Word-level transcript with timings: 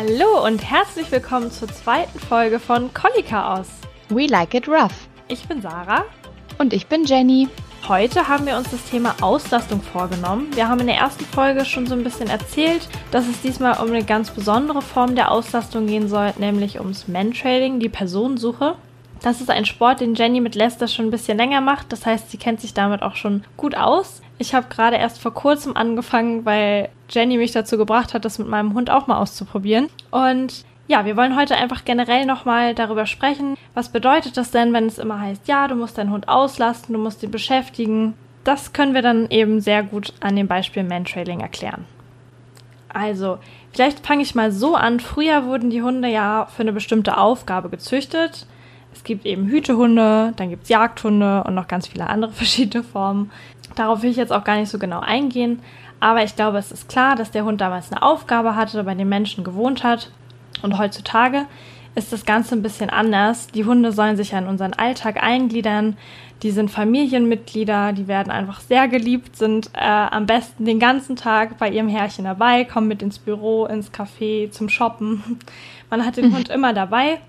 Hallo 0.00 0.46
und 0.46 0.62
herzlich 0.62 1.10
willkommen 1.10 1.50
zur 1.50 1.66
zweiten 1.66 2.20
Folge 2.20 2.60
von 2.60 2.94
Collie 2.94 3.24
Chaos. 3.24 3.66
We 4.10 4.26
like 4.26 4.54
it 4.54 4.68
rough. 4.68 5.08
Ich 5.26 5.48
bin 5.48 5.60
Sarah. 5.60 6.04
Und 6.58 6.72
ich 6.72 6.86
bin 6.86 7.04
Jenny. 7.04 7.48
Heute 7.88 8.28
haben 8.28 8.46
wir 8.46 8.56
uns 8.56 8.70
das 8.70 8.84
Thema 8.84 9.16
Auslastung 9.20 9.82
vorgenommen. 9.82 10.54
Wir 10.54 10.68
haben 10.68 10.78
in 10.78 10.86
der 10.86 10.98
ersten 10.98 11.24
Folge 11.24 11.64
schon 11.64 11.88
so 11.88 11.94
ein 11.94 12.04
bisschen 12.04 12.28
erzählt, 12.28 12.88
dass 13.10 13.26
es 13.26 13.40
diesmal 13.40 13.82
um 13.82 13.88
eine 13.88 14.04
ganz 14.04 14.30
besondere 14.30 14.82
Form 14.82 15.16
der 15.16 15.32
Auslastung 15.32 15.88
gehen 15.88 16.08
soll, 16.08 16.32
nämlich 16.38 16.78
ums 16.78 17.08
Mantrailing, 17.08 17.80
die 17.80 17.88
Personensuche. 17.88 18.76
Das 19.22 19.40
ist 19.40 19.50
ein 19.50 19.64
Sport, 19.64 20.00
den 20.00 20.14
Jenny 20.14 20.40
mit 20.40 20.54
Lester 20.54 20.86
schon 20.86 21.06
ein 21.06 21.10
bisschen 21.10 21.38
länger 21.38 21.60
macht. 21.60 21.90
Das 21.90 22.06
heißt, 22.06 22.30
sie 22.30 22.38
kennt 22.38 22.60
sich 22.60 22.72
damit 22.72 23.02
auch 23.02 23.16
schon 23.16 23.42
gut 23.56 23.76
aus. 23.76 24.22
Ich 24.38 24.54
habe 24.54 24.68
gerade 24.68 24.96
erst 24.96 25.20
vor 25.20 25.34
kurzem 25.34 25.76
angefangen, 25.76 26.44
weil 26.44 26.90
Jenny 27.10 27.36
mich 27.36 27.52
dazu 27.52 27.76
gebracht 27.76 28.14
hat, 28.14 28.24
das 28.24 28.38
mit 28.38 28.48
meinem 28.48 28.74
Hund 28.74 28.88
auch 28.88 29.06
mal 29.08 29.18
auszuprobieren. 29.18 29.88
Und 30.10 30.64
ja, 30.86 31.04
wir 31.04 31.16
wollen 31.16 31.36
heute 31.36 31.56
einfach 31.56 31.84
generell 31.84 32.24
nochmal 32.24 32.74
darüber 32.74 33.04
sprechen. 33.06 33.56
Was 33.74 33.90
bedeutet 33.90 34.36
das 34.36 34.50
denn, 34.50 34.72
wenn 34.72 34.86
es 34.86 34.98
immer 34.98 35.20
heißt, 35.20 35.48
ja, 35.48 35.68
du 35.68 35.74
musst 35.74 35.98
deinen 35.98 36.12
Hund 36.12 36.28
auslasten, 36.28 36.94
du 36.94 37.00
musst 37.00 37.22
ihn 37.22 37.30
beschäftigen? 37.30 38.14
Das 38.44 38.72
können 38.72 38.94
wir 38.94 39.02
dann 39.02 39.28
eben 39.28 39.60
sehr 39.60 39.82
gut 39.82 40.14
an 40.20 40.36
dem 40.36 40.46
Beispiel 40.46 40.84
Mantrailing 40.84 41.40
erklären. 41.40 41.84
Also, 42.88 43.38
vielleicht 43.72 44.06
fange 44.06 44.22
ich 44.22 44.34
mal 44.34 44.50
so 44.50 44.74
an. 44.74 45.00
Früher 45.00 45.44
wurden 45.44 45.68
die 45.68 45.82
Hunde 45.82 46.08
ja 46.08 46.46
für 46.46 46.62
eine 46.62 46.72
bestimmte 46.72 47.18
Aufgabe 47.18 47.68
gezüchtet. 47.68 48.46
Es 48.94 49.04
gibt 49.04 49.26
eben 49.26 49.46
Hütehunde, 49.46 50.32
dann 50.36 50.48
gibt 50.48 50.64
es 50.64 50.68
Jagdhunde 50.70 51.44
und 51.44 51.54
noch 51.54 51.68
ganz 51.68 51.86
viele 51.86 52.08
andere 52.08 52.32
verschiedene 52.32 52.82
Formen. 52.82 53.30
Darauf 53.78 54.02
will 54.02 54.10
ich 54.10 54.16
jetzt 54.16 54.32
auch 54.32 54.42
gar 54.42 54.56
nicht 54.56 54.70
so 54.70 54.78
genau 54.78 54.98
eingehen, 54.98 55.60
aber 56.00 56.24
ich 56.24 56.34
glaube, 56.34 56.58
es 56.58 56.72
ist 56.72 56.88
klar, 56.88 57.14
dass 57.14 57.30
der 57.30 57.44
Hund 57.44 57.60
damals 57.60 57.92
eine 57.92 58.02
Aufgabe 58.02 58.56
hatte, 58.56 58.82
bei 58.82 58.94
den 58.94 59.08
Menschen 59.08 59.44
gewohnt 59.44 59.84
hat. 59.84 60.10
Und 60.62 60.78
heutzutage 60.78 61.46
ist 61.94 62.12
das 62.12 62.24
Ganze 62.24 62.56
ein 62.56 62.62
bisschen 62.62 62.90
anders. 62.90 63.46
Die 63.48 63.64
Hunde 63.64 63.92
sollen 63.92 64.16
sich 64.16 64.32
ja 64.32 64.38
in 64.38 64.46
unseren 64.46 64.72
Alltag 64.72 65.22
eingliedern. 65.22 65.96
Die 66.42 66.50
sind 66.50 66.70
Familienmitglieder, 66.70 67.92
die 67.92 68.08
werden 68.08 68.30
einfach 68.30 68.60
sehr 68.60 68.88
geliebt, 68.88 69.36
sind 69.36 69.70
äh, 69.74 69.80
am 69.80 70.26
besten 70.26 70.64
den 70.64 70.80
ganzen 70.80 71.14
Tag 71.16 71.58
bei 71.58 71.68
ihrem 71.68 71.88
Herrchen 71.88 72.24
dabei, 72.24 72.64
kommen 72.64 72.88
mit 72.88 73.02
ins 73.02 73.18
Büro, 73.18 73.66
ins 73.66 73.92
Café, 73.92 74.50
zum 74.50 74.68
Shoppen. 74.68 75.40
Man 75.90 76.04
hat 76.04 76.16
den 76.16 76.34
Hund 76.34 76.48
immer 76.48 76.72
dabei 76.72 77.20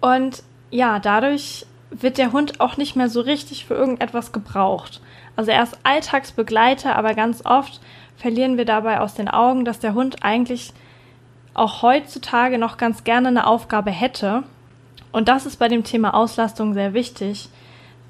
und 0.00 0.42
ja, 0.70 1.00
dadurch 1.00 1.66
wird 1.92 2.18
der 2.18 2.32
Hund 2.32 2.60
auch 2.60 2.76
nicht 2.76 2.96
mehr 2.96 3.08
so 3.08 3.20
richtig 3.20 3.66
für 3.66 3.74
irgendetwas 3.74 4.32
gebraucht. 4.32 5.00
Also 5.36 5.50
er 5.50 5.62
ist 5.62 5.78
Alltagsbegleiter, 5.82 6.96
aber 6.96 7.14
ganz 7.14 7.44
oft 7.44 7.80
verlieren 8.16 8.56
wir 8.56 8.64
dabei 8.64 9.00
aus 9.00 9.14
den 9.14 9.28
Augen, 9.28 9.64
dass 9.64 9.78
der 9.78 9.94
Hund 9.94 10.22
eigentlich 10.22 10.72
auch 11.54 11.82
heutzutage 11.82 12.58
noch 12.58 12.76
ganz 12.76 13.04
gerne 13.04 13.28
eine 13.28 13.46
Aufgabe 13.46 13.90
hätte. 13.90 14.42
Und 15.10 15.28
das 15.28 15.46
ist 15.46 15.58
bei 15.58 15.68
dem 15.68 15.84
Thema 15.84 16.14
Auslastung 16.14 16.72
sehr 16.72 16.94
wichtig, 16.94 17.50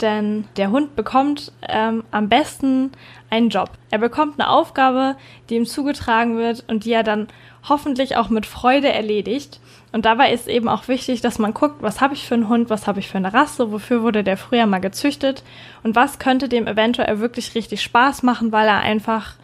denn 0.00 0.44
der 0.56 0.70
Hund 0.70 0.94
bekommt 0.94 1.52
ähm, 1.68 2.04
am 2.10 2.28
besten 2.28 2.92
einen 3.30 3.48
Job. 3.48 3.70
Er 3.90 3.98
bekommt 3.98 4.38
eine 4.38 4.48
Aufgabe, 4.48 5.16
die 5.48 5.56
ihm 5.56 5.66
zugetragen 5.66 6.36
wird 6.36 6.64
und 6.68 6.84
die 6.84 6.92
er 6.92 7.02
dann 7.02 7.28
hoffentlich 7.68 8.16
auch 8.16 8.28
mit 8.28 8.46
Freude 8.46 8.92
erledigt. 8.92 9.60
Und 9.92 10.06
dabei 10.06 10.32
ist 10.32 10.48
eben 10.48 10.68
auch 10.68 10.88
wichtig, 10.88 11.20
dass 11.20 11.38
man 11.38 11.52
guckt, 11.52 11.82
was 11.82 12.00
habe 12.00 12.14
ich 12.14 12.26
für 12.26 12.34
einen 12.34 12.48
Hund, 12.48 12.70
was 12.70 12.86
habe 12.86 12.98
ich 12.98 13.08
für 13.08 13.18
eine 13.18 13.34
Rasse, 13.34 13.70
wofür 13.70 14.02
wurde 14.02 14.24
der 14.24 14.38
früher 14.38 14.66
mal 14.66 14.80
gezüchtet 14.80 15.44
und 15.82 15.94
was 15.94 16.18
könnte 16.18 16.48
dem 16.48 16.66
eventuell 16.66 17.20
wirklich 17.20 17.54
richtig 17.54 17.82
Spaß 17.82 18.22
machen, 18.22 18.52
weil 18.52 18.66
er 18.66 18.80
einfach 18.80 19.34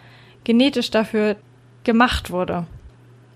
genetisch 0.45 0.91
dafür 0.91 1.37
gemacht 1.85 2.31
wurde. 2.31 2.65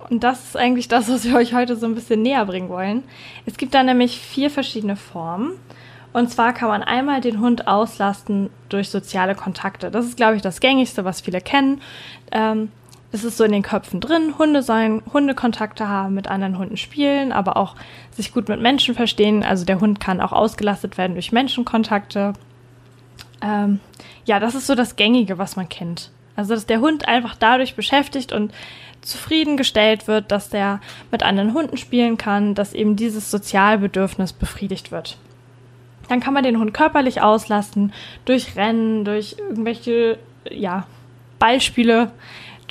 Und 0.09 0.25
das 0.25 0.45
ist 0.45 0.57
eigentlich 0.57 0.89
das, 0.89 1.11
was 1.11 1.25
wir 1.25 1.37
euch 1.37 1.55
heute 1.55 1.77
so 1.77 1.87
ein 1.87 1.95
bisschen 1.95 2.23
näher 2.23 2.45
bringen 2.47 2.71
wollen. 2.71 3.03
Es 3.47 3.57
gibt 3.57 3.75
da 3.75 3.83
nämlich 3.83 4.19
vier 4.19 4.51
verschiedene 4.51 4.97
Formen. 4.97 5.53
Und 6.13 6.31
zwar 6.31 6.53
kann 6.53 6.69
man 6.69 6.83
einmal 6.83 7.21
den 7.21 7.41
Hund 7.41 7.67
auslasten 7.67 8.51
durch 8.69 8.91
soziale 8.91 9.35
Kontakte. 9.35 9.91
Das 9.91 10.05
ist, 10.05 10.17
glaube 10.17 10.37
ich, 10.37 10.43
das 10.43 10.61
gängigste, 10.61 11.05
was 11.05 11.21
viele 11.21 11.41
kennen. 11.41 11.81
Ähm, 12.31 12.71
es 13.13 13.25
ist 13.25 13.37
so 13.37 13.45
in 13.45 13.53
den 13.53 13.63
Köpfen 13.63 14.01
drin. 14.01 14.39
Hunde 14.39 14.63
sollen 14.63 15.03
Hundekontakte 15.13 15.87
haben, 15.89 16.15
mit 16.15 16.29
anderen 16.29 16.59
Hunden 16.59 16.79
spielen, 16.79 17.31
aber 17.31 17.59
auch 17.59 17.77
sich 18.11 18.33
gut 18.33 18.49
mit 18.49 18.61
Menschen 18.61 18.95
verstehen. 18.95 19.45
Also 19.45 19.67
der 19.67 19.81
Hund 19.81 20.01
kann 20.01 20.21
auch 20.21 20.33
ausgelastet 20.33 20.97
werden 20.97 21.13
durch 21.13 21.31
Menschenkontakte. 21.31 22.33
Ähm, 23.43 23.81
ja, 24.25 24.41
das 24.41 24.55
ist 24.55 24.67
so 24.67 24.75
das 24.75 24.97
Gängige, 24.97 25.37
was 25.37 25.57
man 25.57 25.69
kennt. 25.69 26.11
Also 26.37 26.55
dass 26.55 26.65
der 26.65 26.81
Hund 26.81 27.07
einfach 27.07 27.37
dadurch 27.39 27.77
beschäftigt 27.77 28.33
und 28.33 28.53
zufriedengestellt 29.03 30.09
wird, 30.09 30.31
dass 30.31 30.49
der 30.49 30.81
mit 31.11 31.23
anderen 31.23 31.53
Hunden 31.53 31.77
spielen 31.77 32.17
kann, 32.17 32.55
dass 32.55 32.73
eben 32.73 32.97
dieses 32.97 33.31
Sozialbedürfnis 33.31 34.33
befriedigt 34.33 34.91
wird. 34.91 35.19
Dann 36.09 36.21
kann 36.21 36.35
man 36.35 36.45
den 36.45 36.59
Hund 36.59 36.73
körperlich 36.73 37.21
auslasten 37.21 37.93
durch 38.25 38.57
Rennen, 38.57 39.05
durch 39.05 39.37
irgendwelche 39.39 40.19
ja, 40.51 40.87
Beispiele, 41.39 42.13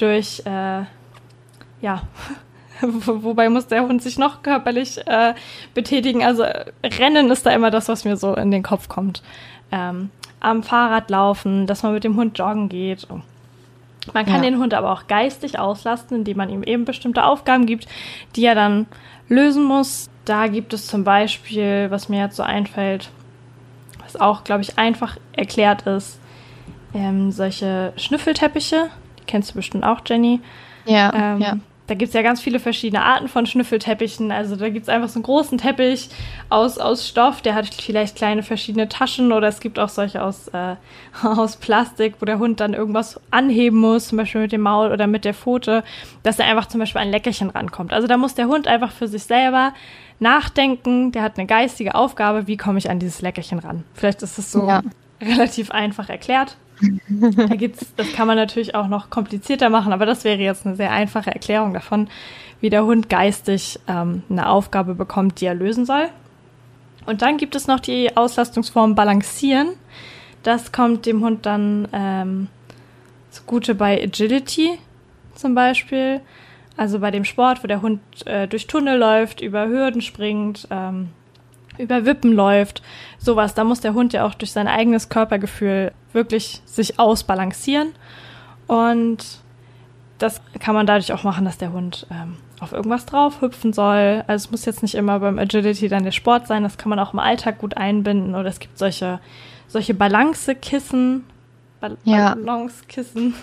durch, 0.02 0.42
äh, 0.46 0.84
ja, 1.82 2.02
wobei 2.82 3.50
muss 3.50 3.68
der 3.68 3.84
Hund 3.84 4.02
sich 4.02 4.18
noch 4.18 4.44
körperlich 4.44 5.06
äh, 5.08 5.34
betätigen. 5.74 6.24
Also 6.24 6.44
Rennen 6.84 7.30
ist 7.30 7.46
da 7.46 7.52
immer 7.52 7.72
das, 7.72 7.88
was 7.88 8.06
mir 8.06 8.18
so 8.18 8.34
in 8.36 8.52
den 8.52 8.64
Kopf 8.64 8.90
kommt. 8.90 9.22
Ähm, 9.72 10.10
am 10.40 10.64
Fahrrad 10.64 11.10
laufen, 11.10 11.68
dass 11.68 11.84
man 11.84 11.94
mit 11.94 12.04
dem 12.04 12.16
Hund 12.16 12.38
joggen 12.38 12.68
geht. 12.68 13.08
Man 14.14 14.26
kann 14.26 14.44
ja. 14.44 14.50
den 14.50 14.58
Hund 14.58 14.74
aber 14.74 14.92
auch 14.92 15.06
geistig 15.08 15.60
auslasten, 15.60 16.18
indem 16.18 16.38
man 16.38 16.50
ihm 16.50 16.64
eben 16.64 16.86
bestimmte 16.86 17.24
Aufgaben 17.24 17.68
gibt, 17.68 17.88
die 18.36 18.46
er 18.46 18.56
dann 18.56 18.88
lösen 19.28 19.64
muss. 19.64 20.10
Da 20.26 20.48
gibt 20.48 20.74
es 20.74 20.88
zum 20.88 21.04
Beispiel, 21.04 21.92
was 21.92 22.10
mir 22.10 22.20
jetzt 22.20 22.36
so 22.36 22.44
einfällt, 22.44 23.12
was 24.00 24.16
auch, 24.16 24.44
glaube 24.44 24.64
ich, 24.64 24.80
einfach 24.80 25.18
erklärt 25.34 25.84
ist, 25.84 26.20
ähm, 26.94 27.32
solche 27.32 27.94
Schnüffelteppiche 27.96 28.90
kennst 29.28 29.52
du 29.52 29.56
bestimmt 29.56 29.84
auch, 29.84 30.02
Jenny. 30.06 30.40
Ja, 30.86 31.14
ähm, 31.14 31.42
ja. 31.42 31.58
Da 31.92 31.96
gibt 31.96 32.08
es 32.08 32.14
ja 32.14 32.22
ganz 32.22 32.40
viele 32.40 32.60
verschiedene 32.60 33.04
Arten 33.04 33.28
von 33.28 33.46
Schnüffelteppichen. 33.46 34.32
Also 34.32 34.56
da 34.56 34.70
gibt 34.70 34.84
es 34.84 34.90
einfach 34.90 35.10
so 35.10 35.18
einen 35.18 35.24
großen 35.24 35.58
Teppich 35.58 36.10
aus, 36.48 36.78
aus 36.78 37.06
Stoff, 37.06 37.42
der 37.42 37.54
hat 37.54 37.74
vielleicht 37.74 38.16
kleine 38.16 38.44
verschiedene 38.44 38.88
Taschen 38.88 39.34
oder 39.34 39.50
es 39.50 39.60
gibt 39.60 39.78
auch 39.78 39.90
solche 39.90 40.24
aus, 40.24 40.48
äh, 40.50 40.76
aus 41.22 41.58
Plastik, 41.58 42.16
wo 42.20 42.26
der 42.26 42.40
Hund 42.40 42.62
dann 42.62 42.74
irgendwas 42.74 43.20
anheben 43.30 43.80
muss, 43.80 44.08
zum 44.08 44.20
Beispiel 44.20 44.40
mit 44.40 44.54
dem 44.54 44.62
Maul 44.62 44.94
oder 44.94 45.06
mit 45.06 45.26
der 45.26 45.34
Pfote, 45.34 45.84
dass 46.24 46.40
er 46.40 46.46
einfach 46.46 46.68
zum 46.68 46.80
Beispiel 46.80 47.02
ein 47.02 47.12
Leckerchen 47.12 47.50
rankommt. 47.50 47.92
Also 47.92 48.08
da 48.08 48.16
muss 48.16 48.36
der 48.36 48.48
Hund 48.48 48.70
einfach 48.70 48.94
für 48.94 49.10
sich 49.10 49.24
selber 49.24 49.74
nachdenken, 50.20 51.12
der 51.12 51.24
hat 51.24 51.38
eine 51.38 51.46
geistige 51.46 51.96
Aufgabe, 51.96 52.48
wie 52.48 52.56
komme 52.56 52.78
ich 52.78 52.90
an 52.90 53.00
dieses 53.00 53.22
Leckerchen 53.22 53.60
ran. 53.60 53.84
Vielleicht 53.96 54.22
ist 54.22 54.38
es 54.38 54.50
so 54.50 54.66
ja. 54.66 54.82
relativ 55.20 55.72
einfach 55.72 56.08
erklärt. 56.08 56.56
Da 57.10 57.56
gibt's, 57.56 57.94
das 57.96 58.12
kann 58.14 58.28
man 58.28 58.38
natürlich 58.38 58.76
auch 58.76 58.88
noch 58.88 59.10
komplizierter 59.10 59.70
machen, 59.70 59.94
aber 59.94 60.06
das 60.06 60.24
wäre 60.24 60.40
jetzt 60.40 60.66
eine 60.66 60.76
sehr 60.76 60.92
einfache 60.92 61.32
Erklärung 61.32 61.74
davon, 61.74 62.08
wie 62.60 62.70
der 62.70 62.86
Hund 62.86 63.10
geistig 63.10 63.80
ähm, 63.88 64.24
eine 64.30 64.50
Aufgabe 64.50 64.96
bekommt, 64.96 65.42
die 65.42 65.46
er 65.46 65.56
lösen 65.56 65.86
soll. 65.86 66.10
Und 67.06 67.22
dann 67.22 67.38
gibt 67.38 67.56
es 67.56 67.68
noch 67.68 67.80
die 67.80 68.16
Auslastungsform 68.16 68.96
Balancieren. 68.96 69.70
Das 70.44 70.72
kommt 70.72 71.06
dem 71.06 71.24
Hund 71.24 71.46
dann 71.46 71.88
ähm, 71.94 72.48
zugute 73.30 73.76
bei 73.76 74.02
Agility 74.02 74.78
zum 75.36 75.56
Beispiel. 75.56 76.22
Also 76.78 77.00
bei 77.00 77.12
dem 77.12 77.26
Sport, 77.26 77.64
wo 77.64 77.68
der 77.68 77.82
Hund 77.82 78.02
äh, 78.26 78.48
durch 78.48 78.68
Tunnel 78.68 78.98
läuft, 78.98 79.42
über 79.42 79.68
Hürden 79.68 80.02
springt, 80.02 80.68
ähm, 80.72 81.10
über 81.78 82.06
Wippen 82.06 82.34
läuft, 82.34 82.82
sowas. 83.18 83.54
Da 83.54 83.64
muss 83.64 83.82
der 83.82 83.94
Hund 83.94 84.14
ja 84.14 84.26
auch 84.26 84.34
durch 84.34 84.52
sein 84.52 84.68
eigenes 84.68 85.10
Körpergefühl 85.10 85.92
wirklich 86.14 86.62
sich 86.66 87.00
ausbalancieren. 87.00 87.94
Und 88.68 89.26
das 90.18 90.42
kann 90.60 90.76
man 90.76 90.86
dadurch 90.86 91.12
auch 91.14 91.24
machen, 91.24 91.46
dass 91.46 91.58
der 91.58 91.74
Hund 91.74 92.06
ähm, 92.12 92.38
auf 92.60 92.74
irgendwas 92.74 93.06
drauf 93.06 93.42
hüpfen 93.42 93.74
soll. 93.74 94.24
Also 94.28 94.46
es 94.46 94.52
muss 94.52 94.66
jetzt 94.66 94.84
nicht 94.84 94.96
immer 94.96 95.20
beim 95.20 95.40
Agility 95.40 95.88
dann 95.88 96.04
der 96.04 96.12
Sport 96.12 96.48
sein, 96.48 96.64
das 96.64 96.78
kann 96.78 96.90
man 96.90 97.00
auch 97.00 97.14
im 97.14 97.20
Alltag 97.20 97.58
gut 97.58 97.76
einbinden. 97.76 98.36
Oder 98.36 98.50
es 98.50 98.60
gibt 98.60 98.78
solche, 98.78 99.20
solche 99.68 99.94
Balancekissen, 99.94 101.26
Bal 101.80 101.98
ja. 102.04 102.36
Balancekissen, 102.36 103.34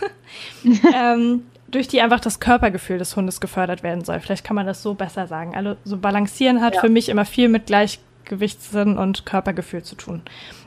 ähm, 0.94 1.42
durch 1.66 1.88
die 1.88 2.00
einfach 2.00 2.20
das 2.20 2.40
Körpergefühl 2.40 2.98
des 2.98 3.16
Hundes 3.16 3.40
gefördert 3.40 3.82
werden 3.82 4.04
soll. 4.04 4.20
Vielleicht 4.20 4.44
kann 4.44 4.56
man 4.56 4.66
das 4.66 4.82
so 4.82 4.94
besser 4.94 5.26
sagen. 5.26 5.56
Also 5.56 5.76
so 5.84 5.96
balancieren 5.96 6.62
hat 6.62 6.76
ja. 6.76 6.80
für 6.80 6.88
mich 6.88 7.08
immer 7.08 7.24
viel 7.24 7.48
mit 7.48 7.68
Gleichgewichtssinn 8.28 8.98
und 8.98 9.26
Körpergefühl 9.26 9.82
zu 9.82 9.96
tun. 9.96 10.22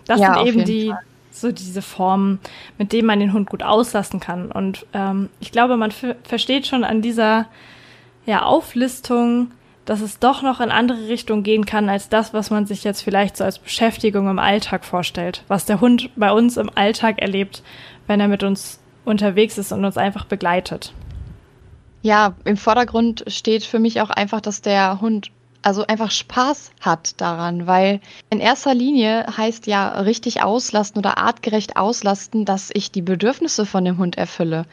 Das 0.06 0.20
ja, 0.20 0.34
sind 0.34 0.48
eben 0.48 0.66
die, 0.66 0.90
Fall 0.90 1.00
so 1.34 1.52
diese 1.52 1.82
Formen, 1.82 2.40
mit 2.78 2.92
denen 2.92 3.08
man 3.08 3.20
den 3.20 3.34
Hund 3.34 3.50
gut 3.50 3.64
auslassen 3.64 4.20
kann. 4.20 4.52
Und 4.52 4.86
ähm, 4.94 5.30
ich 5.40 5.52
glaube, 5.52 5.78
man 5.78 5.92
versteht 6.24 6.68
schon 6.68 6.84
an 6.84 7.02
dieser 7.02 7.48
ja, 8.26 8.44
Auflistung, 8.44 9.52
dass 9.86 10.02
es 10.02 10.20
doch 10.20 10.42
noch 10.42 10.60
in 10.60 10.72
andere 10.72 11.08
Richtungen 11.08 11.44
gehen 11.44 11.66
kann 11.66 11.90
als 11.90 12.10
das, 12.10 12.34
was 12.34 12.50
man 12.50 12.66
sich 12.66 12.84
jetzt 12.84 13.02
vielleicht 13.02 13.38
so 13.38 13.44
als 13.44 13.60
Beschäftigung 13.60 14.30
im 14.30 14.40
Alltag 14.40 14.86
vorstellt, 14.86 15.44
was 15.48 15.66
der 15.66 15.82
Hund 15.82 16.10
bei 16.16 16.32
uns 16.32 16.58
im 16.58 16.70
Alltag 16.76 17.20
erlebt, 17.20 17.64
wenn 18.08 18.20
er 18.20 18.28
mit 18.28 18.44
uns 18.44 18.80
unterwegs 19.06 19.58
ist 19.58 19.72
und 19.72 19.84
uns 19.84 19.98
einfach 19.98 20.26
begleitet. 20.26 20.94
Ja, 22.04 22.36
im 22.46 22.58
Vordergrund 22.58 23.24
steht 23.28 23.64
für 23.64 23.80
mich 23.80 24.02
auch 24.02 24.10
einfach, 24.10 24.42
dass 24.42 24.62
der 24.62 25.02
Hund 25.02 25.32
also 25.62 25.86
einfach 25.86 26.12
Spaß 26.12 26.72
hat 26.80 27.20
daran, 27.22 27.68
weil 27.68 28.02
in 28.30 28.40
erster 28.40 28.74
Linie 28.74 29.26
heißt 29.38 29.68
ja 29.68 29.90
richtig 30.02 30.42
auslasten 30.42 31.00
oder 31.00 31.18
artgerecht 31.18 31.78
auslasten, 31.78 32.46
dass 32.46 32.72
ich 32.74 32.92
die 32.92 33.02
Bedürfnisse 33.02 33.66
von 33.66 33.86
dem 33.86 33.98
Hund 33.98 34.18
erfülle. 34.18 34.66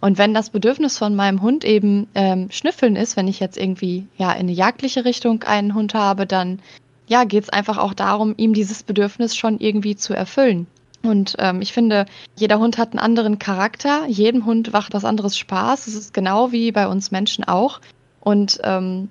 Und 0.00 0.18
wenn 0.18 0.34
das 0.34 0.50
Bedürfnis 0.50 0.98
von 0.98 1.16
meinem 1.16 1.42
Hund 1.42 1.64
eben 1.64 2.06
ähm, 2.14 2.48
Schnüffeln 2.50 2.96
ist, 2.96 3.16
wenn 3.16 3.28
ich 3.28 3.40
jetzt 3.40 3.56
irgendwie 3.56 4.06
ja 4.16 4.32
in 4.32 4.40
eine 4.40 4.52
jagdliche 4.52 5.04
Richtung 5.04 5.42
einen 5.42 5.74
Hund 5.74 5.94
habe, 5.94 6.26
dann 6.26 6.60
ja 7.08 7.24
geht 7.24 7.44
es 7.44 7.50
einfach 7.50 7.78
auch 7.78 7.94
darum, 7.94 8.34
ihm 8.36 8.52
dieses 8.52 8.82
Bedürfnis 8.82 9.34
schon 9.34 9.58
irgendwie 9.58 9.96
zu 9.96 10.14
erfüllen. 10.14 10.66
Und 11.02 11.36
ähm, 11.38 11.62
ich 11.62 11.72
finde, 11.72 12.06
jeder 12.36 12.58
Hund 12.58 12.78
hat 12.78 12.92
einen 12.92 12.98
anderen 12.98 13.38
Charakter. 13.38 14.06
Jedem 14.06 14.44
Hund 14.44 14.72
macht 14.72 14.92
was 14.92 15.04
anderes 15.04 15.38
Spaß. 15.38 15.86
Es 15.86 15.94
ist 15.94 16.12
genau 16.12 16.52
wie 16.52 16.72
bei 16.72 16.88
uns 16.88 17.10
Menschen 17.10 17.44
auch. 17.44 17.80
Und 18.20 18.58
ähm, 18.64 19.08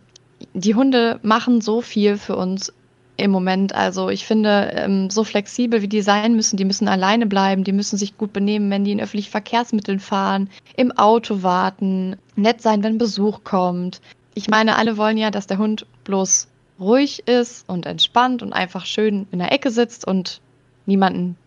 die 0.55 0.73
Hunde 0.73 1.19
machen 1.21 1.61
so 1.61 1.81
viel 1.81 2.17
für 2.17 2.35
uns 2.35 2.73
im 3.17 3.31
Moment. 3.31 3.73
Also 3.75 4.09
ich 4.09 4.25
finde, 4.25 4.71
ähm, 4.73 5.09
so 5.09 5.23
flexibel 5.23 5.81
wie 5.81 5.87
die 5.87 6.01
sein 6.01 6.35
müssen, 6.35 6.57
die 6.57 6.65
müssen 6.65 6.87
alleine 6.87 7.25
bleiben, 7.25 7.63
die 7.63 7.73
müssen 7.73 7.97
sich 7.97 8.17
gut 8.17 8.33
benehmen, 8.33 8.71
wenn 8.71 8.83
die 8.83 8.91
in 8.91 9.01
öffentlichen 9.01 9.31
Verkehrsmitteln 9.31 9.99
fahren, 9.99 10.49
im 10.75 10.91
Auto 10.91 11.43
warten, 11.43 12.15
nett 12.35 12.61
sein, 12.61 12.83
wenn 12.83 12.97
Besuch 12.97 13.43
kommt. 13.43 14.01
Ich 14.33 14.49
meine, 14.49 14.77
alle 14.77 14.97
wollen 14.97 15.17
ja, 15.17 15.29
dass 15.31 15.47
der 15.47 15.57
Hund 15.57 15.85
bloß 16.03 16.47
ruhig 16.79 17.27
ist 17.27 17.67
und 17.69 17.85
entspannt 17.85 18.41
und 18.41 18.53
einfach 18.53 18.85
schön 18.85 19.27
in 19.31 19.39
der 19.39 19.51
Ecke 19.51 19.71
sitzt 19.71 20.05
und 20.05 20.41
niemanden 20.85 21.37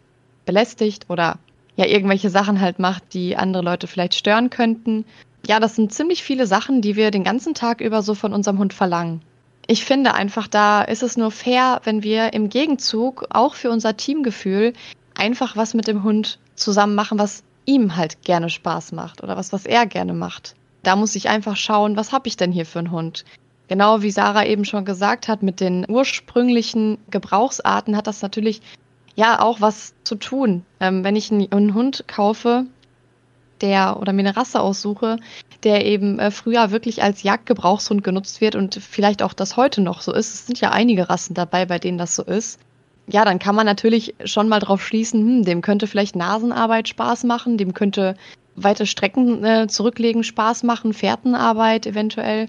belästigt 0.46 1.06
oder 1.08 1.38
ja 1.76 1.86
irgendwelche 1.86 2.30
Sachen 2.30 2.60
halt 2.60 2.78
macht, 2.78 3.14
die 3.14 3.36
andere 3.36 3.62
Leute 3.62 3.86
vielleicht 3.86 4.14
stören 4.14 4.50
könnten. 4.50 5.04
Ja, 5.48 5.60
das 5.60 5.76
sind 5.76 5.94
ziemlich 5.94 6.22
viele 6.22 6.46
Sachen, 6.46 6.82
die 6.82 6.94
wir 6.94 7.10
den 7.10 7.24
ganzen 7.24 7.54
Tag 7.54 7.80
über 7.80 8.02
so 8.02 8.14
von 8.14 8.34
unserem 8.34 8.58
Hund 8.58 8.74
verlangen. 8.74 9.22
Ich 9.66 9.84
finde 9.84 10.12
einfach, 10.12 10.46
da 10.46 10.82
ist 10.82 11.02
es 11.02 11.16
nur 11.16 11.30
fair, 11.30 11.80
wenn 11.84 12.02
wir 12.02 12.34
im 12.34 12.50
Gegenzug 12.50 13.24
auch 13.30 13.54
für 13.54 13.70
unser 13.70 13.96
Teamgefühl 13.96 14.74
einfach 15.16 15.56
was 15.56 15.72
mit 15.72 15.88
dem 15.88 16.02
Hund 16.02 16.38
zusammen 16.54 16.94
machen, 16.94 17.18
was 17.18 17.44
ihm 17.64 17.96
halt 17.96 18.22
gerne 18.22 18.50
Spaß 18.50 18.92
macht 18.92 19.22
oder 19.22 19.38
was, 19.38 19.52
was 19.52 19.64
er 19.64 19.86
gerne 19.86 20.12
macht. 20.12 20.54
Da 20.82 20.96
muss 20.96 21.16
ich 21.16 21.30
einfach 21.30 21.56
schauen, 21.56 21.96
was 21.96 22.12
habe 22.12 22.28
ich 22.28 22.36
denn 22.36 22.52
hier 22.52 22.66
für 22.66 22.80
einen 22.80 22.90
Hund? 22.90 23.24
Genau 23.68 24.02
wie 24.02 24.10
Sarah 24.10 24.44
eben 24.44 24.66
schon 24.66 24.84
gesagt 24.84 25.28
hat, 25.28 25.42
mit 25.42 25.60
den 25.60 25.86
ursprünglichen 25.88 26.98
Gebrauchsarten 27.10 27.96
hat 27.96 28.06
das 28.06 28.20
natürlich 28.20 28.60
ja 29.16 29.40
auch 29.40 29.62
was 29.62 29.94
zu 30.04 30.14
tun. 30.14 30.64
Ähm, 30.80 31.04
wenn 31.04 31.16
ich 31.16 31.30
einen, 31.30 31.50
einen, 31.52 31.74
Hund 31.74 32.04
kaufe, 32.06 32.66
der 33.60 33.98
oder 34.00 34.12
mir 34.12 34.20
eine 34.20 34.36
Rasse 34.36 34.60
aussuche, 34.60 35.16
der 35.64 35.84
eben 35.84 36.18
äh, 36.18 36.30
früher 36.30 36.70
wirklich 36.70 37.02
als 37.02 37.22
Jagdgebrauchshund 37.22 38.04
genutzt 38.04 38.40
wird 38.40 38.54
und 38.54 38.74
vielleicht 38.76 39.22
auch 39.22 39.32
das 39.32 39.56
heute 39.56 39.80
noch 39.80 40.00
so 40.00 40.12
ist. 40.12 40.34
Es 40.34 40.46
sind 40.46 40.60
ja 40.60 40.70
einige 40.70 41.08
Rassen 41.08 41.34
dabei, 41.34 41.66
bei 41.66 41.78
denen 41.78 41.98
das 41.98 42.14
so 42.14 42.22
ist. 42.22 42.60
Ja, 43.10 43.24
dann 43.24 43.38
kann 43.38 43.54
man 43.54 43.64
natürlich 43.64 44.14
schon 44.24 44.48
mal 44.48 44.60
drauf 44.60 44.84
schließen, 44.84 45.20
hm, 45.20 45.44
dem 45.44 45.62
könnte 45.62 45.86
vielleicht 45.86 46.14
Nasenarbeit 46.14 46.88
Spaß 46.88 47.24
machen, 47.24 47.56
dem 47.56 47.72
könnte 47.72 48.16
weite 48.54 48.86
Strecken 48.86 49.44
äh, 49.44 49.66
zurücklegen 49.68 50.24
Spaß 50.24 50.62
machen, 50.62 50.92
Fährtenarbeit 50.92 51.86
eventuell. 51.86 52.48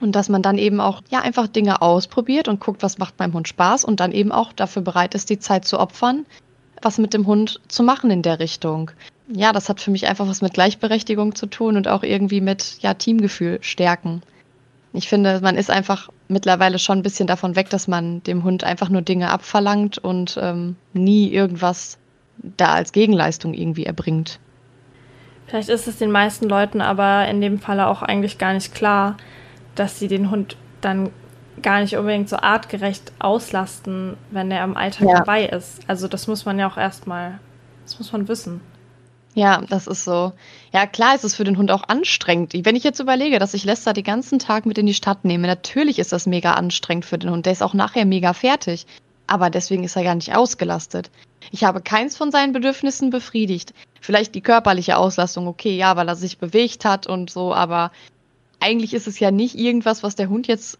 Und 0.00 0.12
dass 0.12 0.28
man 0.28 0.42
dann 0.42 0.58
eben 0.58 0.80
auch, 0.80 1.02
ja, 1.10 1.20
einfach 1.20 1.48
Dinge 1.48 1.82
ausprobiert 1.82 2.48
und 2.48 2.60
guckt, 2.60 2.82
was 2.82 2.98
macht 2.98 3.18
meinem 3.18 3.32
Hund 3.32 3.48
Spaß 3.48 3.84
und 3.84 4.00
dann 4.00 4.12
eben 4.12 4.32
auch 4.32 4.52
dafür 4.52 4.82
bereit 4.82 5.14
ist, 5.14 5.30
die 5.30 5.38
Zeit 5.38 5.64
zu 5.64 5.80
opfern, 5.80 6.26
was 6.82 6.98
mit 6.98 7.14
dem 7.14 7.26
Hund 7.26 7.60
zu 7.68 7.82
machen 7.82 8.10
in 8.10 8.22
der 8.22 8.38
Richtung. 8.38 8.90
Ja, 9.28 9.52
das 9.52 9.68
hat 9.68 9.80
für 9.80 9.90
mich 9.90 10.06
einfach 10.06 10.28
was 10.28 10.42
mit 10.42 10.52
Gleichberechtigung 10.52 11.34
zu 11.34 11.46
tun 11.46 11.76
und 11.76 11.88
auch 11.88 12.02
irgendwie 12.02 12.40
mit, 12.40 12.78
ja, 12.80 12.94
Teamgefühl 12.94 13.58
stärken. 13.62 14.22
Ich 14.92 15.08
finde, 15.08 15.40
man 15.40 15.56
ist 15.56 15.70
einfach 15.70 16.08
mittlerweile 16.28 16.78
schon 16.78 16.98
ein 16.98 17.02
bisschen 17.02 17.26
davon 17.26 17.56
weg, 17.56 17.70
dass 17.70 17.88
man 17.88 18.22
dem 18.22 18.44
Hund 18.44 18.62
einfach 18.62 18.88
nur 18.88 19.02
Dinge 19.02 19.30
abverlangt 19.30 19.98
und 19.98 20.38
ähm, 20.40 20.76
nie 20.92 21.28
irgendwas 21.28 21.98
da 22.38 22.74
als 22.74 22.92
Gegenleistung 22.92 23.54
irgendwie 23.54 23.86
erbringt. 23.86 24.38
Vielleicht 25.46 25.68
ist 25.68 25.88
es 25.88 25.98
den 25.98 26.10
meisten 26.10 26.48
Leuten 26.48 26.80
aber 26.80 27.26
in 27.28 27.40
dem 27.40 27.58
Falle 27.58 27.86
auch 27.86 28.02
eigentlich 28.02 28.38
gar 28.38 28.52
nicht 28.52 28.74
klar, 28.74 29.16
dass 29.74 29.98
sie 29.98 30.08
den 30.08 30.30
Hund 30.30 30.56
dann 30.80 31.10
gar 31.60 31.80
nicht 31.80 31.96
unbedingt 31.96 32.28
so 32.28 32.36
artgerecht 32.36 33.12
auslasten, 33.18 34.16
wenn 34.30 34.50
er 34.50 34.64
im 34.64 34.76
Alltag 34.76 35.08
ja. 35.08 35.18
dabei 35.18 35.46
ist. 35.46 35.80
Also 35.88 36.08
das 36.08 36.26
muss 36.26 36.44
man 36.44 36.58
ja 36.58 36.68
auch 36.68 36.76
erstmal, 36.76 37.40
das 37.84 37.98
muss 37.98 38.12
man 38.12 38.28
wissen. 38.28 38.60
Ja, 39.34 39.62
das 39.68 39.88
ist 39.88 40.04
so. 40.04 40.32
Ja, 40.72 40.86
klar 40.86 41.14
ist 41.14 41.24
es 41.24 41.34
für 41.34 41.44
den 41.44 41.58
Hund 41.58 41.70
auch 41.70 41.88
anstrengend. 41.88 42.52
Wenn 42.54 42.76
ich 42.76 42.84
jetzt 42.84 43.00
überlege, 43.00 43.38
dass 43.38 43.54
ich 43.54 43.64
Lester 43.64 43.92
den 43.92 44.04
ganzen 44.04 44.38
Tag 44.38 44.64
mit 44.64 44.78
in 44.78 44.86
die 44.86 44.94
Stadt 44.94 45.24
nehme, 45.24 45.46
natürlich 45.48 45.98
ist 45.98 46.12
das 46.12 46.26
mega 46.26 46.54
anstrengend 46.54 47.04
für 47.04 47.18
den 47.18 47.30
Hund. 47.30 47.46
Der 47.46 47.52
ist 47.52 47.62
auch 47.62 47.74
nachher 47.74 48.04
mega 48.04 48.32
fertig. 48.32 48.86
Aber 49.26 49.50
deswegen 49.50 49.84
ist 49.84 49.96
er 49.96 50.04
gar 50.04 50.14
nicht 50.14 50.34
ausgelastet. 50.36 51.10
Ich 51.50 51.64
habe 51.64 51.80
keins 51.80 52.16
von 52.16 52.30
seinen 52.30 52.52
Bedürfnissen 52.52 53.10
befriedigt. 53.10 53.74
Vielleicht 54.00 54.34
die 54.34 54.40
körperliche 54.40 54.96
Auslastung, 54.96 55.48
okay, 55.48 55.76
ja, 55.76 55.96
weil 55.96 56.08
er 56.08 56.16
sich 56.16 56.38
bewegt 56.38 56.84
hat 56.84 57.06
und 57.06 57.30
so, 57.30 57.54
aber 57.54 57.90
eigentlich 58.60 58.94
ist 58.94 59.06
es 59.06 59.18
ja 59.18 59.30
nicht 59.30 59.58
irgendwas, 59.58 60.02
was 60.02 60.14
der 60.14 60.28
Hund 60.28 60.46
jetzt 60.46 60.78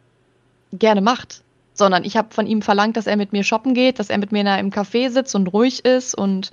gerne 0.72 1.00
macht, 1.00 1.42
sondern 1.72 2.04
ich 2.04 2.16
habe 2.16 2.34
von 2.34 2.46
ihm 2.46 2.62
verlangt, 2.62 2.96
dass 2.96 3.06
er 3.06 3.16
mit 3.16 3.32
mir 3.32 3.44
shoppen 3.44 3.74
geht, 3.74 3.98
dass 3.98 4.10
er 4.10 4.18
mit 4.18 4.32
mir 4.32 4.58
im 4.58 4.70
Café 4.70 5.10
sitzt 5.10 5.34
und 5.34 5.48
ruhig 5.48 5.84
ist 5.84 6.14
und 6.14 6.52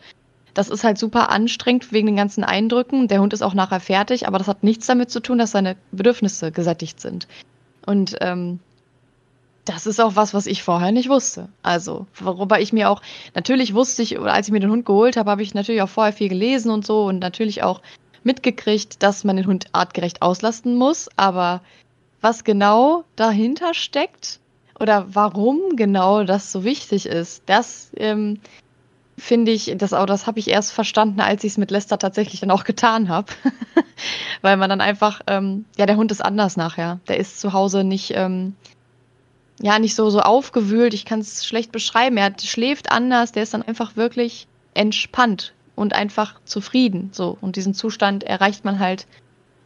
das 0.54 0.70
ist 0.70 0.84
halt 0.84 0.98
super 0.98 1.30
anstrengend 1.30 1.92
wegen 1.92 2.08
den 2.08 2.16
ganzen 2.16 2.44
Eindrücken. 2.44 3.08
Der 3.08 3.22
Hund 3.22 3.34
ist 3.34 3.42
auch 3.42 3.54
nachher 3.54 3.80
fertig, 3.80 4.28
aber 4.28 4.38
das 4.38 4.48
hat 4.48 4.64
nichts 4.64 4.88
damit 4.88 5.10
zu 5.10 5.20
tun, 5.20 5.38
dass 5.38 5.52
seine 5.52 5.76
Bedürfnisse 5.92 6.52
gesättigt 6.52 7.00
sind. 7.00 7.28
Und 7.86 8.18
ähm, 8.22 8.60
das 9.66 9.86
ist 9.86 10.00
auch 10.00 10.16
was, 10.16 10.34
was 10.34 10.48
ich 10.48 10.64
vorher 10.64 10.92
nicht 10.92 11.10
wusste. 11.10 11.50
Also, 11.62 12.08
worüber 12.16 12.60
ich 12.60 12.74
mir 12.74 12.90
auch, 12.90 13.02
natürlich 13.36 13.74
wusste 13.74 14.02
ich, 14.02 14.20
als 14.20 14.48
ich 14.48 14.52
mir 14.52 14.60
den 14.60 14.72
Hund 14.72 14.86
geholt 14.86 15.18
habe, 15.18 15.32
habe 15.32 15.44
ich 15.44 15.54
natürlich 15.54 15.82
auch 15.82 15.90
vorher 15.90 16.14
viel 16.14 16.30
gelesen 16.30 16.72
und 16.72 16.86
so 16.86 17.06
und 17.06 17.20
natürlich 17.20 17.64
auch 17.64 17.82
mitgekriegt, 18.24 19.02
dass 19.04 19.24
man 19.24 19.38
den 19.38 19.48
Hund 19.48 19.66
artgerecht 19.72 20.22
auslasten 20.22 20.76
muss, 20.76 21.10
aber 21.16 21.62
was 22.22 22.44
genau 22.44 23.04
dahinter 23.16 23.74
steckt 23.74 24.40
oder 24.80 25.08
warum 25.14 25.76
genau 25.76 26.24
das 26.24 26.52
so 26.52 26.64
wichtig 26.64 27.06
ist, 27.08 27.44
das 27.48 27.92
ähm, 27.98 28.40
finde 29.22 29.52
ich, 29.52 29.72
das, 29.78 29.92
das 29.92 30.26
habe 30.26 30.40
ich 30.40 30.50
erst 30.50 30.74
verstanden, 30.74 31.22
als 31.22 31.44
ich 31.44 31.52
es 31.52 31.58
mit 31.58 31.70
Lester 31.70 32.00
tatsächlich 32.00 32.40
dann 32.40 32.50
auch 32.50 32.64
getan 32.64 33.08
habe. 33.08 33.32
Weil 34.42 34.58
man 34.58 34.70
dann 34.70 34.82
einfach, 34.82 35.22
ähm, 35.28 35.66
ja, 35.78 35.86
der 35.86 35.96
Hund 35.96 36.12
ist 36.12 36.26
anders 36.26 36.58
nachher. 36.58 37.00
Der 37.08 37.18
ist 37.18 37.40
zu 37.40 37.54
Hause 37.54 37.84
nicht, 37.84 38.14
ähm, 38.16 38.56
ja, 39.62 39.78
nicht 39.78 39.96
so, 39.96 40.10
so 40.10 40.22
aufgewühlt. 40.22 40.96
Ich 40.96 41.06
kann 41.06 41.20
es 41.20 41.46
schlecht 41.46 41.72
beschreiben. 41.72 42.18
Er 42.18 42.34
schläft 42.44 42.92
anders. 42.92 43.32
Der 43.32 43.44
ist 43.44 43.54
dann 43.54 43.62
einfach 43.62 43.96
wirklich 43.96 44.48
entspannt 44.74 45.54
und 45.76 45.94
einfach 45.94 46.42
zufrieden. 46.44 47.10
So. 47.12 47.38
Und 47.40 47.58
diesen 47.58 47.76
Zustand 47.76 48.24
erreicht 48.24 48.66
man 48.66 48.80
halt 48.80 49.06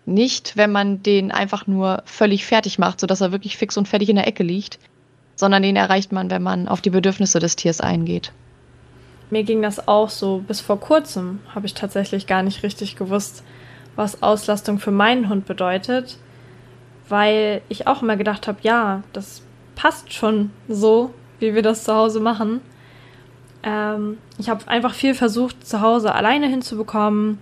nicht, 0.06 0.58
wenn 0.58 0.72
man 0.72 1.02
den 1.02 1.32
einfach 1.32 1.66
nur 1.66 2.04
völlig 2.06 2.46
fertig 2.46 2.78
macht, 2.78 3.00
sodass 3.00 3.22
er 3.22 3.32
wirklich 3.32 3.56
fix 3.56 3.78
und 3.78 3.88
fertig 3.88 4.10
in 4.10 4.18
der 4.18 4.28
Ecke 4.28 4.44
liegt, 4.44 4.80
sondern 5.36 5.64
den 5.64 5.78
erreicht 5.78 6.12
man, 6.12 6.30
wenn 6.30 6.44
man 6.44 6.68
auf 6.68 6.82
die 6.82 6.90
Bedürfnisse 6.90 7.40
des 7.40 7.56
Tiers 7.56 7.80
eingeht. 7.80 8.34
Mir 9.30 9.44
ging 9.44 9.62
das 9.62 9.88
auch 9.88 10.10
so. 10.10 10.44
Bis 10.48 10.62
vor 10.62 10.80
kurzem 10.80 11.40
habe 11.54 11.66
ich 11.66 11.74
tatsächlich 11.74 12.28
gar 12.28 12.44
nicht 12.44 12.64
richtig 12.64 12.96
gewusst, 12.96 13.44
was 13.96 14.22
Auslastung 14.22 14.80
für 14.80 14.92
meinen 14.92 15.30
Hund 15.30 15.46
bedeutet, 15.46 16.18
weil 17.10 17.62
ich 17.70 17.88
auch 17.88 18.02
immer 18.02 18.18
gedacht 18.18 18.48
habe, 18.48 18.60
ja, 18.62 19.04
das 19.14 19.42
passt 19.76 20.14
schon 20.14 20.52
so, 20.68 21.14
wie 21.40 21.56
wir 21.56 21.62
das 21.62 21.84
zu 21.84 21.94
Hause 21.94 22.20
machen. 22.20 22.62
Ähm, 23.64 24.18
ich 24.38 24.50
habe 24.50 24.68
einfach 24.68 24.94
viel 24.94 25.16
versucht, 25.16 25.68
zu 25.68 25.82
Hause 25.82 26.14
alleine 26.14 26.48
hinzubekommen. 26.48 27.40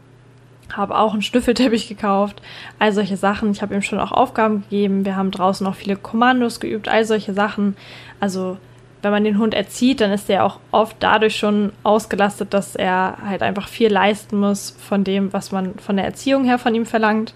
Habe 0.71 0.97
auch 0.97 1.13
einen 1.13 1.21
Schnüffelteppich 1.21 1.87
gekauft, 1.87 2.41
all 2.79 2.93
solche 2.93 3.17
Sachen. 3.17 3.51
Ich 3.51 3.61
habe 3.61 3.75
ihm 3.75 3.81
schon 3.81 3.99
auch 3.99 4.11
Aufgaben 4.11 4.63
gegeben. 4.63 5.05
Wir 5.05 5.15
haben 5.15 5.29
draußen 5.29 5.67
auch 5.67 5.75
viele 5.75 5.97
Kommandos 5.97 6.59
geübt, 6.59 6.87
all 6.87 7.05
solche 7.05 7.33
Sachen. 7.33 7.75
Also, 8.19 8.57
wenn 9.03 9.11
man 9.11 9.25
den 9.25 9.37
Hund 9.37 9.53
erzieht, 9.53 9.99
dann 9.99 10.11
ist 10.11 10.29
er 10.29 10.45
auch 10.45 10.59
oft 10.71 10.95
dadurch 11.01 11.35
schon 11.35 11.73
ausgelastet, 11.83 12.53
dass 12.53 12.75
er 12.75 13.17
halt 13.25 13.43
einfach 13.43 13.67
viel 13.67 13.91
leisten 13.91 14.39
muss 14.39 14.75
von 14.79 15.03
dem, 15.03 15.33
was 15.33 15.51
man 15.51 15.75
von 15.75 15.97
der 15.97 16.05
Erziehung 16.05 16.45
her 16.45 16.57
von 16.57 16.73
ihm 16.73 16.85
verlangt. 16.85 17.33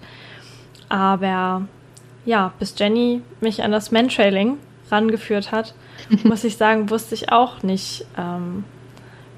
Aber 0.88 1.62
ja, 2.24 2.52
bis 2.58 2.74
Jenny 2.76 3.20
mich 3.40 3.62
an 3.62 3.70
das 3.70 3.92
Mantrailing 3.92 4.56
rangeführt 4.90 5.52
hat, 5.52 5.74
muss 6.24 6.42
ich 6.44 6.56
sagen, 6.56 6.88
wusste 6.88 7.14
ich 7.14 7.30
auch 7.30 7.62
nicht, 7.62 8.06
ähm, 8.16 8.64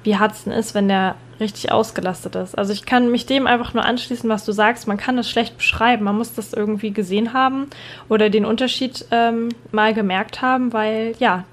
wie 0.03 0.17
Hudson 0.17 0.53
ist, 0.53 0.73
wenn 0.73 0.87
der 0.87 1.15
richtig 1.41 1.71
ausgelastet 1.71 2.35
ist. 2.35 2.57
Also 2.57 2.71
ich 2.71 2.85
kann 2.85 3.11
mich 3.11 3.25
dem 3.25 3.45
einfach 3.45 3.73
nur 3.73 3.83
anschließen, 3.83 4.29
was 4.29 4.45
du 4.45 4.53
sagst. 4.53 4.87
Man 4.87 4.97
kann 4.97 5.17
es 5.17 5.29
schlecht 5.29 5.57
beschreiben. 5.57 6.05
Man 6.05 6.17
muss 6.17 6.33
das 6.33 6.53
irgendwie 6.53 6.91
gesehen 6.91 7.33
haben 7.33 7.67
oder 8.07 8.29
den 8.29 8.45
Unterschied 8.45 9.05
ähm, 9.11 9.49
mal 9.71 9.93
gemerkt 9.93 10.41
haben, 10.41 10.71
weil 10.71 11.13
ja, 11.19 11.43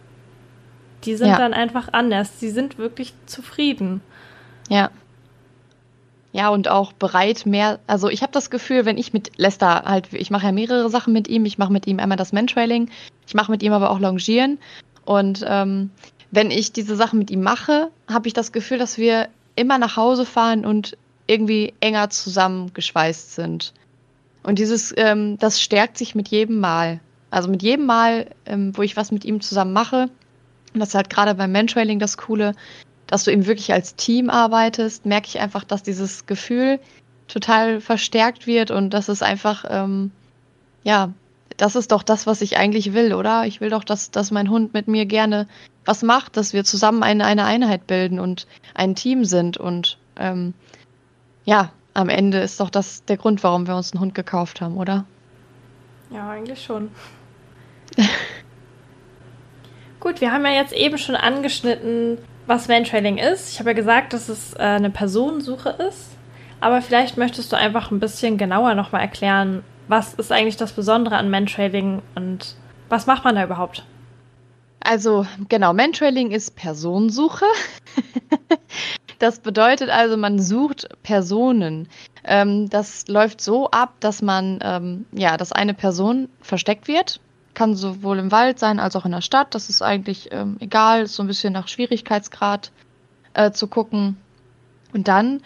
die 1.04 1.16
sind 1.16 1.28
ja. 1.28 1.38
dann 1.38 1.54
einfach 1.54 1.88
anders. 1.92 2.40
Sie 2.40 2.50
sind 2.50 2.78
wirklich 2.78 3.14
zufrieden. 3.26 4.00
Ja. 4.68 4.90
ja, 6.32 6.50
und 6.50 6.68
auch 6.68 6.92
bereit 6.92 7.46
mehr, 7.46 7.78
also 7.86 8.08
ich 8.08 8.22
habe 8.22 8.32
das 8.32 8.50
Gefühl, 8.50 8.84
wenn 8.84 8.98
ich 8.98 9.12
mit 9.12 9.38
Lester 9.38 9.84
halt, 9.86 10.12
ich 10.12 10.30
mache 10.30 10.46
ja 10.46 10.52
mehrere 10.52 10.90
Sachen 10.90 11.12
mit 11.12 11.28
ihm, 11.28 11.46
ich 11.46 11.56
mache 11.56 11.72
mit 11.72 11.86
ihm 11.86 11.98
einmal 12.00 12.18
das 12.18 12.32
Mantrailing, 12.32 12.90
ich 13.26 13.34
mache 13.34 13.50
mit 13.50 13.62
ihm 13.62 13.72
aber 13.72 13.90
auch 13.90 13.98
Longieren 13.98 14.58
und 15.04 15.42
ähm, 15.48 15.90
wenn 16.30 16.50
ich 16.50 16.72
diese 16.72 16.96
Sachen 16.96 17.18
mit 17.18 17.30
ihm 17.30 17.42
mache, 17.42 17.90
habe 18.10 18.28
ich 18.28 18.34
das 18.34 18.52
Gefühl, 18.52 18.76
dass 18.76 18.98
wir 18.98 19.28
immer 19.56 19.78
nach 19.78 19.96
Hause 19.96 20.26
fahren 20.26 20.66
und 20.66 20.96
irgendwie 21.26 21.74
enger 21.80 22.10
zusammengeschweißt 22.10 23.34
sind. 23.34 23.72
Und 24.42 24.58
dieses, 24.58 24.94
ähm, 24.96 25.38
das 25.38 25.60
stärkt 25.60 25.98
sich 25.98 26.14
mit 26.14 26.28
jedem 26.28 26.60
Mal. 26.60 27.00
Also 27.30 27.50
mit 27.50 27.62
jedem 27.62 27.86
Mal, 27.86 28.26
ähm, 28.46 28.76
wo 28.76 28.82
ich 28.82 28.96
was 28.96 29.12
mit 29.12 29.24
ihm 29.24 29.40
zusammen 29.40 29.72
mache, 29.72 30.08
und 30.74 30.80
das 30.80 30.90
ist 30.90 30.94
halt 30.94 31.10
gerade 31.10 31.34
beim 31.34 31.52
Mantrailing 31.52 31.98
das 31.98 32.16
Coole, 32.16 32.54
dass 33.06 33.24
du 33.24 33.32
eben 33.32 33.46
wirklich 33.46 33.72
als 33.72 33.96
Team 33.96 34.30
arbeitest, 34.30 35.06
merke 35.06 35.28
ich 35.28 35.40
einfach, 35.40 35.64
dass 35.64 35.82
dieses 35.82 36.26
Gefühl 36.26 36.78
total 37.26 37.80
verstärkt 37.80 38.46
wird 38.46 38.70
und 38.70 38.90
das 38.90 39.08
ist 39.08 39.22
einfach, 39.22 39.64
ähm, 39.68 40.10
ja, 40.82 41.12
das 41.58 41.74
ist 41.76 41.92
doch 41.92 42.02
das, 42.02 42.26
was 42.26 42.40
ich 42.40 42.56
eigentlich 42.56 42.94
will, 42.94 43.12
oder? 43.12 43.44
Ich 43.44 43.60
will 43.60 43.70
doch, 43.70 43.84
dass, 43.84 44.10
dass 44.10 44.30
mein 44.30 44.48
Hund 44.48 44.74
mit 44.74 44.88
mir 44.88 45.06
gerne 45.06 45.48
was 45.84 46.02
macht, 46.02 46.36
dass 46.36 46.52
wir 46.52 46.64
zusammen 46.64 47.02
eine, 47.02 47.24
eine 47.24 47.44
Einheit 47.44 47.86
bilden 47.86 48.20
und 48.20 48.46
ein 48.74 48.94
Team 48.94 49.24
sind. 49.24 49.56
Und 49.56 49.98
ähm, 50.16 50.54
ja, 51.44 51.72
am 51.94 52.08
Ende 52.08 52.38
ist 52.38 52.60
doch 52.60 52.70
das 52.70 53.04
der 53.06 53.16
Grund, 53.16 53.42
warum 53.42 53.66
wir 53.66 53.74
uns 53.74 53.92
einen 53.92 54.00
Hund 54.00 54.14
gekauft 54.14 54.60
haben, 54.60 54.76
oder? 54.76 55.04
Ja, 56.10 56.30
eigentlich 56.30 56.62
schon. 56.62 56.90
Gut, 60.00 60.20
wir 60.20 60.32
haben 60.32 60.44
ja 60.44 60.52
jetzt 60.52 60.72
eben 60.72 60.96
schon 60.98 61.16
angeschnitten, 61.16 62.18
was 62.46 62.68
Mantrailing 62.68 63.18
ist. 63.18 63.52
Ich 63.52 63.58
habe 63.58 63.70
ja 63.70 63.76
gesagt, 63.76 64.12
dass 64.12 64.28
es 64.28 64.54
äh, 64.54 64.58
eine 64.58 64.90
Personensuche 64.90 65.70
ist. 65.88 66.16
Aber 66.60 66.82
vielleicht 66.82 67.16
möchtest 67.16 67.52
du 67.52 67.56
einfach 67.56 67.90
ein 67.90 68.00
bisschen 68.00 68.38
genauer 68.38 68.74
nochmal 68.74 69.02
erklären, 69.02 69.62
was 69.88 70.14
ist 70.14 70.32
eigentlich 70.32 70.56
das 70.56 70.72
Besondere 70.72 71.16
an 71.16 71.30
Mantrailing 71.30 72.02
und 72.14 72.54
was 72.88 73.06
macht 73.06 73.24
man 73.24 73.34
da 73.34 73.44
überhaupt? 73.44 73.84
Also 74.80 75.26
genau, 75.48 75.72
Mantrailing 75.72 76.30
ist 76.30 76.56
Personensuche. 76.56 77.44
das 79.18 79.40
bedeutet 79.40 79.90
also, 79.90 80.16
man 80.16 80.38
sucht 80.38 80.88
Personen. 81.02 81.88
Ähm, 82.24 82.68
das 82.68 83.08
läuft 83.08 83.40
so 83.40 83.70
ab, 83.70 83.94
dass 84.00 84.22
man, 84.22 84.60
ähm, 84.62 85.06
ja, 85.12 85.36
dass 85.36 85.52
eine 85.52 85.74
Person 85.74 86.28
versteckt 86.40 86.88
wird. 86.88 87.20
Kann 87.58 87.74
sowohl 87.74 88.20
im 88.20 88.30
Wald 88.30 88.60
sein 88.60 88.78
als 88.78 88.94
auch 88.94 89.04
in 89.04 89.10
der 89.10 89.20
Stadt. 89.20 89.52
Das 89.52 89.68
ist 89.68 89.82
eigentlich 89.82 90.28
ähm, 90.30 90.58
egal, 90.60 91.02
ist 91.02 91.16
so 91.16 91.24
ein 91.24 91.26
bisschen 91.26 91.52
nach 91.52 91.66
Schwierigkeitsgrad 91.66 92.70
äh, 93.34 93.50
zu 93.50 93.66
gucken. 93.66 94.16
Und 94.92 95.08
dann 95.08 95.40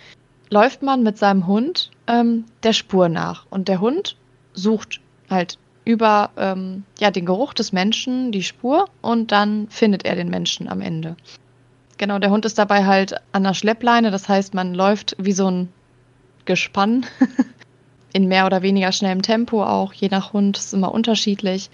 läuft 0.50 0.83
man 0.83 1.02
mit 1.02 1.16
seinem 1.16 1.47
Hund 1.47 1.90
ähm, 2.07 2.45
der 2.64 2.75
Spur 2.75 3.09
nach. 3.09 3.47
Und 3.49 3.69
der 3.69 3.81
Hund 3.81 4.19
sucht 4.52 5.00
halt 5.31 5.57
über 5.87 6.33
ähm, 6.37 6.85
ja, 7.00 7.11
den 7.11 7.25
Geruch 7.25 7.54
des 7.54 7.73
Menschen 7.73 8.31
die 8.31 8.42
Spur 8.42 8.90
und 9.00 9.33
dann 9.33 9.69
findet 9.71 10.04
er 10.04 10.14
den 10.14 10.28
Menschen 10.28 10.69
am 10.69 10.83
Ende. 10.83 11.16
Genau, 11.97 12.19
der 12.19 12.31
Hund 12.31 12.45
ist 12.45 12.59
dabei 12.59 12.85
halt 12.85 13.14
an 13.33 13.45
der 13.45 13.54
Schleppleine, 13.54 14.11
das 14.11 14.28
heißt, 14.28 14.52
man 14.52 14.75
läuft 14.75 15.16
wie 15.19 15.33
so 15.33 15.50
ein 15.50 15.71
Gespann 16.45 17.07
in 18.12 18.28
mehr 18.28 18.45
oder 18.45 18.61
weniger 18.61 18.92
schnellem 18.92 19.23
Tempo 19.23 19.64
auch, 19.64 19.95
je 19.95 20.11
nach 20.11 20.35
Hund, 20.35 20.59
ist 20.59 20.75
immer 20.75 20.92
unterschiedlich, 20.92 21.71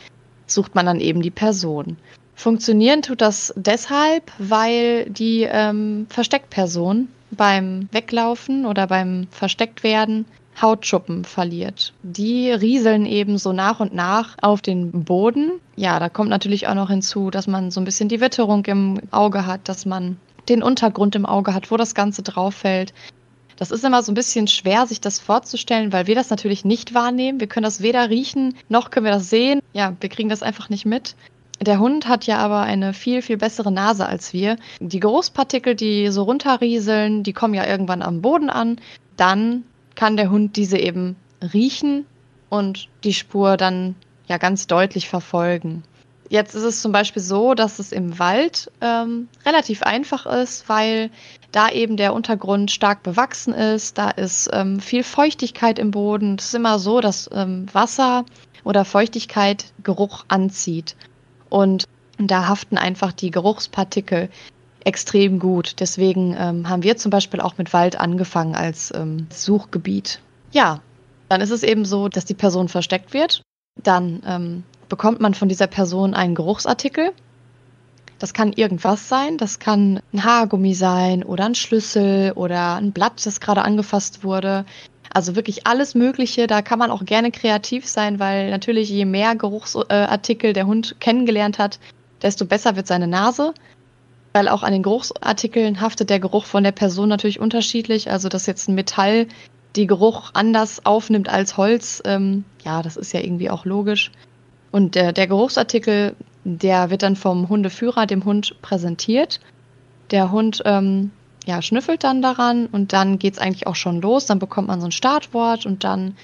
sucht 0.50 0.74
man 0.74 0.86
dann 0.86 1.00
eben 1.00 1.22
die 1.22 1.30
Person. 1.30 1.96
Funktionieren 2.34 3.02
tut 3.02 3.20
das 3.20 3.52
deshalb, 3.56 4.30
weil 4.38 5.10
die 5.10 5.42
ähm, 5.42 6.06
Versteckperson 6.08 7.08
beim 7.32 7.88
Weglaufen 7.90 8.64
oder 8.64 8.86
beim 8.86 9.26
Verstecktwerden 9.30 10.24
Hautschuppen 10.60 11.24
verliert. 11.24 11.92
Die 12.02 12.50
rieseln 12.50 13.06
eben 13.06 13.38
so 13.38 13.52
nach 13.52 13.80
und 13.80 13.94
nach 13.94 14.36
auf 14.42 14.60
den 14.62 15.04
Boden. 15.04 15.52
Ja, 15.76 15.98
da 15.98 16.08
kommt 16.08 16.30
natürlich 16.30 16.66
auch 16.68 16.74
noch 16.74 16.90
hinzu, 16.90 17.30
dass 17.30 17.46
man 17.46 17.70
so 17.70 17.80
ein 17.80 17.84
bisschen 17.84 18.08
die 18.08 18.20
Witterung 18.20 18.64
im 18.66 19.00
Auge 19.10 19.46
hat, 19.46 19.68
dass 19.68 19.86
man 19.86 20.16
den 20.48 20.62
Untergrund 20.62 21.14
im 21.14 21.26
Auge 21.26 21.54
hat, 21.54 21.70
wo 21.70 21.76
das 21.76 21.94
Ganze 21.94 22.22
drauf 22.22 22.54
fällt. 22.54 22.92
Das 23.58 23.72
ist 23.72 23.84
immer 23.84 24.02
so 24.02 24.12
ein 24.12 24.14
bisschen 24.14 24.46
schwer, 24.46 24.86
sich 24.86 25.00
das 25.00 25.18
vorzustellen, 25.18 25.92
weil 25.92 26.06
wir 26.06 26.14
das 26.14 26.30
natürlich 26.30 26.64
nicht 26.64 26.94
wahrnehmen. 26.94 27.40
Wir 27.40 27.48
können 27.48 27.64
das 27.64 27.82
weder 27.82 28.08
riechen, 28.08 28.56
noch 28.68 28.90
können 28.90 29.04
wir 29.04 29.12
das 29.12 29.28
sehen. 29.28 29.60
Ja, 29.72 29.96
wir 30.00 30.08
kriegen 30.08 30.28
das 30.28 30.44
einfach 30.44 30.68
nicht 30.68 30.86
mit. 30.86 31.16
Der 31.60 31.80
Hund 31.80 32.06
hat 32.06 32.24
ja 32.26 32.38
aber 32.38 32.60
eine 32.60 32.94
viel, 32.94 33.20
viel 33.20 33.36
bessere 33.36 33.72
Nase 33.72 34.06
als 34.06 34.32
wir. 34.32 34.56
Die 34.78 35.00
Großpartikel, 35.00 35.74
die 35.74 36.08
so 36.08 36.22
runterrieseln, 36.22 37.24
die 37.24 37.32
kommen 37.32 37.54
ja 37.54 37.66
irgendwann 37.66 38.02
am 38.02 38.22
Boden 38.22 38.48
an. 38.48 38.80
Dann 39.16 39.64
kann 39.96 40.16
der 40.16 40.30
Hund 40.30 40.54
diese 40.54 40.78
eben 40.78 41.16
riechen 41.52 42.06
und 42.48 42.88
die 43.02 43.12
Spur 43.12 43.56
dann 43.56 43.96
ja 44.28 44.38
ganz 44.38 44.68
deutlich 44.68 45.08
verfolgen. 45.08 45.82
Jetzt 46.30 46.54
ist 46.54 46.62
es 46.62 46.82
zum 46.82 46.92
Beispiel 46.92 47.22
so, 47.22 47.54
dass 47.54 47.78
es 47.78 47.90
im 47.90 48.18
Wald 48.18 48.70
ähm, 48.80 49.28
relativ 49.46 49.82
einfach 49.82 50.26
ist, 50.26 50.68
weil 50.68 51.10
da 51.52 51.70
eben 51.70 51.96
der 51.96 52.12
Untergrund 52.12 52.70
stark 52.70 53.02
bewachsen 53.02 53.54
ist, 53.54 53.96
da 53.96 54.10
ist 54.10 54.50
ähm, 54.52 54.80
viel 54.80 55.02
Feuchtigkeit 55.02 55.78
im 55.78 55.90
Boden. 55.90 56.36
Es 56.38 56.46
ist 56.46 56.54
immer 56.54 56.78
so, 56.78 57.00
dass 57.00 57.30
ähm, 57.32 57.66
Wasser 57.72 58.26
oder 58.64 58.84
Feuchtigkeit 58.84 59.72
Geruch 59.82 60.26
anzieht. 60.28 60.96
Und 61.48 61.84
da 62.18 62.48
haften 62.48 62.76
einfach 62.76 63.12
die 63.12 63.30
Geruchspartikel 63.30 64.28
extrem 64.84 65.38
gut. 65.38 65.76
Deswegen 65.80 66.36
ähm, 66.38 66.68
haben 66.68 66.82
wir 66.82 66.96
zum 66.98 67.10
Beispiel 67.10 67.40
auch 67.40 67.56
mit 67.56 67.72
Wald 67.72 67.98
angefangen 67.98 68.54
als 68.54 68.92
ähm, 68.94 69.26
Suchgebiet. 69.30 70.20
Ja, 70.50 70.80
dann 71.28 71.40
ist 71.40 71.50
es 71.50 71.62
eben 71.62 71.84
so, 71.84 72.08
dass 72.08 72.26
die 72.26 72.34
Person 72.34 72.68
versteckt 72.68 73.14
wird. 73.14 73.42
Dann 73.82 74.22
ähm, 74.26 74.64
bekommt 74.88 75.20
man 75.20 75.34
von 75.34 75.48
dieser 75.48 75.66
Person 75.66 76.14
einen 76.14 76.34
Geruchsartikel. 76.34 77.12
Das 78.18 78.34
kann 78.34 78.52
irgendwas 78.52 79.08
sein. 79.08 79.38
Das 79.38 79.58
kann 79.58 80.00
ein 80.12 80.24
Haargummi 80.24 80.74
sein 80.74 81.22
oder 81.22 81.46
ein 81.46 81.54
Schlüssel 81.54 82.32
oder 82.32 82.76
ein 82.76 82.92
Blatt, 82.92 83.24
das 83.24 83.40
gerade 83.40 83.62
angefasst 83.62 84.24
wurde. 84.24 84.64
Also 85.12 85.36
wirklich 85.36 85.66
alles 85.66 85.94
Mögliche. 85.94 86.46
Da 86.46 86.62
kann 86.62 86.78
man 86.78 86.90
auch 86.90 87.04
gerne 87.04 87.30
kreativ 87.30 87.86
sein, 87.86 88.18
weil 88.18 88.50
natürlich 88.50 88.90
je 88.90 89.04
mehr 89.04 89.36
Geruchsartikel 89.36 90.52
der 90.52 90.66
Hund 90.66 90.96
kennengelernt 91.00 91.58
hat, 91.58 91.78
desto 92.22 92.44
besser 92.44 92.76
wird 92.76 92.86
seine 92.86 93.06
Nase 93.06 93.54
weil 94.32 94.48
auch 94.48 94.62
an 94.62 94.72
den 94.72 94.82
Geruchsartikeln 94.82 95.80
haftet 95.80 96.10
der 96.10 96.20
Geruch 96.20 96.44
von 96.44 96.62
der 96.62 96.72
Person 96.72 97.08
natürlich 97.08 97.40
unterschiedlich. 97.40 98.10
Also, 98.10 98.28
dass 98.28 98.46
jetzt 98.46 98.68
ein 98.68 98.74
Metall 98.74 99.26
die 99.76 99.86
Geruch 99.86 100.30
anders 100.34 100.86
aufnimmt 100.86 101.28
als 101.28 101.56
Holz, 101.56 102.02
ähm, 102.04 102.44
ja, 102.64 102.82
das 102.82 102.96
ist 102.96 103.12
ja 103.12 103.20
irgendwie 103.20 103.50
auch 103.50 103.64
logisch. 103.64 104.10
Und 104.70 104.94
der, 104.94 105.12
der 105.12 105.26
Geruchsartikel, 105.26 106.14
der 106.44 106.90
wird 106.90 107.02
dann 107.02 107.16
vom 107.16 107.48
Hundeführer 107.48 108.06
dem 108.06 108.24
Hund 108.24 108.60
präsentiert. 108.62 109.40
Der 110.10 110.30
Hund 110.30 110.62
ähm, 110.64 111.10
ja, 111.46 111.62
schnüffelt 111.62 112.04
dann 112.04 112.22
daran 112.22 112.66
und 112.66 112.92
dann 112.92 113.18
geht's 113.18 113.38
eigentlich 113.38 113.66
auch 113.66 113.76
schon 113.76 114.00
los. 114.00 114.26
Dann 114.26 114.38
bekommt 114.38 114.68
man 114.68 114.80
so 114.80 114.86
ein 114.86 114.92
Startwort 114.92 115.66
und 115.66 115.84
dann 115.84 116.14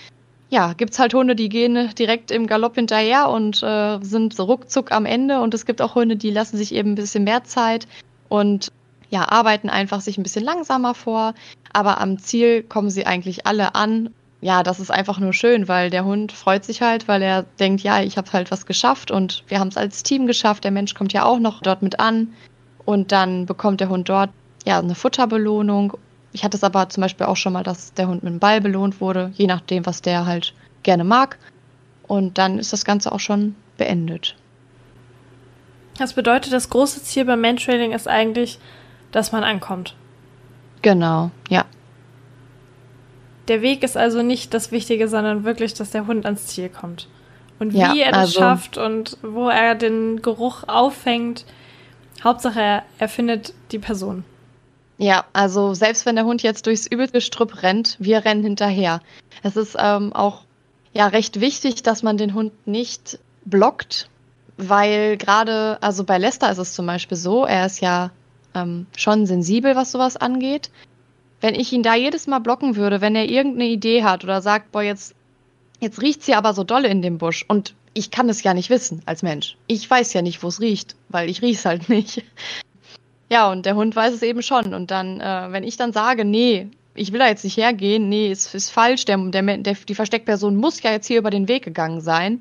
ja, 0.51 0.73
gibt's 0.75 0.99
halt 0.99 1.15
Hunde, 1.15 1.35
die 1.35 1.49
gehen 1.49 1.91
direkt 1.99 2.31
im 2.31 2.47
Galopp 2.47 2.77
hinterher 2.77 3.29
und 3.29 3.63
äh, 3.63 3.99
sind 4.03 4.35
so 4.35 4.45
ruckzuck 4.45 4.93
am 4.93 5.07
Ende. 5.07 5.41
Und 5.41 5.55
es 5.55 5.67
gibt 5.67 5.83
auch 5.83 5.95
Hunde, 5.95 6.17
die 6.17 6.31
lassen 6.31 6.57
sich 6.57 6.75
eben 6.75 6.93
ein 6.93 6.95
bisschen 6.95 7.25
mehr 7.25 7.45
Zeit 7.45 7.89
und 8.29 8.71
ja, 9.11 9.29
arbeiten 9.29 9.69
einfach 9.69 10.01
sich 10.01 10.19
ein 10.19 10.23
bisschen 10.23 10.45
langsamer 10.45 10.95
vor. 10.95 11.35
Aber 11.73 12.01
am 12.01 12.19
Ziel 12.19 12.63
kommen 12.63 12.91
sie 12.91 13.07
eigentlich 13.07 13.47
alle 13.47 13.75
an. 13.75 14.11
Ja, 14.45 14.63
das 14.63 14.79
ist 14.79 14.91
einfach 14.91 15.19
nur 15.19 15.33
schön, 15.33 15.69
weil 15.69 15.91
der 15.91 16.05
Hund 16.05 16.31
freut 16.31 16.65
sich 16.65 16.83
halt, 16.83 17.09
weil 17.09 17.23
er 17.23 17.45
denkt, 17.59 17.83
ja, 17.83 18.03
ich 18.03 18.19
habe 18.19 18.33
halt 18.33 18.51
was 18.51 18.67
geschafft 18.67 19.11
und 19.11 19.43
wir 19.49 19.59
haben 19.59 19.69
es 19.69 19.77
als 19.77 20.03
Team 20.03 20.27
geschafft. 20.27 20.65
Der 20.65 20.71
Mensch 20.71 20.95
kommt 20.95 21.13
ja 21.13 21.25
auch 21.25 21.39
noch 21.39 21.63
dort 21.63 21.83
mit 21.83 21.99
an 21.99 22.35
und 22.85 23.11
dann 23.11 23.47
bekommt 23.47 23.81
der 23.81 23.89
Hund 23.89 24.09
dort 24.09 24.31
ja 24.67 24.79
eine 24.79 24.95
Futterbelohnung 24.95 25.97
ich 26.35 26.43
hatte 26.43 26.57
es 26.57 26.65
aber 26.65 26.89
zum 26.89 27.01
Beispiel 27.01 27.27
auch 27.27 27.37
schon 27.37 27.53
mal, 27.53 27.63
dass 27.63 27.95
der 27.95 28.09
Hund 28.09 28.25
mit 28.25 28.33
einem 28.33 28.41
Ball 28.41 28.61
belohnt 28.61 29.01
wurde, 29.01 29.31
je 29.35 29.47
nachdem, 29.47 29.87
was 29.87 30.03
der 30.03 30.27
halt 30.27 30.53
gerne 30.83 31.05
mag. 31.05 31.39
Und 32.09 32.39
dann 32.39 32.59
ist 32.59 32.73
das 32.73 32.85
Ganze 32.85 33.13
auch 33.13 33.21
schon 33.21 33.55
beendet. 33.79 34.35
Das 35.97 36.13
bedeutet, 36.13 36.53
das 36.53 36.71
große 36.71 37.05
Ziel 37.05 37.25
beim 37.25 37.41
Mantrailing 37.41 37.93
ist 37.93 38.09
eigentlich, 38.09 38.59
dass 39.13 39.31
man 39.31 39.45
ankommt. 39.45 39.95
Genau, 40.83 41.31
ja. 41.49 41.65
Der 43.49 43.63
Weg 43.63 43.83
ist 43.83 43.97
also 43.97 44.23
nicht 44.23 44.55
das 44.55 44.73
Wichtige, 44.73 45.09
sondern 45.09 45.45
wirklich, 45.45 45.75
dass 45.75 45.91
der 45.91 46.07
Hund 46.07 46.25
ans 46.25 46.47
Ziel 46.47 46.69
kommt. 46.69 47.09
Und 47.59 47.73
wie 47.73 47.79
ja, 47.79 47.95
er 47.95 48.13
das 48.13 48.21
also, 48.21 48.41
schafft 48.41 48.79
und 48.79 49.19
wo 49.23 49.49
er 49.49 49.75
den 49.75 50.23
Geruch 50.23 50.65
auffängt, 50.67 51.45
Hauptsache 52.23 52.61
er, 52.61 52.83
er 52.99 53.09
findet 53.09 53.55
die 53.71 53.79
Person. 53.79 54.25
Ja, 54.97 55.25
also 55.33 55.75
selbst 55.75 56.07
wenn 56.07 56.17
der 56.17 56.25
Hund 56.25 56.43
jetzt 56.43 56.67
durchs 56.67 56.87
Übelgestrüpp 56.87 57.63
rennt, 57.63 57.97
wir 57.99 58.25
rennen 58.25 58.43
hinterher. 58.43 59.01
Es 59.43 59.57
ist 59.57 59.77
ähm, 59.79 60.13
auch 60.13 60.43
ja 60.93 61.09
recht 61.09 61.41
wichtig, 61.41 61.83
dass 61.83 62.03
man 62.03 62.17
den 62.17 62.35
Hund 62.35 62.53
nicht 62.67 63.19
blockt, 63.45 64.09
weil 64.57 65.17
gerade, 65.17 65.79
also 65.81 66.05
bei 66.05 66.19
Lester 66.19 66.51
ist 66.51 66.59
es 66.59 66.75
zum 66.75 66.87
Beispiel 66.87 67.19
so, 67.19 67.45
er 67.45 67.67
ist 67.67 67.81
ja 67.81 68.11
ähm, 68.55 68.87
schon 68.97 69.27
sensibel, 69.27 69.75
was 69.75 69.91
sowas 69.91 70.17
angeht. 70.17 70.71
Wenn 71.45 71.55
ich 71.55 71.75
ihn 71.75 71.83
da 71.83 71.95
jedes 71.95 72.27
Mal 72.27 72.39
blocken 72.39 72.75
würde, 72.75 73.03
wenn 73.03 73.15
er 73.15 73.29
irgendeine 73.29 73.69
Idee 73.69 74.03
hat 74.03 74.25
oder 74.25 74.41
sagt, 74.41 74.73
boah, 74.73 74.81
jetzt, 74.81 75.15
jetzt 75.79 76.01
riecht's 76.01 76.25
hier 76.25 76.39
aber 76.39 76.55
so 76.55 76.65
dolle 76.65 76.89
in 76.89 77.03
dem 77.03 77.19
Busch 77.19 77.45
und 77.47 77.75
ich 77.93 78.11
kann 78.11 78.31
es 78.31 78.43
ja 78.43 78.55
nicht 78.55 78.71
wissen 78.71 79.03
als 79.05 79.23
Mensch. 79.23 79.59
Ich 79.67 79.89
weiß 79.89 80.15
ja 80.15 80.23
nicht, 80.23 80.43
wo 80.43 80.49
es 80.49 80.63
riecht, 80.63 80.97
weil 81.11 81.29
ich 81.29 81.43
riech's 81.43 81.67
halt 81.67 81.89
nicht. 81.91 82.23
Ja, 83.29 83.53
und 83.53 83.67
der 83.67 83.77
Hund 83.77 83.95
weiß 83.95 84.15
es 84.15 84.23
eben 84.23 84.41
schon. 84.43 84.73
Und 84.73 84.91
dann, 84.91 85.21
äh, 85.21 85.49
wenn 85.51 85.65
ich 85.65 85.77
dann 85.77 85.93
sage, 85.93 86.25
nee, 86.25 86.69
ich 86.95 87.13
will 87.13 87.19
da 87.19 87.29
jetzt 87.29 87.45
nicht 87.45 87.59
hergehen, 87.59 88.09
nee, 88.09 88.31
es 88.31 88.55
ist 88.55 88.71
falsch, 88.71 89.05
der, 89.05 89.19
der, 89.19 89.43
der, 89.59 89.75
die 89.75 89.95
Versteckperson 89.95 90.57
muss 90.57 90.83
ja 90.83 90.93
jetzt 90.93 91.09
hier 91.09 91.19
über 91.19 91.31
den 91.31 91.47
Weg 91.47 91.63
gegangen 91.63 92.01
sein, 92.01 92.41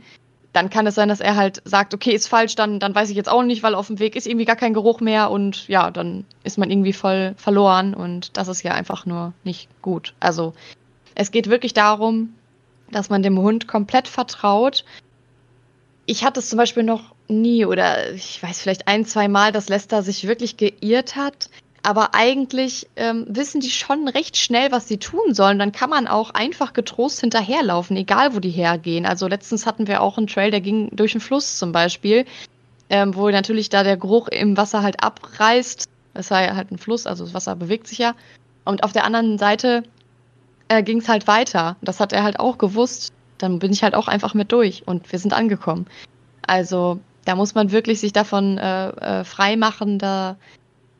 dann 0.54 0.70
kann 0.70 0.88
es 0.88 0.96
sein, 0.96 1.10
dass 1.10 1.20
er 1.20 1.36
halt 1.36 1.62
sagt, 1.66 1.94
okay, 1.94 2.12
ist 2.12 2.28
falsch, 2.28 2.56
dann, 2.56 2.80
dann 2.80 2.94
weiß 2.94 3.10
ich 3.10 3.16
jetzt 3.16 3.30
auch 3.30 3.44
nicht, 3.44 3.64
weil 3.64 3.74
auf 3.74 3.88
dem 3.88 4.00
Weg 4.00 4.16
ist 4.16 4.28
irgendwie 4.28 4.46
gar 4.46 4.56
kein 4.56 4.76
Geruch 4.76 5.02
mehr 5.02 5.32
und 5.32 5.68
ja, 5.68 5.90
dann 5.92 6.26
ist 6.44 6.60
man 6.60 6.70
irgendwie 6.70 6.94
voll 6.94 7.34
verloren 7.38 7.96
und 7.96 8.38
das 8.38 8.48
ist 8.48 8.64
ja 8.64 8.74
einfach 8.74 9.06
nur 9.06 9.34
nicht 9.44 9.68
gut. 9.82 10.14
Also 10.20 10.54
es 11.16 11.32
geht 11.32 11.50
wirklich 11.50 11.74
darum, 11.74 12.36
dass 12.92 13.10
man 13.10 13.24
dem 13.24 13.40
Hund 13.40 13.68
komplett 13.68 14.08
vertraut. 14.08 14.86
Ich 16.06 16.24
hatte 16.24 16.40
es 16.40 16.50
zum 16.50 16.58
Beispiel 16.58 16.84
noch 16.84 17.16
nie 17.28 17.66
oder 17.66 18.12
ich 18.12 18.42
weiß 18.44 18.62
vielleicht 18.62 18.88
ein, 18.88 19.06
zwei 19.06 19.28
Mal, 19.28 19.52
dass 19.52 19.70
Lester 19.70 20.04
sich 20.04 20.28
wirklich 20.28 20.58
geirrt 20.58 21.16
hat. 21.16 21.50
Aber 21.86 22.16
eigentlich 22.16 22.88
ähm, 22.96 23.26
wissen 23.28 23.60
die 23.60 23.70
schon 23.70 24.08
recht 24.08 24.38
schnell, 24.38 24.72
was 24.72 24.88
sie 24.88 24.98
tun 24.98 25.34
sollen. 25.34 25.60
Dann 25.60 25.74
kann 25.74 25.90
man 25.90 26.08
auch 26.08 26.30
einfach 26.30 26.72
getrost 26.72 27.20
hinterherlaufen, 27.20 27.98
egal 27.98 28.34
wo 28.34 28.40
die 28.40 28.50
hergehen. 28.50 29.06
Also 29.06 29.28
letztens 29.28 29.66
hatten 29.66 29.88
wir 29.88 30.02
auch 30.02 30.18
einen 30.18 30.28
Trail, 30.28 30.50
der 30.50 30.62
ging 30.62 30.90
durch 30.96 31.12
den 31.12 31.20
Fluss 31.20 31.58
zum 31.58 31.74
Beispiel, 31.74 32.26
ähm, 32.90 33.16
wo 33.16 33.30
natürlich 33.30 33.68
da 33.68 33.84
der 33.84 33.98
Geruch 33.98 34.30
im 34.30 34.56
Wasser 34.56 34.82
halt 34.82 35.04
abreißt. 35.04 35.90
Es 36.14 36.28
sei 36.28 36.48
halt 36.48 36.72
ein 36.72 36.78
Fluss, 36.78 37.06
also 37.06 37.26
das 37.26 37.34
Wasser 37.34 37.56
bewegt 37.58 37.88
sich 37.88 37.98
ja. 37.98 38.16
Und 38.64 38.86
auf 38.86 38.94
der 38.94 39.04
anderen 39.04 39.38
Seite 39.38 39.84
äh, 40.70 40.84
ging 40.84 41.00
es 41.00 41.10
halt 41.10 41.28
weiter. 41.28 41.76
Das 41.82 42.00
hat 42.00 42.14
er 42.14 42.24
halt 42.24 42.40
auch 42.40 42.58
gewusst. 42.58 43.12
Dann 43.40 43.60
bin 43.60 43.74
ich 43.74 43.84
halt 43.84 43.94
auch 43.94 44.08
einfach 44.08 44.34
mit 44.34 44.54
durch 44.54 44.84
und 44.86 45.12
wir 45.12 45.20
sind 45.20 45.34
angekommen. 45.34 45.88
Also 46.48 47.00
da 47.26 47.36
muss 47.36 47.56
man 47.56 47.72
wirklich 47.72 48.00
sich 48.00 48.14
davon 48.14 48.58
äh, 48.58 48.90
äh, 48.90 49.24
frei 49.26 49.58
machen, 49.58 50.00
da 50.00 50.38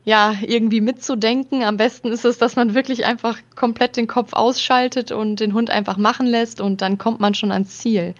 ja, 0.04 0.34
irgendwie 0.46 0.80
mitzudenken. 0.80 1.62
Am 1.62 1.76
besten 1.76 2.08
ist 2.08 2.24
es, 2.24 2.38
dass 2.38 2.56
man 2.56 2.74
wirklich 2.74 3.06
einfach 3.06 3.38
komplett 3.56 3.96
den 3.96 4.06
Kopf 4.06 4.34
ausschaltet 4.34 5.12
und 5.12 5.40
den 5.40 5.54
Hund 5.54 5.70
einfach 5.70 5.96
machen 5.96 6.26
lässt 6.26 6.60
und 6.60 6.82
dann 6.82 6.98
kommt 6.98 7.20
man 7.20 7.34
schon 7.34 7.52
ans 7.52 7.78
Ziel. 7.78 8.14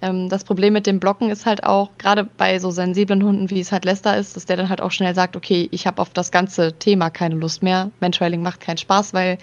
Ähm, 0.00 0.28
das 0.28 0.44
Problem 0.44 0.72
mit 0.72 0.86
dem 0.86 1.00
Blocken 1.00 1.30
ist 1.30 1.46
halt 1.46 1.64
auch, 1.64 1.90
gerade 1.98 2.24
bei 2.24 2.58
so 2.58 2.70
sensiblen 2.70 3.24
Hunden, 3.24 3.50
wie 3.50 3.60
es 3.60 3.72
halt 3.72 3.84
Lester 3.84 4.16
ist, 4.16 4.36
dass 4.36 4.46
der 4.46 4.56
dann 4.56 4.68
halt 4.68 4.80
auch 4.80 4.92
schnell 4.92 5.14
sagt, 5.14 5.34
okay, 5.34 5.68
ich 5.72 5.86
habe 5.86 6.00
auf 6.00 6.10
das 6.10 6.30
ganze 6.30 6.74
Thema 6.78 7.10
keine 7.10 7.34
Lust 7.34 7.62
mehr. 7.62 7.90
Mantrailing 8.00 8.42
macht 8.42 8.60
keinen 8.60 8.78
Spaß, 8.78 9.12
weil 9.12 9.38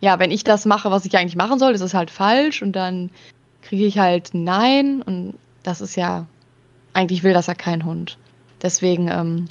ja, 0.00 0.18
wenn 0.18 0.30
ich 0.30 0.44
das 0.44 0.66
mache, 0.66 0.90
was 0.90 1.06
ich 1.06 1.16
eigentlich 1.16 1.36
machen 1.36 1.58
soll, 1.58 1.72
ist 1.72 1.80
es 1.80 1.94
halt 1.94 2.10
falsch 2.10 2.60
und 2.60 2.72
dann 2.72 3.10
kriege 3.62 3.86
ich 3.86 3.98
halt 3.98 4.30
Nein 4.34 5.00
und 5.00 5.34
das 5.62 5.80
ist 5.80 5.96
ja, 5.96 6.26
eigentlich 6.92 7.22
will 7.22 7.32
das 7.32 7.46
ja 7.46 7.54
kein 7.54 7.86
Hund. 7.86 8.18
Deswegen, 8.60 9.08
ähm, 9.08 9.46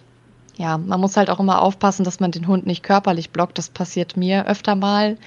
ja, 0.55 0.77
man 0.77 0.99
muss 0.99 1.17
halt 1.17 1.29
auch 1.29 1.39
immer 1.39 1.61
aufpassen, 1.61 2.03
dass 2.03 2.19
man 2.19 2.31
den 2.31 2.47
Hund 2.47 2.65
nicht 2.65 2.83
körperlich 2.83 3.31
blockt. 3.31 3.57
Das 3.57 3.69
passiert 3.69 4.17
mir 4.17 4.47
öfter 4.47 4.75
mal. 4.75 5.17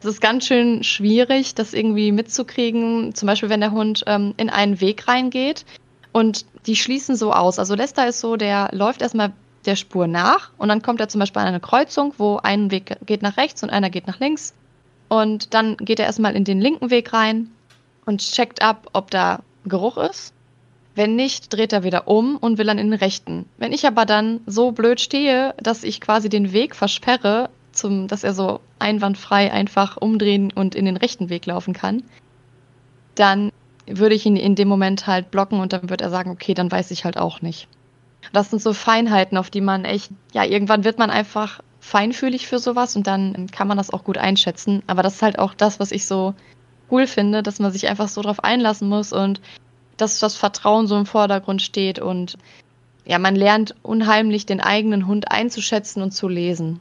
Es 0.00 0.04
ist 0.04 0.20
ganz 0.20 0.46
schön 0.46 0.84
schwierig, 0.84 1.54
das 1.54 1.74
irgendwie 1.74 2.12
mitzukriegen. 2.12 3.14
Zum 3.14 3.26
Beispiel, 3.26 3.48
wenn 3.48 3.60
der 3.60 3.72
Hund 3.72 4.04
ähm, 4.06 4.34
in 4.36 4.50
einen 4.50 4.80
Weg 4.80 5.08
reingeht 5.08 5.64
und 6.12 6.46
die 6.66 6.76
schließen 6.76 7.16
so 7.16 7.32
aus. 7.32 7.58
Also 7.58 7.74
Lester 7.74 8.06
ist 8.06 8.20
so, 8.20 8.36
der 8.36 8.68
läuft 8.72 9.02
erstmal 9.02 9.32
der 9.66 9.76
Spur 9.76 10.06
nach 10.06 10.50
und 10.56 10.68
dann 10.68 10.82
kommt 10.82 11.00
er 11.00 11.08
zum 11.08 11.18
Beispiel 11.18 11.42
an 11.42 11.48
eine 11.48 11.60
Kreuzung, 11.60 12.14
wo 12.16 12.36
ein 12.36 12.70
Weg 12.70 12.96
geht 13.04 13.22
nach 13.22 13.36
rechts 13.36 13.62
und 13.62 13.70
einer 13.70 13.90
geht 13.90 14.06
nach 14.06 14.20
links. 14.20 14.54
Und 15.08 15.54
dann 15.54 15.76
geht 15.78 15.98
er 15.98 16.06
erstmal 16.06 16.36
in 16.36 16.44
den 16.44 16.60
linken 16.60 16.90
Weg 16.90 17.12
rein 17.12 17.50
und 18.04 18.20
checkt 18.20 18.62
ab, 18.62 18.88
ob 18.92 19.10
da 19.10 19.40
Geruch 19.64 19.96
ist. 19.96 20.32
Wenn 20.98 21.14
nicht, 21.14 21.52
dreht 21.52 21.72
er 21.72 21.84
wieder 21.84 22.08
um 22.08 22.36
und 22.36 22.58
will 22.58 22.66
dann 22.66 22.76
in 22.76 22.90
den 22.90 22.98
rechten. 22.98 23.46
Wenn 23.56 23.72
ich 23.72 23.86
aber 23.86 24.04
dann 24.04 24.40
so 24.46 24.72
blöd 24.72 25.00
stehe, 25.00 25.54
dass 25.56 25.84
ich 25.84 26.00
quasi 26.00 26.28
den 26.28 26.50
Weg 26.52 26.74
versperre, 26.74 27.50
zum, 27.70 28.08
dass 28.08 28.24
er 28.24 28.34
so 28.34 28.58
einwandfrei 28.80 29.52
einfach 29.52 29.96
umdrehen 29.96 30.52
und 30.52 30.74
in 30.74 30.86
den 30.86 30.96
rechten 30.96 31.28
Weg 31.28 31.46
laufen 31.46 31.72
kann, 31.72 32.02
dann 33.14 33.52
würde 33.86 34.16
ich 34.16 34.26
ihn 34.26 34.34
in 34.34 34.56
dem 34.56 34.66
Moment 34.66 35.06
halt 35.06 35.30
blocken 35.30 35.60
und 35.60 35.72
dann 35.72 35.88
wird 35.88 36.00
er 36.00 36.10
sagen, 36.10 36.32
okay, 36.32 36.52
dann 36.52 36.72
weiß 36.72 36.90
ich 36.90 37.04
halt 37.04 37.16
auch 37.16 37.42
nicht. 37.42 37.68
Das 38.32 38.50
sind 38.50 38.60
so 38.60 38.72
Feinheiten, 38.72 39.38
auf 39.38 39.50
die 39.50 39.60
man 39.60 39.84
echt, 39.84 40.10
ja, 40.32 40.42
irgendwann 40.42 40.82
wird 40.82 40.98
man 40.98 41.10
einfach 41.10 41.60
feinfühlig 41.78 42.48
für 42.48 42.58
sowas 42.58 42.96
und 42.96 43.06
dann 43.06 43.46
kann 43.52 43.68
man 43.68 43.78
das 43.78 43.90
auch 43.90 44.02
gut 44.02 44.18
einschätzen. 44.18 44.82
Aber 44.88 45.04
das 45.04 45.14
ist 45.14 45.22
halt 45.22 45.38
auch 45.38 45.54
das, 45.54 45.78
was 45.78 45.92
ich 45.92 46.06
so 46.06 46.34
cool 46.90 47.06
finde, 47.06 47.44
dass 47.44 47.60
man 47.60 47.70
sich 47.70 47.86
einfach 47.86 48.08
so 48.08 48.20
drauf 48.20 48.42
einlassen 48.42 48.88
muss 48.88 49.12
und 49.12 49.40
dass 50.00 50.18
das 50.18 50.36
Vertrauen 50.36 50.86
so 50.86 50.96
im 50.96 51.06
Vordergrund 51.06 51.62
steht 51.62 51.98
und 51.98 52.36
ja, 53.04 53.18
man 53.18 53.34
lernt 53.34 53.74
unheimlich 53.82 54.44
den 54.44 54.60
eigenen 54.60 55.06
Hund 55.06 55.30
einzuschätzen 55.30 56.02
und 56.02 56.12
zu 56.12 56.28
lesen. 56.28 56.80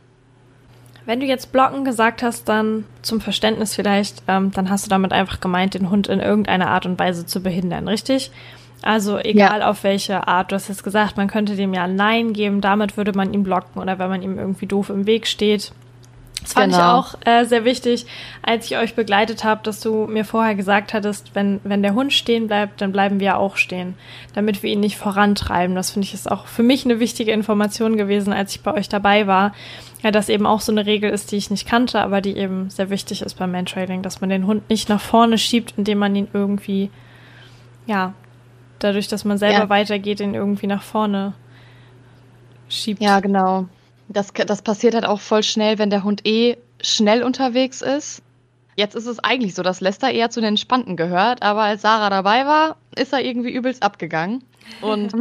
Wenn 1.05 1.21
du 1.21 1.25
jetzt 1.25 1.53
blocken 1.53 1.85
gesagt 1.85 2.21
hast, 2.21 2.49
dann 2.49 2.83
zum 3.01 3.21
Verständnis 3.21 3.75
vielleicht, 3.75 4.23
ähm, 4.27 4.51
dann 4.51 4.69
hast 4.69 4.85
du 4.85 4.89
damit 4.89 5.13
einfach 5.13 5.39
gemeint, 5.39 5.73
den 5.73 5.89
Hund 5.89 6.07
in 6.07 6.19
irgendeiner 6.19 6.67
Art 6.67 6.85
und 6.85 6.99
Weise 6.99 7.25
zu 7.25 7.39
behindern, 7.39 7.87
richtig? 7.87 8.29
Also 8.81 9.17
egal 9.17 9.61
ja. 9.61 9.69
auf 9.69 9.85
welche 9.85 10.27
Art, 10.27 10.51
du 10.51 10.55
hast 10.55 10.67
jetzt 10.67 10.83
gesagt, 10.83 11.15
man 11.15 11.29
könnte 11.29 11.55
dem 11.55 11.73
ja 11.73 11.87
Nein 11.87 12.33
geben, 12.33 12.59
damit 12.59 12.97
würde 12.97 13.13
man 13.13 13.33
ihn 13.33 13.43
blocken 13.43 13.81
oder 13.81 13.97
wenn 13.99 14.09
man 14.09 14.21
ihm 14.21 14.37
irgendwie 14.37 14.67
doof 14.67 14.89
im 14.89 15.05
Weg 15.05 15.27
steht, 15.27 15.71
das 16.41 16.53
fand 16.53 16.71
genau. 16.71 16.77
ich 16.77 17.05
auch 17.05 17.15
äh, 17.25 17.45
sehr 17.45 17.65
wichtig, 17.65 18.05
als 18.41 18.65
ich 18.65 18.77
euch 18.77 18.95
begleitet 18.95 19.43
habe, 19.43 19.61
dass 19.63 19.79
du 19.79 20.07
mir 20.07 20.23
vorher 20.23 20.55
gesagt 20.55 20.93
hattest, 20.93 21.33
wenn, 21.33 21.59
wenn 21.63 21.81
der 21.81 21.93
Hund 21.93 22.13
stehen 22.13 22.47
bleibt, 22.47 22.79
dann 22.81 22.91
bleiben 22.91 23.19
wir 23.19 23.37
auch 23.37 23.57
stehen, 23.57 23.95
damit 24.33 24.61
wir 24.63 24.71
ihn 24.71 24.79
nicht 24.79 24.97
vorantreiben. 24.97 25.75
Das 25.75 25.91
finde 25.91 26.05
ich 26.05 26.13
ist 26.13 26.31
auch 26.31 26.45
für 26.47 26.63
mich 26.63 26.85
eine 26.85 26.99
wichtige 26.99 27.31
Information 27.31 27.97
gewesen, 27.97 28.33
als 28.33 28.55
ich 28.55 28.61
bei 28.61 28.73
euch 28.73 28.87
dabei 28.87 29.27
war. 29.27 29.53
Ja, 30.03 30.11
dass 30.11 30.29
eben 30.29 30.45
auch 30.45 30.61
so 30.61 30.71
eine 30.71 30.85
Regel 30.85 31.09
ist, 31.09 31.31
die 31.31 31.37
ich 31.37 31.49
nicht 31.49 31.67
kannte, 31.67 31.99
aber 32.01 32.21
die 32.21 32.37
eben 32.37 32.69
sehr 32.69 32.91
wichtig 32.91 33.23
ist 33.23 33.33
beim 33.33 33.51
Mantrailing, 33.51 34.03
dass 34.03 34.21
man 34.21 34.29
den 34.29 34.45
Hund 34.45 34.69
nicht 34.69 34.89
nach 34.89 35.01
vorne 35.01 35.39
schiebt, 35.39 35.73
indem 35.75 35.97
man 35.97 36.15
ihn 36.15 36.27
irgendwie, 36.33 36.91
ja, 37.87 38.13
dadurch, 38.77 39.07
dass 39.07 39.25
man 39.25 39.39
selber 39.39 39.63
ja. 39.63 39.69
weitergeht, 39.69 40.19
ihn 40.19 40.35
irgendwie 40.35 40.67
nach 40.67 40.83
vorne 40.83 41.33
schiebt. 42.69 43.01
Ja, 43.01 43.19
genau. 43.21 43.65
Das, 44.09 44.31
das 44.33 44.61
passiert 44.61 44.93
halt 44.93 45.05
auch 45.05 45.19
voll 45.19 45.43
schnell, 45.43 45.79
wenn 45.79 45.89
der 45.89 46.03
Hund 46.03 46.25
eh 46.25 46.57
schnell 46.81 47.23
unterwegs 47.23 47.81
ist. 47.81 48.21
Jetzt 48.75 48.95
ist 48.95 49.07
es 49.07 49.19
eigentlich 49.19 49.55
so, 49.55 49.63
dass 49.63 49.81
Lester 49.81 50.11
eher 50.11 50.29
zu 50.29 50.39
den 50.39 50.49
Entspannten 50.49 50.95
gehört, 50.95 51.41
aber 51.41 51.63
als 51.63 51.81
Sarah 51.81 52.11
dabei 52.11 52.45
war, 52.45 52.77
ist 52.95 53.11
er 53.11 53.25
irgendwie 53.25 53.51
übelst 53.51 53.81
abgegangen. 53.81 54.43
Und 54.81 55.13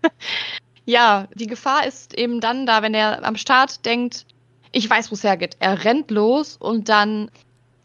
ja, 0.84 1.26
die 1.34 1.46
Gefahr 1.46 1.86
ist 1.86 2.16
eben 2.18 2.40
dann 2.40 2.66
da, 2.66 2.82
wenn 2.82 2.92
er 2.92 3.24
am 3.24 3.36
Start 3.36 3.86
denkt, 3.86 4.26
ich 4.72 4.88
weiß, 4.90 5.10
wo 5.10 5.14
es 5.14 5.24
hergeht. 5.24 5.56
Er 5.58 5.84
rennt 5.84 6.10
los 6.10 6.58
und 6.58 6.90
dann, 6.90 7.30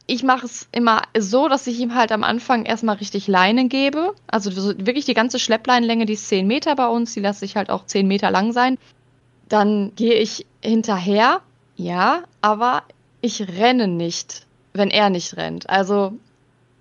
ich 0.08 0.24
mache 0.24 0.46
es 0.46 0.68
immer 0.74 1.04
so, 1.18 1.48
dass 1.48 1.68
ich 1.68 1.80
ihm 1.80 1.96
halt 1.96 2.12
am 2.12 2.26
Anfang 2.26 2.66
erstmal 2.66 2.98
richtig 2.98 3.28
Leine 3.28 3.70
gebe. 3.70 4.14
Also 4.28 4.54
wirklich 4.78 5.06
die 5.06 5.14
ganze 5.14 5.40
Schleppleinlänge, 5.40 6.06
die 6.06 6.14
ist 6.14 6.28
10 6.28 6.46
Meter 6.46 6.76
bei 6.76 6.88
uns, 6.88 7.14
die 7.14 7.22
lasse 7.22 7.46
ich 7.46 7.56
halt 7.56 7.70
auch 7.70 7.86
10 7.86 8.08
Meter 8.08 8.30
lang 8.30 8.52
sein. 8.52 8.78
Dann 9.52 9.92
gehe 9.98 10.14
ich 10.14 10.46
hinterher, 10.64 11.42
ja, 11.76 12.24
aber 12.40 12.84
ich 13.20 13.42
renne 13.42 13.90
nicht, 13.90 14.46
wenn 14.72 14.90
er 14.90 15.10
nicht 15.10 15.36
rennt. 15.36 15.70
Also 15.70 16.14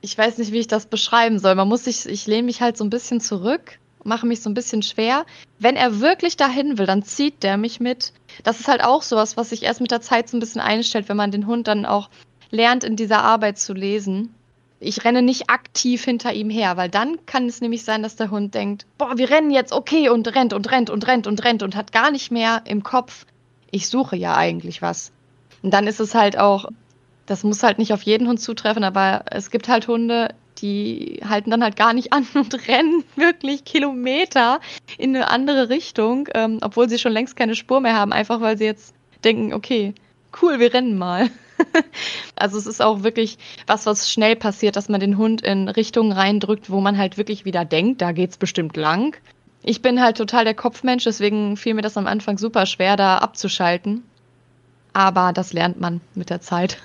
ich 0.02 0.16
weiß 0.16 0.38
nicht, 0.38 0.52
wie 0.52 0.60
ich 0.60 0.68
das 0.68 0.86
beschreiben 0.86 1.40
soll. 1.40 1.56
Man 1.56 1.66
muss 1.66 1.84
sich, 1.84 2.06
ich 2.06 2.28
lehne 2.28 2.44
mich 2.44 2.60
halt 2.60 2.76
so 2.76 2.84
ein 2.84 2.90
bisschen 2.90 3.20
zurück, 3.20 3.80
mache 4.04 4.24
mich 4.24 4.40
so 4.40 4.48
ein 4.48 4.54
bisschen 4.54 4.82
schwer. 4.82 5.26
Wenn 5.58 5.74
er 5.74 5.98
wirklich 5.98 6.36
dahin 6.36 6.78
will, 6.78 6.86
dann 6.86 7.02
zieht 7.02 7.42
der 7.42 7.56
mich 7.56 7.80
mit. 7.80 8.12
Das 8.44 8.60
ist 8.60 8.68
halt 8.68 8.84
auch 8.84 9.02
sowas, 9.02 9.36
was 9.36 9.50
sich 9.50 9.64
erst 9.64 9.80
mit 9.80 9.90
der 9.90 10.00
Zeit 10.00 10.28
so 10.28 10.36
ein 10.36 10.40
bisschen 10.40 10.60
einstellt, 10.60 11.08
wenn 11.08 11.16
man 11.16 11.32
den 11.32 11.48
Hund 11.48 11.66
dann 11.66 11.84
auch 11.86 12.08
lernt, 12.52 12.84
in 12.84 12.94
dieser 12.94 13.24
Arbeit 13.24 13.58
zu 13.58 13.74
lesen 13.74 14.32
ich 14.80 15.04
renne 15.04 15.22
nicht 15.22 15.50
aktiv 15.50 16.04
hinter 16.04 16.32
ihm 16.32 16.48
her, 16.48 16.76
weil 16.76 16.88
dann 16.88 17.24
kann 17.26 17.46
es 17.46 17.60
nämlich 17.60 17.84
sein, 17.84 18.02
dass 18.02 18.16
der 18.16 18.30
Hund 18.30 18.54
denkt, 18.54 18.86
boah, 18.96 19.18
wir 19.18 19.30
rennen 19.30 19.50
jetzt, 19.50 19.72
okay, 19.72 20.08
und 20.08 20.34
rennt 20.34 20.54
und 20.54 20.70
rennt 20.70 20.88
und 20.88 21.06
rennt 21.06 21.26
und 21.26 21.44
rennt 21.44 21.62
und 21.62 21.76
hat 21.76 21.92
gar 21.92 22.10
nicht 22.10 22.30
mehr 22.30 22.62
im 22.64 22.82
Kopf, 22.82 23.26
ich 23.70 23.88
suche 23.88 24.16
ja 24.16 24.36
eigentlich 24.36 24.80
was. 24.80 25.12
Und 25.62 25.72
dann 25.74 25.86
ist 25.86 26.00
es 26.00 26.14
halt 26.14 26.38
auch, 26.38 26.66
das 27.26 27.44
muss 27.44 27.62
halt 27.62 27.78
nicht 27.78 27.92
auf 27.92 28.02
jeden 28.02 28.26
Hund 28.26 28.40
zutreffen, 28.40 28.82
aber 28.82 29.24
es 29.30 29.50
gibt 29.50 29.68
halt 29.68 29.86
Hunde, 29.86 30.34
die 30.58 31.20
halten 31.28 31.50
dann 31.50 31.62
halt 31.62 31.76
gar 31.76 31.92
nicht 31.92 32.12
an 32.12 32.26
und 32.34 32.66
rennen 32.66 33.04
wirklich 33.16 33.64
Kilometer 33.64 34.60
in 34.96 35.14
eine 35.14 35.28
andere 35.28 35.68
Richtung, 35.68 36.28
ähm, 36.34 36.58
obwohl 36.62 36.88
sie 36.88 36.98
schon 36.98 37.12
längst 37.12 37.36
keine 37.36 37.54
Spur 37.54 37.80
mehr 37.80 37.94
haben, 37.94 38.12
einfach 38.12 38.40
weil 38.40 38.56
sie 38.56 38.64
jetzt 38.64 38.94
denken, 39.24 39.52
okay, 39.52 39.94
cool, 40.40 40.58
wir 40.58 40.72
rennen 40.72 40.98
mal. 40.98 41.30
also 42.36 42.58
es 42.58 42.66
ist 42.66 42.80
auch 42.80 43.02
wirklich 43.02 43.38
was, 43.66 43.86
was 43.86 44.10
schnell 44.10 44.36
passiert, 44.36 44.76
dass 44.76 44.88
man 44.88 45.00
den 45.00 45.18
Hund 45.18 45.42
in 45.42 45.68
Richtungen 45.68 46.12
reindrückt, 46.12 46.70
wo 46.70 46.80
man 46.80 46.96
halt 46.96 47.16
wirklich 47.16 47.44
wieder 47.44 47.64
denkt, 47.64 48.00
da 48.00 48.12
geht's 48.12 48.36
bestimmt 48.36 48.76
lang. 48.76 49.16
Ich 49.62 49.82
bin 49.82 50.00
halt 50.00 50.16
total 50.16 50.44
der 50.44 50.54
Kopfmensch, 50.54 51.04
deswegen 51.04 51.56
fiel 51.56 51.74
mir 51.74 51.82
das 51.82 51.96
am 51.96 52.06
Anfang 52.06 52.38
super 52.38 52.64
schwer, 52.66 52.96
da 52.96 53.18
abzuschalten. 53.18 54.04
aber 54.92 55.32
das 55.32 55.52
lernt 55.52 55.80
man 55.80 56.00
mit 56.14 56.30
der 56.30 56.40
Zeit. 56.40 56.78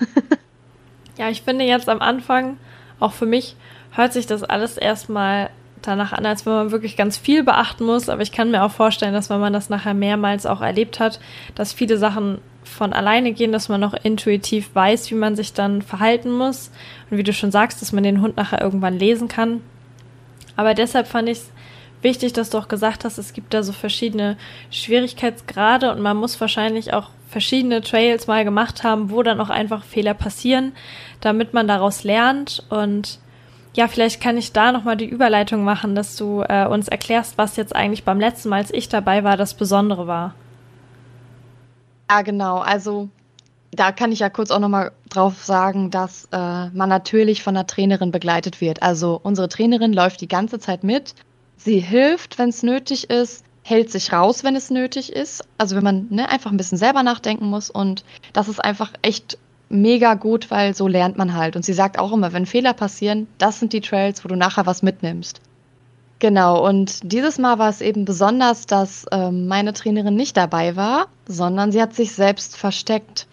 ja, 1.17 1.29
ich 1.29 1.41
finde 1.41 1.65
jetzt 1.65 1.89
am 1.89 2.01
Anfang, 2.01 2.57
auch 2.99 3.13
für 3.13 3.25
mich, 3.25 3.55
hört 3.91 4.13
sich 4.13 4.27
das 4.27 4.43
alles 4.43 4.77
erstmal 4.77 5.49
danach 5.81 6.13
an, 6.13 6.25
als 6.25 6.45
wenn 6.45 6.53
man 6.53 6.71
wirklich 6.71 6.97
ganz 6.97 7.17
viel 7.17 7.43
beachten 7.43 7.85
muss. 7.85 8.09
Aber 8.09 8.21
ich 8.21 8.31
kann 8.31 8.51
mir 8.51 8.63
auch 8.63 8.71
vorstellen, 8.71 9.13
dass 9.13 9.29
wenn 9.29 9.39
man 9.39 9.53
das 9.53 9.69
nachher 9.69 9.93
mehrmals 9.93 10.45
auch 10.45 10.61
erlebt 10.61 10.99
hat, 10.99 11.19
dass 11.55 11.73
viele 11.73 11.97
Sachen 11.97 12.39
von 12.65 12.91
alleine 12.93 13.31
gehen, 13.31 13.51
dass 13.51 13.69
man 13.69 13.79
noch 13.79 13.93
intuitiv 13.93 14.73
weiß, 14.73 15.09
wie 15.11 15.15
man 15.15 15.35
sich 15.35 15.53
dann 15.53 15.81
verhalten 15.81 16.31
muss. 16.31 16.71
Und 17.09 17.17
wie 17.17 17.23
du 17.23 17.31
schon 17.31 17.51
sagst, 17.51 17.81
dass 17.81 17.93
man 17.93 18.03
den 18.03 18.21
Hund 18.21 18.35
nachher 18.35 18.61
irgendwann 18.61 18.99
lesen 18.99 19.27
kann. 19.27 19.61
Aber 20.55 20.73
deshalb 20.73 21.07
fand 21.07 21.29
ich 21.29 21.37
es 21.37 21.51
wichtig, 22.01 22.33
dass 22.33 22.49
du 22.49 22.57
auch 22.57 22.67
gesagt 22.67 23.05
hast, 23.05 23.17
es 23.17 23.33
gibt 23.33 23.53
da 23.53 23.63
so 23.63 23.71
verschiedene 23.71 24.37
Schwierigkeitsgrade 24.71 25.91
und 25.91 26.01
man 26.01 26.17
muss 26.17 26.39
wahrscheinlich 26.39 26.93
auch 26.93 27.09
verschiedene 27.29 27.81
Trails 27.81 28.27
mal 28.27 28.45
gemacht 28.45 28.83
haben, 28.83 29.09
wo 29.09 29.23
dann 29.23 29.41
auch 29.41 29.49
einfach 29.49 29.83
Fehler 29.83 30.13
passieren, 30.13 30.73
damit 31.19 31.53
man 31.53 31.67
daraus 31.67 32.03
lernt 32.03 32.63
und 32.69 33.19
ja, 33.75 33.89
vielleicht 33.89 34.21
kann 34.21 34.37
ich 34.37 34.53
da 34.53 34.71
nochmal 34.71 34.95
die 34.95 35.09
Überleitung 35.09 35.65
machen, 35.65 35.95
dass 35.95 36.15
du 36.15 36.43
äh, 36.47 36.65
uns 36.65 36.87
erklärst, 36.87 37.37
was 37.37 37.57
jetzt 37.57 37.75
eigentlich 37.75 38.05
beim 38.05 38.21
letzten 38.21 38.49
Mal, 38.49 38.57
als 38.57 38.73
ich 38.73 38.87
dabei 38.87 39.25
war, 39.25 39.35
das 39.35 39.53
Besondere 39.53 40.07
war. 40.07 40.33
Ja, 42.09 42.21
genau. 42.21 42.59
Also 42.59 43.09
da 43.71 43.91
kann 43.91 44.11
ich 44.11 44.19
ja 44.19 44.29
kurz 44.29 44.51
auch 44.51 44.59
nochmal 44.59 44.91
drauf 45.09 45.43
sagen, 45.43 45.91
dass 45.91 46.25
äh, 46.31 46.67
man 46.69 46.89
natürlich 46.89 47.43
von 47.43 47.55
einer 47.55 47.67
Trainerin 47.67 48.11
begleitet 48.11 48.61
wird. 48.61 48.81
Also 48.83 49.19
unsere 49.21 49.49
Trainerin 49.49 49.93
läuft 49.93 50.21
die 50.21 50.27
ganze 50.27 50.59
Zeit 50.59 50.83
mit. 50.83 51.15
Sie 51.57 51.79
hilft, 51.79 52.37
wenn 52.37 52.49
es 52.49 52.63
nötig 52.63 53.09
ist, 53.09 53.43
hält 53.63 53.91
sich 53.91 54.13
raus, 54.13 54.43
wenn 54.43 54.55
es 54.55 54.69
nötig 54.69 55.11
ist. 55.11 55.43
Also 55.57 55.75
wenn 55.75 55.83
man 55.83 56.07
ne, 56.09 56.29
einfach 56.29 56.51
ein 56.51 56.57
bisschen 56.57 56.77
selber 56.77 57.03
nachdenken 57.03 57.47
muss. 57.47 57.69
Und 57.69 58.05
das 58.33 58.47
ist 58.47 58.63
einfach 58.63 58.93
echt 59.01 59.37
mega 59.69 60.13
gut, 60.13 60.51
weil 60.51 60.75
so 60.75 60.87
lernt 60.87 61.17
man 61.17 61.33
halt. 61.33 61.55
Und 61.55 61.65
sie 61.65 61.73
sagt 61.73 61.97
auch 61.97 62.13
immer, 62.13 62.33
wenn 62.33 62.45
Fehler 62.45 62.73
passieren, 62.73 63.27
das 63.39 63.59
sind 63.59 63.73
die 63.73 63.81
Trails, 63.81 64.23
wo 64.23 64.27
du 64.27 64.35
nachher 64.35 64.65
was 64.65 64.83
mitnimmst. 64.83 65.41
Genau, 66.19 66.65
und 66.65 67.11
dieses 67.11 67.37
Mal 67.37 67.59
war 67.59 67.69
es 67.69 67.81
eben 67.81 68.05
besonders, 68.05 68.65
dass 68.65 69.05
ähm, 69.11 69.47
meine 69.47 69.73
Trainerin 69.73 70.15
nicht 70.15 70.37
dabei 70.37 70.75
war, 70.75 71.07
sondern 71.27 71.71
sie 71.71 71.81
hat 71.81 71.93
sich 71.93 72.13
selbst 72.13 72.55
versteckt. 72.55 73.27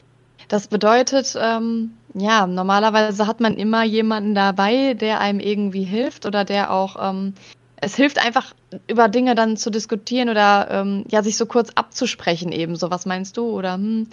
Das 0.49 0.67
bedeutet, 0.67 1.37
ähm, 1.41 1.93
ja, 2.15 2.47
normalerweise 2.47 3.27
hat 3.27 3.41
man 3.41 3.55
immer 3.55 3.85
jemanden 3.85 4.35
dabei, 4.35 4.95
der 4.95 5.21
einem 5.21 5.41
irgendwie 5.41 5.85
hilft 5.85 6.27
oder 6.27 6.45
der 6.45 6.73
auch, 6.73 6.97
ähm, 7.01 7.35
es 7.77 7.95
hilft 7.95 8.19
einfach 8.19 8.53
über 8.89 9.09
Dinge 9.09 9.35
dann 9.35 9.57
zu 9.57 9.71
diskutieren 9.71 10.29
oder 10.29 10.69
ähm, 10.71 11.05
ja, 11.09 11.23
sich 11.23 11.37
so 11.37 11.47
kurz 11.47 11.71
abzusprechen 11.75 12.53
eben. 12.53 12.77
So, 12.77 12.91
was 12.91 13.07
meinst 13.07 13.37
du? 13.37 13.45
Oder 13.49 13.75
hm, 13.75 14.09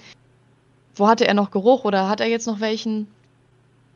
wo 0.96 1.08
hatte 1.08 1.28
er 1.28 1.34
noch 1.34 1.52
Geruch 1.52 1.86
oder 1.86 2.08
hat 2.08 2.22
er 2.22 2.28
jetzt 2.28 2.48
noch 2.48 2.60
welchen? 2.60 3.08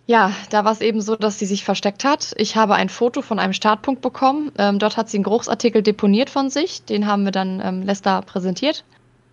Ja, 0.06 0.34
da 0.50 0.66
war 0.66 0.74
es 0.74 0.82
eben 0.82 1.00
so, 1.02 1.16
dass 1.16 1.40
sie 1.40 1.46
sich 1.46 1.64
versteckt 1.64 2.04
hat. 2.04 2.34
Ich 2.38 2.58
habe 2.58 2.76
ein 2.76 2.90
Foto 2.90 3.22
von 3.22 3.40
einem 3.40 3.54
Startpunkt 3.54 4.02
bekommen. 4.02 4.52
Ähm, 4.58 4.78
dort 4.78 4.98
hat 4.98 5.10
sie 5.10 5.18
einen 5.18 5.24
Geruchsartikel 5.24 5.82
deponiert 5.82 6.30
von 6.30 6.50
sich. 6.50 6.84
Den 6.84 7.08
haben 7.08 7.24
wir 7.24 7.32
dann 7.32 7.62
ähm, 7.64 7.84
Lester 7.84 8.22
präsentiert 8.22 8.84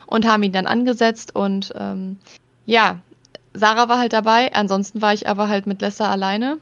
und 0.07 0.27
haben 0.27 0.45
ihn 0.45 0.53
dann 0.53 0.67
angesetzt. 0.67 1.35
Und 1.35 1.73
ähm, 1.77 2.19
ja, 2.67 3.01
Sarah 3.53 3.89
war 3.89 3.99
halt 3.99 4.13
dabei. 4.13 4.55
Ansonsten 4.55 5.03
war 5.03 5.13
ich 5.13 5.27
aber 5.27 5.49
halt 5.49 5.67
mit 5.67 5.81
Lester 5.81 6.09
alleine. 6.09 6.59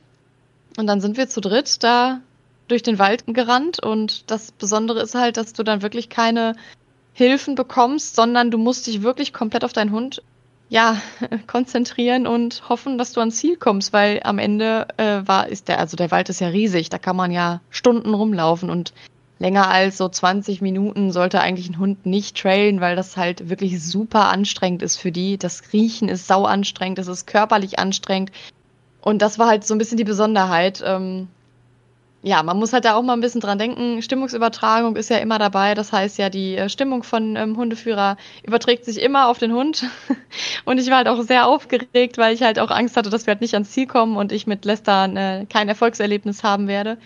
Und 0.78 0.86
dann 0.86 1.02
sind 1.02 1.18
wir 1.18 1.28
zu 1.28 1.42
dritt 1.42 1.82
da 1.84 2.20
durch 2.66 2.82
den 2.82 2.98
Wald 2.98 3.24
gerannt. 3.26 3.82
Und 3.82 4.30
das 4.30 4.52
Besondere 4.52 5.02
ist 5.02 5.16
halt, 5.16 5.36
dass 5.36 5.52
du 5.52 5.62
dann 5.62 5.82
wirklich 5.82 6.08
keine 6.08 6.56
Hilfen 7.12 7.56
bekommst, 7.56 8.16
sondern 8.16 8.50
du 8.50 8.56
musst 8.56 8.86
dich 8.86 9.02
wirklich 9.02 9.34
komplett 9.34 9.64
auf 9.64 9.74
deinen 9.74 9.92
Hund 9.92 10.22
ja, 10.68 11.00
konzentrieren 11.46 12.26
und 12.26 12.68
hoffen, 12.68 12.98
dass 12.98 13.12
du 13.12 13.20
ans 13.20 13.36
Ziel 13.36 13.56
kommst, 13.56 13.92
weil 13.92 14.20
am 14.24 14.38
Ende 14.38 14.88
äh, 14.96 15.22
war, 15.26 15.48
ist 15.48 15.68
der, 15.68 15.78
also 15.78 15.96
der 15.96 16.10
Wald 16.10 16.28
ist 16.28 16.40
ja 16.40 16.48
riesig, 16.48 16.88
da 16.88 16.98
kann 16.98 17.16
man 17.16 17.30
ja 17.30 17.60
Stunden 17.70 18.14
rumlaufen 18.14 18.70
und 18.70 18.92
länger 19.38 19.68
als 19.68 19.98
so 19.98 20.08
20 20.08 20.60
Minuten 20.60 21.12
sollte 21.12 21.40
eigentlich 21.40 21.68
ein 21.68 21.78
Hund 21.78 22.06
nicht 22.06 22.36
trailen, 22.36 22.80
weil 22.80 22.96
das 22.96 23.16
halt 23.16 23.48
wirklich 23.48 23.82
super 23.82 24.28
anstrengend 24.28 24.82
ist 24.82 24.96
für 24.96 25.12
die. 25.12 25.38
Das 25.38 25.72
Riechen 25.72 26.08
ist 26.08 26.26
sau 26.26 26.44
anstrengend, 26.44 26.98
das 26.98 27.06
ist 27.06 27.26
körperlich 27.26 27.78
anstrengend. 27.78 28.32
Und 29.00 29.22
das 29.22 29.38
war 29.38 29.46
halt 29.46 29.64
so 29.64 29.74
ein 29.74 29.78
bisschen 29.78 29.96
die 29.96 30.04
Besonderheit. 30.04 30.82
Ähm, 30.84 31.28
ja, 32.22 32.42
man 32.42 32.58
muss 32.58 32.72
halt 32.72 32.84
da 32.84 32.94
auch 32.94 33.02
mal 33.02 33.12
ein 33.12 33.20
bisschen 33.20 33.40
dran 33.40 33.58
denken. 33.58 34.02
Stimmungsübertragung 34.02 34.96
ist 34.96 35.08
ja 35.08 35.18
immer 35.18 35.38
dabei. 35.38 35.74
Das 35.74 35.92
heißt 35.92 36.18
ja, 36.18 36.30
die 36.30 36.56
äh, 36.56 36.68
Stimmung 36.68 37.04
von 37.04 37.36
ähm, 37.36 37.56
Hundeführer 37.56 38.16
überträgt 38.42 38.84
sich 38.84 39.00
immer 39.00 39.28
auf 39.28 39.38
den 39.38 39.52
Hund. 39.52 39.84
und 40.64 40.78
ich 40.78 40.88
war 40.88 40.96
halt 40.96 41.08
auch 41.08 41.22
sehr 41.22 41.46
aufgeregt, 41.46 42.18
weil 42.18 42.34
ich 42.34 42.42
halt 42.42 42.58
auch 42.58 42.70
Angst 42.70 42.96
hatte, 42.96 43.10
dass 43.10 43.26
wir 43.26 43.34
halt 43.34 43.40
nicht 43.40 43.54
ans 43.54 43.70
Ziel 43.70 43.86
kommen 43.86 44.16
und 44.16 44.32
ich 44.32 44.48
mit 44.48 44.64
Lester 44.64 45.04
äh, 45.14 45.46
kein 45.46 45.68
Erfolgserlebnis 45.68 46.42
haben 46.42 46.66
werde. 46.66 46.98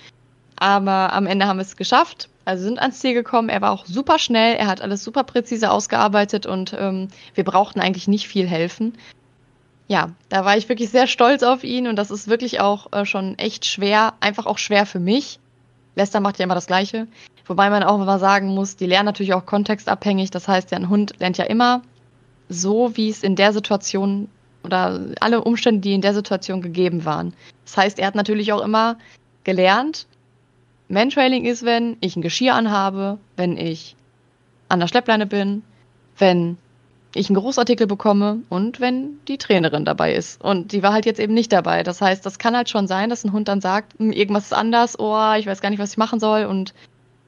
Aber 0.57 1.13
am 1.13 1.27
Ende 1.27 1.47
haben 1.47 1.59
wir 1.59 1.63
es 1.63 1.77
geschafft. 1.77 2.31
Also 2.47 2.65
sind 2.65 2.79
ans 2.79 3.01
Ziel 3.01 3.13
gekommen. 3.13 3.51
Er 3.51 3.61
war 3.61 3.73
auch 3.73 3.85
super 3.85 4.19
schnell. 4.19 4.57
Er 4.57 4.67
hat 4.67 4.81
alles 4.81 5.05
super 5.05 5.25
präzise 5.25 5.71
ausgearbeitet 5.71 6.47
und 6.47 6.75
ähm, 6.79 7.09
wir 7.35 7.45
brauchten 7.45 7.81
eigentlich 7.81 8.09
nicht 8.09 8.29
viel 8.29 8.49
helfen 8.49 8.95
ja, 9.89 10.11
da 10.29 10.45
war 10.45 10.57
ich 10.57 10.69
wirklich 10.69 10.91
sehr 10.91 11.07
stolz 11.07 11.43
auf 11.43 11.65
ihn 11.65 11.87
und 11.87 11.97
das 11.97 12.11
ist 12.11 12.29
wirklich 12.29 12.61
auch 12.61 12.93
äh, 12.93 13.05
schon 13.05 13.39
echt 13.39 13.67
schwer, 13.67 14.15
einfach 14.21 14.47
auch 14.47 14.59
schwer 14.59 14.87
für 14.87 15.01
mich. 15.01 15.39
Lester 15.95 16.21
macht 16.21 16.39
ja 16.39 16.45
immer 16.45 16.55
das 16.55 16.67
Gleiche. 16.67 17.07
Wobei 17.47 17.69
man 17.69 17.83
auch 17.83 18.01
immer 18.01 18.19
sagen 18.19 18.49
muss, 18.55 18.77
die 18.77 18.87
lernen 18.87 19.07
natürlich 19.07 19.35
auch 19.35 19.45
kontextabhängig. 19.45 20.31
Das 20.31 20.49
heißt, 20.49 20.73
ein 20.73 20.89
Hund 20.89 21.15
lernt 21.19 21.39
ja 21.39 21.45
immer 21.45 21.83
so, 22.49 22.97
wie 22.97 23.11
es 23.11 23.23
in 23.23 23.37
der 23.37 23.53
Situation 23.53 24.29
oder 24.65 25.01
alle 25.21 25.43
Umstände, 25.43 25.81
die 25.81 25.93
in 25.93 26.01
der 26.01 26.15
Situation 26.15 26.63
gegeben 26.63 27.05
waren. 27.05 27.35
Das 27.65 27.77
heißt, 27.77 27.99
er 27.99 28.07
hat 28.07 28.15
natürlich 28.15 28.53
auch 28.53 28.63
immer 28.63 28.97
gelernt, 29.45 30.07
Mantrailing 30.93 31.47
ist, 31.47 31.65
wenn 31.65 31.97
ich 32.01 32.17
ein 32.17 32.23
Geschirr 32.23 32.55
anhabe, 32.55 33.19
wenn 33.37 33.57
ich 33.57 33.97
an 34.69 34.79
der 34.79 34.89
Schleppleine 34.89 35.27
bin, 35.27 35.63
wenn 36.19 36.59
ich 37.15 37.29
einen 37.29 37.37
Großartikel 37.37 37.87
bekomme 37.87 38.39
und 38.49 38.81
wenn 38.81 39.19
die 39.29 39.39
Trainerin 39.39 39.85
dabei 39.85 40.15
ist. 40.15 40.41
Und 40.43 40.73
die 40.73 40.83
war 40.83 40.93
halt 40.93 41.07
jetzt 41.07 41.21
eben 41.21 41.35
nicht 41.35 41.53
dabei. 41.53 41.83
Das 41.83 42.01
heißt, 42.01 42.25
das 42.25 42.39
kann 42.39 42.57
halt 42.57 42.71
schon 42.71 42.87
sein, 42.87 43.11
dass 43.11 43.25
ein 43.25 43.33
Hund 43.33 43.49
dann 43.49 43.61
sagt, 43.61 43.99
hm, 43.99 44.13
irgendwas 44.13 44.47
ist 44.47 44.55
anders, 44.55 44.99
oh, 44.99 45.35
ich 45.39 45.47
weiß 45.47 45.61
gar 45.61 45.71
nicht, 45.71 45.79
was 45.79 45.93
ich 45.93 45.99
machen 45.99 46.21
soll. 46.21 46.45
Und 46.45 46.73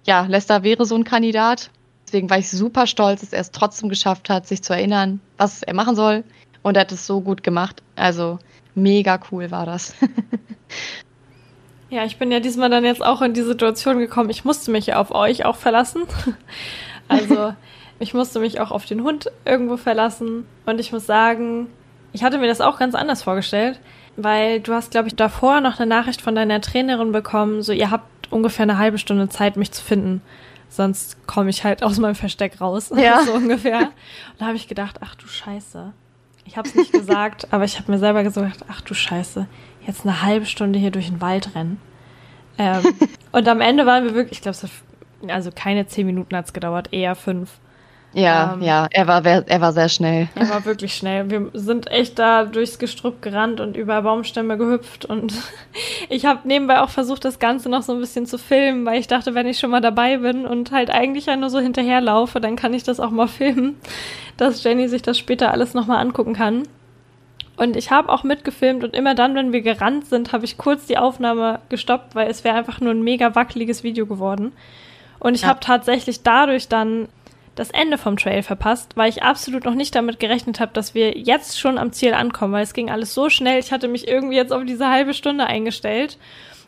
ja, 0.05 0.23
Lester 0.23 0.62
wäre 0.62 0.87
so 0.87 0.94
ein 0.94 1.05
Kandidat. 1.05 1.70
Deswegen 2.07 2.31
war 2.31 2.38
ich 2.38 2.49
super 2.51 2.87
stolz, 2.87 3.20
dass 3.20 3.33
er 3.33 3.40
es 3.40 3.51
trotzdem 3.51 3.88
geschafft 3.88 4.31
hat, 4.31 4.47
sich 4.47 4.62
zu 4.62 4.73
erinnern, 4.73 5.20
was 5.37 5.62
er 5.62 5.75
machen 5.75 5.97
soll. 5.97 6.25
Und 6.62 6.77
er 6.77 6.83
hat 6.83 6.92
es 6.92 7.07
so 7.07 7.20
gut 7.20 7.42
gemacht. 7.42 7.83
Also 7.94 8.38
mega 8.75 9.20
cool 9.31 9.51
war 9.51 9.66
das. 9.66 9.94
ja, 11.90 12.05
ich 12.05 12.18
bin 12.18 12.33
ja 12.33 12.40
diesmal 12.40 12.70
dann 12.70 12.85
jetzt 12.85 13.05
auch 13.05 13.20
in 13.20 13.35
die 13.35 13.42
Situation 13.42 13.99
gekommen, 13.99 14.31
ich 14.31 14.44
musste 14.44 14.70
mich 14.70 14.87
ja 14.87 15.01
auf 15.01 15.11
euch 15.11 15.44
auch 15.44 15.57
verlassen. 15.57 16.05
also 17.09 17.53
ich 17.99 18.15
musste 18.15 18.41
mich 18.41 18.61
auch 18.61 18.71
auf 18.71 18.87
den 18.87 19.03
Hund 19.03 19.31
irgendwo 19.45 19.77
verlassen. 19.77 20.47
Und 20.67 20.81
ich 20.81 20.93
muss 20.93 21.07
sagen, 21.07 21.69
ich 22.13 22.23
hatte 22.23 22.39
mir 22.39 22.47
das 22.47 22.61
auch 22.61 22.79
ganz 22.79 22.95
anders 22.95 23.23
vorgestellt, 23.23 23.81
weil 24.17 24.61
du 24.61 24.73
hast, 24.73 24.91
glaube 24.91 25.09
ich, 25.09 25.17
davor 25.17 25.61
noch 25.61 25.79
eine 25.79 25.89
Nachricht 25.89 26.21
von 26.21 26.35
deiner 26.35 26.61
Trainerin 26.61 27.13
bekommen, 27.13 27.63
so 27.63 27.73
ihr 27.73 27.91
habt 27.91 28.33
ungefähr 28.33 28.65
eine 28.65 28.79
halbe 28.79 28.99
Stunde 28.99 29.29
Zeit, 29.29 29.57
mich 29.57 29.73
zu 29.73 29.83
finden. 29.83 30.23
Sonst 30.69 31.27
komme 31.27 31.51
ich 31.51 31.63
halt 31.63 31.83
aus 31.83 31.99
meinem 31.99 32.15
Versteck 32.15 32.61
raus. 32.61 32.91
Ja. 32.97 33.23
so 33.27 33.33
ungefähr. 33.33 33.79
Und 33.79 34.41
da 34.41 34.47
habe 34.47 34.57
ich 34.57 34.69
gedacht, 34.69 34.99
ach 35.01 35.15
du 35.15 35.27
Scheiße. 35.27 35.93
Ich 36.47 36.57
habe 36.57 36.69
es 36.69 36.75
nicht 36.75 36.93
gesagt, 36.93 37.49
aber 37.53 37.65
ich 37.65 37.79
habe 37.79 37.91
mir 37.91 37.99
selber 37.99 38.23
gesagt, 38.23 38.65
ach 38.69 38.81
du 38.81 38.95
Scheiße, 38.95 39.47
jetzt 39.87 40.05
eine 40.05 40.23
halbe 40.23 40.47
Stunde 40.47 40.79
hier 40.79 40.91
durch 40.91 41.09
den 41.09 41.21
Wald 41.21 41.55
rennen. 41.55 41.81
Ähm, 42.59 42.83
und 43.33 43.49
am 43.49 43.61
Ende 43.61 43.87
waren 43.87 44.05
wir 44.05 44.15
wirklich, 44.15 44.39
ich 44.39 44.43
glaube, 44.43 44.59
also 45.29 45.51
keine 45.55 45.87
zehn 45.87 46.07
Minuten 46.07 46.37
hat 46.37 46.47
es 46.47 46.53
gedauert, 46.53 46.93
eher 46.93 47.15
fünf. 47.15 47.59
Ja, 48.14 48.55
ähm, 48.55 48.62
ja, 48.62 48.87
er 48.90 49.07
war, 49.09 49.24
er 49.24 49.61
war 49.61 49.72
sehr 49.72 49.88
schnell. 49.88 50.29
Er 50.37 50.48
war 50.48 50.64
wirklich 50.64 50.94
schnell. 50.94 51.31
Wir 51.31 51.50
sind 51.53 51.90
echt 51.90 52.18
da 52.18 52.44
durchs 52.44 52.79
Gestrüpp 52.79 53.20
gerannt 53.22 53.61
und 53.61 53.77
über 53.77 54.00
Baumstämme 54.03 54.57
gehüpft 54.57 55.05
und 55.05 55.35
ich 56.09 56.24
habe 56.24 56.46
nebenbei 56.46 56.81
auch 56.81 56.90
versucht, 56.90 57.24
das 57.24 57.40
Ganze 57.40 57.68
noch 57.68 57.83
so 57.83 57.92
ein 57.92 58.00
bisschen 58.00 58.27
zu 58.27 58.38
filmen, 58.38 58.87
weil 58.87 59.00
ich 59.00 59.09
dachte, 59.09 59.35
wenn 59.35 59.48
ich 59.48 59.59
schon 59.59 59.70
mal 59.70 59.81
dabei 59.81 60.18
bin 60.18 60.46
und 60.46 60.70
halt 60.70 60.90
eigentlich 60.90 61.27
ja 61.27 61.37
nur 61.37 61.50
so 61.50 61.59
hinterherlaufe, 61.59 62.40
dann 62.40 62.57
kann 62.57 62.72
ich 62.72 62.85
das 62.85 63.00
auch 63.00 63.11
mal 63.11 63.29
filmen, 63.29 63.77
dass 64.37 64.62
Jenny 64.62 64.88
sich 64.88 65.03
das 65.03 65.18
später 65.18 65.50
alles 65.50 65.74
nochmal 65.74 66.00
angucken 66.00 66.35
kann. 66.35 66.62
Und 67.57 67.77
ich 67.77 67.90
habe 67.90 68.09
auch 68.09 68.24
mitgefilmt 68.24 68.83
und 68.83 68.94
immer 68.94 69.14
dann, 69.14 69.35
wenn 69.35 69.53
wir 69.53 69.62
gerannt 69.62 70.07
sind, 70.07 70.33
habe 70.33 70.44
ich 70.44 70.59
kurz 70.59 70.87
die 70.87 70.98
Aufnahme 70.98 71.61
gestoppt, 71.68 72.14
weil 72.14 72.29
es 72.29 72.42
wäre 72.42 72.57
einfach 72.57 72.81
nur 72.81 72.92
ein 72.92 73.03
mega 73.03 73.35
wackeliges 73.35 73.85
Video 73.85 74.07
geworden. 74.07 74.53
Und 75.20 75.35
ich 75.35 75.42
ja. 75.42 75.48
habe 75.48 75.61
tatsächlich 75.61 76.22
dadurch 76.22 76.68
dann 76.68 77.09
das 77.55 77.71
Ende 77.71 77.99
vom 77.99 78.17
Trail 78.17 78.43
verpasst, 78.43 78.97
weil 78.97 79.09
ich 79.09 79.23
absolut 79.23 79.64
noch 79.64 79.75
nicht 79.75 79.95
damit 79.95 80.19
gerechnet 80.19 80.61
habe, 80.61 80.73
dass 80.73 80.95
wir 80.95 81.17
jetzt 81.17 81.59
schon 81.59 81.79
am 81.79 81.93
Ziel 81.93 82.14
ankommen, 82.14 82.53
weil 82.53 82.64
es 82.64 82.75
ging 82.75 82.90
alles 82.90 83.14
so 83.14 83.31
schnell. 83.31 83.59
Ich 83.59 83.73
hatte 83.73 83.88
mich 83.88 84.09
irgendwie 84.09 84.37
jetzt 84.37 84.53
auf 84.53 84.64
diese 84.64 84.88
halbe 84.88 85.14
Stunde 85.14 85.47
eingestellt. 85.47 86.19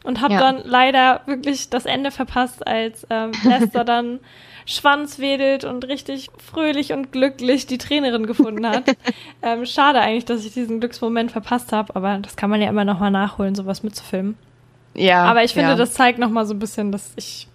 Und 0.05 0.21
habe 0.21 0.35
ja. 0.35 0.41
dann 0.41 0.63
leider 0.63 1.23
wirklich 1.27 1.69
das 1.69 1.85
Ende 1.85 2.13
verpasst, 2.13 2.65
als 2.65 3.05
ähm, 3.11 3.33
Lester 3.43 3.83
dann 3.83 4.21
Schwanz 4.65 5.19
wedelt 5.19 5.65
und 5.65 5.87
richtig 5.89 6.29
fröhlich 6.39 6.93
und 6.93 7.11
glücklich 7.11 7.67
die 7.67 7.79
Trainerin 7.79 8.27
gefunden 8.27 8.69
hat. 8.69 8.85
ähm, 9.43 9.67
schade 9.67 10.01
eigentlich, 10.01 10.25
dass 10.25 10.45
ich 10.45 10.53
diesen 10.53 10.79
Glücksmoment 10.79 11.33
verpasst 11.33 11.73
habe, 11.73 11.97
aber 11.97 12.19
das 12.19 12.37
kann 12.37 12.51
man 12.51 12.63
ja 12.63 12.69
immer 12.69 12.85
noch 12.85 13.01
mal 13.01 13.11
nachholen, 13.11 13.57
sowas 13.57 13.83
mitzufilmen. 13.83 14.37
Ja. 14.95 15.25
Aber 15.25 15.43
ich 15.43 15.55
finde, 15.55 15.71
ja. 15.71 15.77
das 15.77 15.93
zeigt 15.93 16.21
noch 16.21 16.31
mal 16.31 16.47
so 16.47 16.55
ein 16.55 16.61
bisschen, 16.61 16.93
dass 16.93 17.13
ich 17.17 17.49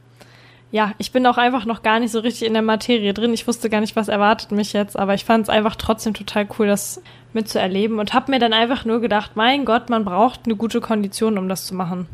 ja, 0.71 0.93
ich 0.97 1.11
bin 1.11 1.25
auch 1.27 1.37
einfach 1.37 1.65
noch 1.65 1.83
gar 1.83 1.99
nicht 1.99 2.11
so 2.11 2.19
richtig 2.19 2.47
in 2.47 2.53
der 2.53 2.61
Materie 2.61 3.13
drin. 3.13 3.33
Ich 3.33 3.47
wusste 3.47 3.69
gar 3.69 3.81
nicht, 3.81 3.97
was 3.97 4.07
erwartet 4.07 4.51
mich 4.51 4.71
jetzt, 4.71 4.97
aber 4.97 5.13
ich 5.13 5.25
fand 5.25 5.43
es 5.43 5.49
einfach 5.49 5.75
trotzdem 5.75 6.13
total 6.13 6.47
cool, 6.57 6.67
das 6.67 7.01
mitzuerleben 7.33 7.99
und 7.99 8.13
habe 8.13 8.31
mir 8.31 8.39
dann 8.39 8.53
einfach 8.53 8.85
nur 8.85 9.01
gedacht, 9.01 9.31
mein 9.35 9.65
Gott, 9.65 9.89
man 9.89 10.05
braucht 10.05 10.41
eine 10.45 10.55
gute 10.55 10.79
Kondition, 10.79 11.37
um 11.37 11.49
das 11.49 11.65
zu 11.65 11.75
machen. 11.75 12.07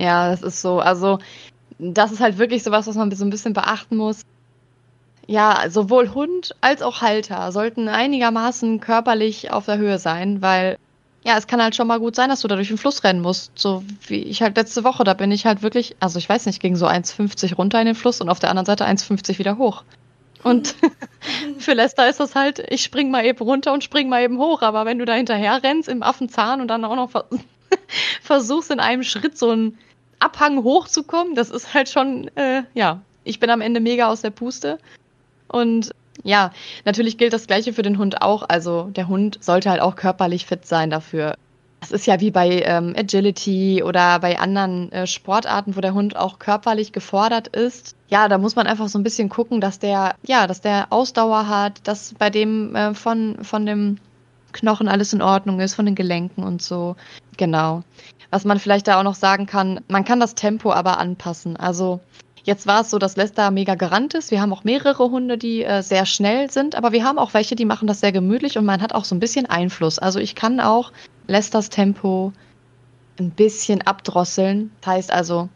Ja, 0.00 0.30
das 0.30 0.42
ist 0.42 0.60
so. 0.60 0.80
Also 0.80 1.20
das 1.78 2.10
ist 2.10 2.20
halt 2.20 2.38
wirklich 2.38 2.64
sowas, 2.64 2.88
was 2.88 2.96
man 2.96 3.10
so 3.12 3.24
ein 3.24 3.30
bisschen 3.30 3.52
beachten 3.52 3.96
muss. 3.96 4.22
Ja, 5.28 5.64
sowohl 5.68 6.12
Hund 6.12 6.56
als 6.60 6.82
auch 6.82 7.00
Halter 7.00 7.52
sollten 7.52 7.88
einigermaßen 7.88 8.80
körperlich 8.80 9.52
auf 9.52 9.66
der 9.66 9.78
Höhe 9.78 9.98
sein, 9.98 10.42
weil 10.42 10.76
ja, 11.24 11.38
es 11.38 11.46
kann 11.46 11.62
halt 11.62 11.76
schon 11.76 11.86
mal 11.86 12.00
gut 12.00 12.16
sein, 12.16 12.28
dass 12.28 12.40
du 12.40 12.48
da 12.48 12.56
durch 12.56 12.68
den 12.68 12.78
Fluss 12.78 13.04
rennen 13.04 13.20
musst. 13.20 13.52
So 13.54 13.84
wie 14.06 14.22
ich 14.22 14.42
halt 14.42 14.56
letzte 14.56 14.82
Woche, 14.82 15.04
da 15.04 15.14
bin 15.14 15.30
ich 15.30 15.46
halt 15.46 15.62
wirklich, 15.62 15.96
also 16.00 16.18
ich 16.18 16.28
weiß 16.28 16.46
nicht, 16.46 16.60
ging 16.60 16.74
so 16.74 16.86
1,50 16.86 17.54
runter 17.54 17.78
in 17.80 17.86
den 17.86 17.94
Fluss 17.94 18.20
und 18.20 18.28
auf 18.28 18.40
der 18.40 18.50
anderen 18.50 18.66
Seite 18.66 18.84
1,50 18.86 19.38
wieder 19.38 19.56
hoch. 19.56 19.84
Und 20.42 20.74
für 21.58 21.74
Lester 21.74 22.08
ist 22.08 22.18
das 22.18 22.34
halt, 22.34 22.64
ich 22.70 22.82
spring 22.82 23.10
mal 23.10 23.24
eben 23.24 23.38
runter 23.38 23.72
und 23.72 23.84
spring 23.84 24.08
mal 24.08 24.22
eben 24.22 24.38
hoch. 24.38 24.62
Aber 24.62 24.84
wenn 24.84 24.98
du 24.98 25.04
da 25.04 25.14
hinterher 25.14 25.62
rennst 25.62 25.88
im 25.88 26.02
Affenzahn 26.02 26.60
und 26.60 26.68
dann 26.68 26.84
auch 26.84 26.96
noch 26.96 27.24
versuchst 28.22 28.72
in 28.72 28.80
einem 28.80 29.04
Schritt 29.04 29.38
so 29.38 29.50
einen 29.50 29.78
Abhang 30.18 30.64
hochzukommen, 30.64 31.36
das 31.36 31.50
ist 31.50 31.72
halt 31.72 31.88
schon, 31.88 32.28
äh, 32.36 32.64
ja, 32.74 33.00
ich 33.22 33.38
bin 33.38 33.50
am 33.50 33.60
Ende 33.60 33.78
mega 33.78 34.08
aus 34.08 34.22
der 34.22 34.30
Puste. 34.30 34.78
Und 35.46 35.92
ja, 36.22 36.52
natürlich 36.84 37.18
gilt 37.18 37.32
das 37.32 37.46
Gleiche 37.46 37.72
für 37.72 37.82
den 37.82 37.98
Hund 37.98 38.22
auch. 38.22 38.44
Also 38.48 38.84
der 38.84 39.08
Hund 39.08 39.38
sollte 39.40 39.70
halt 39.70 39.80
auch 39.80 39.96
körperlich 39.96 40.46
fit 40.46 40.66
sein 40.66 40.90
dafür. 40.90 41.34
Das 41.80 41.90
ist 41.90 42.06
ja 42.06 42.20
wie 42.20 42.30
bei 42.30 42.62
ähm, 42.62 42.94
Agility 42.96 43.82
oder 43.82 44.20
bei 44.20 44.38
anderen 44.38 44.92
äh, 44.92 45.06
Sportarten, 45.08 45.74
wo 45.76 45.80
der 45.80 45.94
Hund 45.94 46.14
auch 46.14 46.38
körperlich 46.38 46.92
gefordert 46.92 47.48
ist. 47.48 47.96
Ja, 48.08 48.28
da 48.28 48.38
muss 48.38 48.54
man 48.54 48.68
einfach 48.68 48.88
so 48.88 49.00
ein 49.00 49.02
bisschen 49.02 49.28
gucken, 49.28 49.60
dass 49.60 49.80
der, 49.80 50.14
ja, 50.22 50.46
dass 50.46 50.60
der 50.60 50.86
Ausdauer 50.90 51.48
hat, 51.48 51.80
dass 51.88 52.14
bei 52.14 52.30
dem 52.30 52.76
äh, 52.76 52.94
von, 52.94 53.38
von 53.42 53.66
dem 53.66 53.98
Knochen 54.52 54.86
alles 54.86 55.12
in 55.12 55.22
Ordnung 55.22 55.58
ist, 55.58 55.74
von 55.74 55.86
den 55.86 55.96
Gelenken 55.96 56.44
und 56.44 56.62
so. 56.62 56.94
Genau. 57.36 57.82
Was 58.30 58.44
man 58.44 58.60
vielleicht 58.60 58.86
da 58.86 59.00
auch 59.00 59.04
noch 59.04 59.16
sagen 59.16 59.46
kann, 59.46 59.80
man 59.88 60.04
kann 60.04 60.20
das 60.20 60.36
Tempo 60.36 60.72
aber 60.72 60.98
anpassen. 60.98 61.56
Also 61.56 62.00
Jetzt 62.44 62.66
war 62.66 62.80
es 62.80 62.90
so, 62.90 62.98
dass 62.98 63.16
Lester 63.16 63.50
mega 63.52 63.76
gerannt 63.76 64.14
ist. 64.14 64.32
Wir 64.32 64.40
haben 64.40 64.52
auch 64.52 64.64
mehrere 64.64 65.10
Hunde, 65.10 65.38
die 65.38 65.62
äh, 65.62 65.82
sehr 65.82 66.06
schnell 66.06 66.50
sind, 66.50 66.74
aber 66.74 66.90
wir 66.90 67.04
haben 67.04 67.18
auch 67.18 67.34
welche, 67.34 67.54
die 67.54 67.64
machen 67.64 67.86
das 67.86 68.00
sehr 68.00 68.10
gemütlich 68.10 68.58
und 68.58 68.64
man 68.64 68.82
hat 68.82 68.94
auch 68.94 69.04
so 69.04 69.14
ein 69.14 69.20
bisschen 69.20 69.46
Einfluss. 69.46 70.00
Also 70.00 70.18
ich 70.18 70.34
kann 70.34 70.58
auch 70.58 70.90
Lesters 71.28 71.70
Tempo 71.70 72.32
ein 73.18 73.30
bisschen 73.30 73.82
abdrosseln. 73.82 74.72
Das 74.80 74.94
heißt 74.94 75.12
also, 75.12 75.48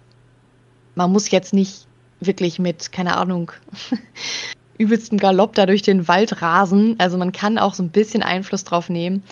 man 0.94 1.10
muss 1.10 1.30
jetzt 1.30 1.52
nicht 1.52 1.86
wirklich 2.20 2.60
mit, 2.60 2.92
keine 2.92 3.16
Ahnung, 3.16 3.50
übelstem 4.78 5.18
Galopp 5.18 5.54
da 5.54 5.66
durch 5.66 5.82
den 5.82 6.06
Wald 6.06 6.40
rasen. 6.40 6.94
Also 6.98 7.18
man 7.18 7.32
kann 7.32 7.58
auch 7.58 7.74
so 7.74 7.82
ein 7.82 7.90
bisschen 7.90 8.22
Einfluss 8.22 8.62
drauf 8.62 8.88
nehmen. 8.88 9.24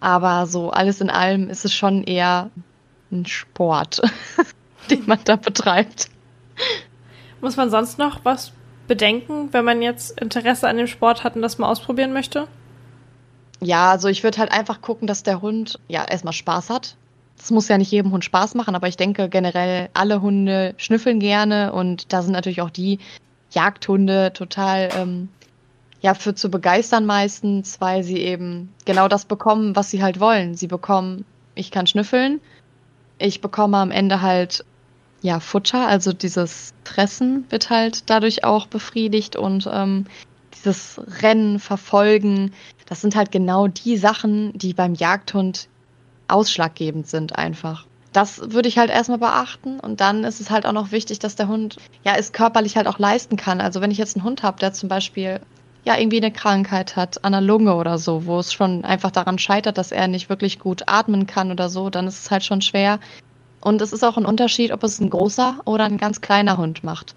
Aber 0.00 0.46
so 0.46 0.70
alles 0.70 1.00
in 1.00 1.08
allem 1.08 1.48
ist 1.48 1.64
es 1.64 1.72
schon 1.72 2.04
eher 2.04 2.50
ein 3.10 3.24
Sport, 3.24 4.02
den 4.90 5.06
man 5.06 5.18
da 5.24 5.36
betreibt. 5.36 6.10
Muss 7.40 7.56
man 7.56 7.70
sonst 7.70 7.98
noch 7.98 8.24
was 8.24 8.52
bedenken, 8.86 9.48
wenn 9.52 9.64
man 9.64 9.82
jetzt 9.82 10.20
Interesse 10.20 10.68
an 10.68 10.76
dem 10.76 10.86
Sport 10.86 11.24
hat 11.24 11.36
und 11.36 11.42
das 11.42 11.58
mal 11.58 11.68
ausprobieren 11.70 12.12
möchte? 12.12 12.48
Ja, 13.60 13.90
also 13.90 14.08
ich 14.08 14.22
würde 14.22 14.38
halt 14.38 14.52
einfach 14.52 14.80
gucken, 14.80 15.06
dass 15.06 15.22
der 15.22 15.40
Hund 15.40 15.78
ja 15.88 16.04
erstmal 16.04 16.32
Spaß 16.32 16.70
hat. 16.70 16.96
Das 17.36 17.50
muss 17.50 17.68
ja 17.68 17.78
nicht 17.78 17.92
jedem 17.92 18.12
Hund 18.12 18.24
Spaß 18.24 18.54
machen, 18.54 18.74
aber 18.74 18.88
ich 18.88 18.96
denke 18.96 19.28
generell 19.28 19.90
alle 19.94 20.20
Hunde 20.20 20.74
schnüffeln 20.76 21.20
gerne 21.20 21.72
und 21.72 22.12
da 22.12 22.22
sind 22.22 22.32
natürlich 22.32 22.62
auch 22.62 22.70
die 22.70 22.98
Jagdhunde 23.50 24.32
total 24.32 24.88
ähm, 24.96 25.28
ja 26.00 26.14
für 26.14 26.34
zu 26.34 26.50
begeistern 26.50 27.06
meistens, 27.06 27.80
weil 27.80 28.02
sie 28.02 28.18
eben 28.18 28.72
genau 28.84 29.08
das 29.08 29.24
bekommen, 29.24 29.76
was 29.76 29.90
sie 29.90 30.02
halt 30.02 30.20
wollen. 30.20 30.54
Sie 30.54 30.66
bekommen, 30.66 31.24
ich 31.54 31.70
kann 31.70 31.86
schnüffeln, 31.86 32.40
ich 33.18 33.40
bekomme 33.40 33.78
am 33.78 33.90
Ende 33.90 34.20
halt 34.22 34.64
ja, 35.22 35.40
Futter, 35.40 35.86
also 35.86 36.12
dieses 36.12 36.72
Fressen 36.84 37.44
wird 37.50 37.70
halt 37.70 38.08
dadurch 38.08 38.44
auch 38.44 38.66
befriedigt 38.66 39.36
und 39.36 39.68
ähm, 39.72 40.06
dieses 40.54 41.00
Rennen, 41.22 41.58
Verfolgen, 41.58 42.52
das 42.86 43.00
sind 43.00 43.16
halt 43.16 43.32
genau 43.32 43.68
die 43.68 43.96
Sachen, 43.96 44.56
die 44.56 44.74
beim 44.74 44.94
Jagdhund 44.94 45.68
ausschlaggebend 46.28 47.08
sind 47.08 47.36
einfach. 47.36 47.86
Das 48.12 48.52
würde 48.52 48.68
ich 48.68 48.78
halt 48.78 48.90
erstmal 48.90 49.18
beachten 49.18 49.80
und 49.80 50.00
dann 50.00 50.24
ist 50.24 50.40
es 50.40 50.50
halt 50.50 50.66
auch 50.66 50.72
noch 50.72 50.92
wichtig, 50.92 51.18
dass 51.18 51.36
der 51.36 51.48
Hund 51.48 51.76
ja 52.04 52.14
es 52.16 52.32
körperlich 52.32 52.76
halt 52.76 52.86
auch 52.86 52.98
leisten 52.98 53.36
kann. 53.36 53.60
Also 53.60 53.80
wenn 53.80 53.90
ich 53.90 53.98
jetzt 53.98 54.16
einen 54.16 54.24
Hund 54.24 54.42
habe, 54.42 54.58
der 54.58 54.72
zum 54.72 54.88
Beispiel 54.88 55.40
ja 55.84 55.96
irgendwie 55.96 56.18
eine 56.18 56.32
Krankheit 56.32 56.96
hat, 56.96 57.24
an 57.24 57.32
der 57.32 57.40
Lunge 57.40 57.74
oder 57.74 57.98
so, 57.98 58.24
wo 58.26 58.38
es 58.38 58.52
schon 58.52 58.84
einfach 58.84 59.10
daran 59.10 59.38
scheitert, 59.38 59.78
dass 59.78 59.92
er 59.92 60.08
nicht 60.08 60.28
wirklich 60.28 60.58
gut 60.58 60.84
atmen 60.86 61.26
kann 61.26 61.50
oder 61.50 61.68
so, 61.68 61.90
dann 61.90 62.06
ist 62.06 62.24
es 62.24 62.30
halt 62.30 62.44
schon 62.44 62.62
schwer, 62.62 62.98
und 63.60 63.82
es 63.82 63.92
ist 63.92 64.04
auch 64.04 64.16
ein 64.16 64.26
Unterschied, 64.26 64.72
ob 64.72 64.84
es 64.84 65.00
ein 65.00 65.10
großer 65.10 65.60
oder 65.64 65.84
ein 65.84 65.98
ganz 65.98 66.20
kleiner 66.20 66.56
Hund 66.56 66.84
macht. 66.84 67.14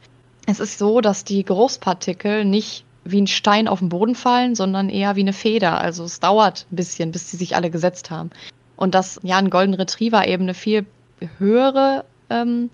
Es 0.48 0.60
ist 0.60 0.78
so, 0.78 1.02
dass 1.02 1.24
die 1.24 1.44
Geruchspartikel 1.44 2.46
nicht 2.46 2.84
wie 3.04 3.22
ein 3.22 3.28
Stein 3.28 3.68
auf 3.68 3.80
den 3.80 3.90
Boden 3.90 4.16
fallen, 4.16 4.56
sondern 4.56 4.90
eher 4.90 5.16
wie 5.16 5.22
eine 5.22 5.34
Feder. 5.34 5.80
Also 5.80 6.04
es 6.04 6.20
dauert 6.20 6.66
ein 6.72 6.76
bisschen, 6.76 7.12
bis 7.12 7.32
sie 7.32 7.38
sich 7.38 7.56
alle 7.56 7.70
gesetzt 7.70 8.12
haben. 8.12 8.32
Und 8.76 8.96
dass 8.96 9.20
ja 9.24 9.38
ein 9.38 9.50
Golden 9.50 9.74
Retriever 9.74 10.28
eben 10.28 10.44
eine 10.44 10.54
viel 10.54 10.86
höhere, 11.38 12.06
ähm, 12.30 12.70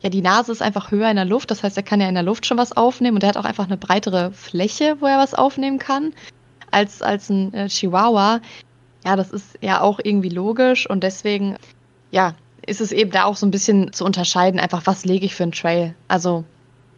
ja 0.00 0.10
die 0.10 0.22
Nase 0.22 0.52
ist 0.52 0.62
einfach 0.62 0.90
höher 0.90 1.10
in 1.10 1.16
der 1.16 1.24
Luft. 1.24 1.50
Das 1.50 1.62
heißt, 1.62 1.76
er 1.76 1.82
kann 1.82 2.00
ja 2.00 2.08
in 2.08 2.14
der 2.14 2.22
Luft 2.22 2.46
schon 2.46 2.58
was 2.58 2.76
aufnehmen 2.76 3.16
und 3.16 3.22
er 3.22 3.30
hat 3.30 3.36
auch 3.36 3.44
einfach 3.44 3.66
eine 3.66 3.76
breitere 3.76 4.32
Fläche, 4.32 4.96
wo 5.00 5.06
er 5.06 5.18
was 5.18 5.34
aufnehmen 5.34 5.78
kann, 5.78 6.12
als 6.70 7.02
als 7.02 7.28
ein 7.28 7.52
äh, 7.54 7.68
Chihuahua. 7.68 8.40
Ja, 9.04 9.16
das 9.16 9.30
ist 9.30 9.58
ja 9.60 9.80
auch 9.80 10.00
irgendwie 10.02 10.28
logisch 10.28 10.88
und 10.88 11.02
deswegen 11.02 11.56
ja 12.10 12.34
ist 12.68 12.80
es 12.80 12.92
eben 12.92 13.10
da 13.10 13.24
auch 13.24 13.36
so 13.36 13.46
ein 13.46 13.50
bisschen 13.50 13.92
zu 13.92 14.04
unterscheiden, 14.04 14.60
einfach 14.60 14.82
was 14.86 15.04
lege 15.04 15.26
ich 15.26 15.34
für 15.34 15.42
einen 15.42 15.52
Trail. 15.52 15.94
Also 16.06 16.44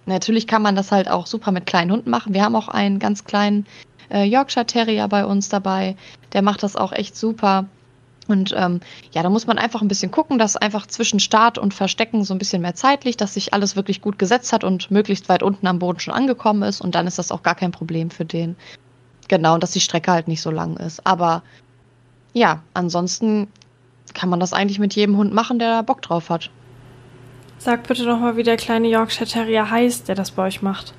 natürlich 0.07 0.47
kann 0.47 0.63
man 0.63 0.77
das 0.77 0.93
halt 0.93 1.09
auch 1.09 1.27
super 1.27 1.53
mit 1.53 1.67
kleinen 1.67 1.93
Hunden 1.93 2.11
machen. 2.11 2.35
Wir 2.35 2.45
haben 2.45 2.57
auch 2.57 2.69
einen 2.69 2.99
ganz 2.99 3.25
kleinen 3.25 3.67
äh, 4.11 4.25
Yorkshire 4.25 4.67
Terrier 4.67 5.09
bei 5.09 5.25
uns 5.25 5.49
dabei. 5.49 5.97
Der 6.33 6.43
macht 6.43 6.63
das 6.63 6.77
auch 6.77 6.93
echt 6.93 7.17
super. 7.17 7.67
Und 8.29 8.55
ähm, 8.57 8.81
ja, 9.13 9.23
da 9.23 9.31
muss 9.31 9.47
man 9.47 9.59
einfach 9.59 9.83
ein 9.83 9.89
bisschen 9.89 10.13
gucken, 10.13 10.39
dass 10.39 10.57
einfach 10.57 10.87
zwischen 10.87 11.19
Start 11.19 11.59
und 11.59 11.75
Verstecken 11.75 12.25
so 12.25 12.33
ein 12.33 12.39
bisschen 12.39 12.63
mehr 12.63 12.75
Zeit 12.75 13.05
liegt, 13.05 13.21
dass 13.21 13.35
sich 13.35 13.55
alles 13.55 13.75
wirklich 13.75 14.01
gut 14.01 14.19
gesetzt 14.19 14.53
hat 14.53 14.63
und 14.63 14.91
möglichst 14.91 15.29
weit 15.29 15.43
unten 15.43 15.67
am 15.67 15.81
Boden 15.81 15.99
schon 15.99 16.15
angekommen 16.15 16.63
ist. 16.63 16.81
Und 16.81 16.95
dann 16.95 17.07
ist 17.07 17.19
das 17.19 17.33
auch 17.33 17.43
gar 17.43 17.57
kein 17.57 17.73
Problem 17.73 18.11
für 18.11 18.25
den. 18.25 18.57
Genau, 19.27 19.55
und 19.55 19.63
dass 19.63 19.73
die 19.73 19.81
Strecke 19.81 20.13
halt 20.13 20.29
nicht 20.29 20.43
so 20.43 20.51
lang 20.51 20.77
ist. 20.77 21.05
Aber 21.07 21.43
ja, 22.33 22.63
ansonsten 22.75 23.49
kann 24.15 24.29
man 24.29 24.41
das 24.41 24.53
eigentlich 24.53 24.79
mit 24.79 24.95
jedem 24.95 25.17
Hund 25.17 25.33
machen, 25.33 25.59
der 25.59 25.71
da 25.71 25.83
Bock 25.83 26.03
drauf 26.03 26.31
hat. 26.31 26.51
Sag 27.59 27.87
bitte 27.87 28.05
noch 28.05 28.19
mal, 28.19 28.37
wie 28.37 28.43
der 28.43 28.57
kleine 28.57 28.89
Yorkshire 28.89 29.29
Terrier 29.29 29.71
heißt, 29.71 30.09
der 30.09 30.15
das 30.15 30.31
bei 30.31 30.47
euch 30.47 30.63
macht. 30.63 30.95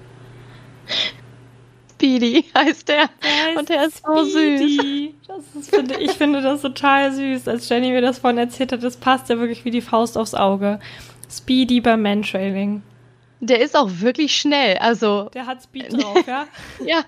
Speedy 2.01 2.45
heißt 2.55 2.87
der. 2.87 3.09
der 3.23 3.59
und 3.59 3.69
der 3.69 3.85
ist 3.85 3.99
Speedy. 3.99 4.75
so 4.75 4.83
süß. 4.83 5.11
Das 5.27 5.61
ist, 5.61 5.75
finde, 5.75 5.99
ich 5.99 6.11
finde 6.11 6.41
das 6.41 6.61
total 6.61 7.11
süß. 7.11 7.47
Als 7.47 7.69
Jenny 7.69 7.91
mir 7.91 8.01
das 8.01 8.19
vorhin 8.19 8.37
erzählt 8.37 8.71
hat, 8.71 8.83
das 8.83 8.97
passt 8.97 9.29
ja 9.29 9.37
wirklich 9.37 9.65
wie 9.65 9.71
die 9.71 9.81
Faust 9.81 10.17
aufs 10.17 10.33
Auge. 10.33 10.79
Speedy 11.29 11.79
beim 11.79 12.01
Mantrailing. 12.01 12.83
Der 13.39 13.59
ist 13.61 13.75
auch 13.75 13.89
wirklich 13.89 14.35
schnell. 14.35 14.77
Also 14.77 15.29
der 15.33 15.47
hat 15.47 15.63
Speed 15.63 15.93
drauf, 15.93 16.27
ja. 16.27 16.45
ja, 16.85 17.03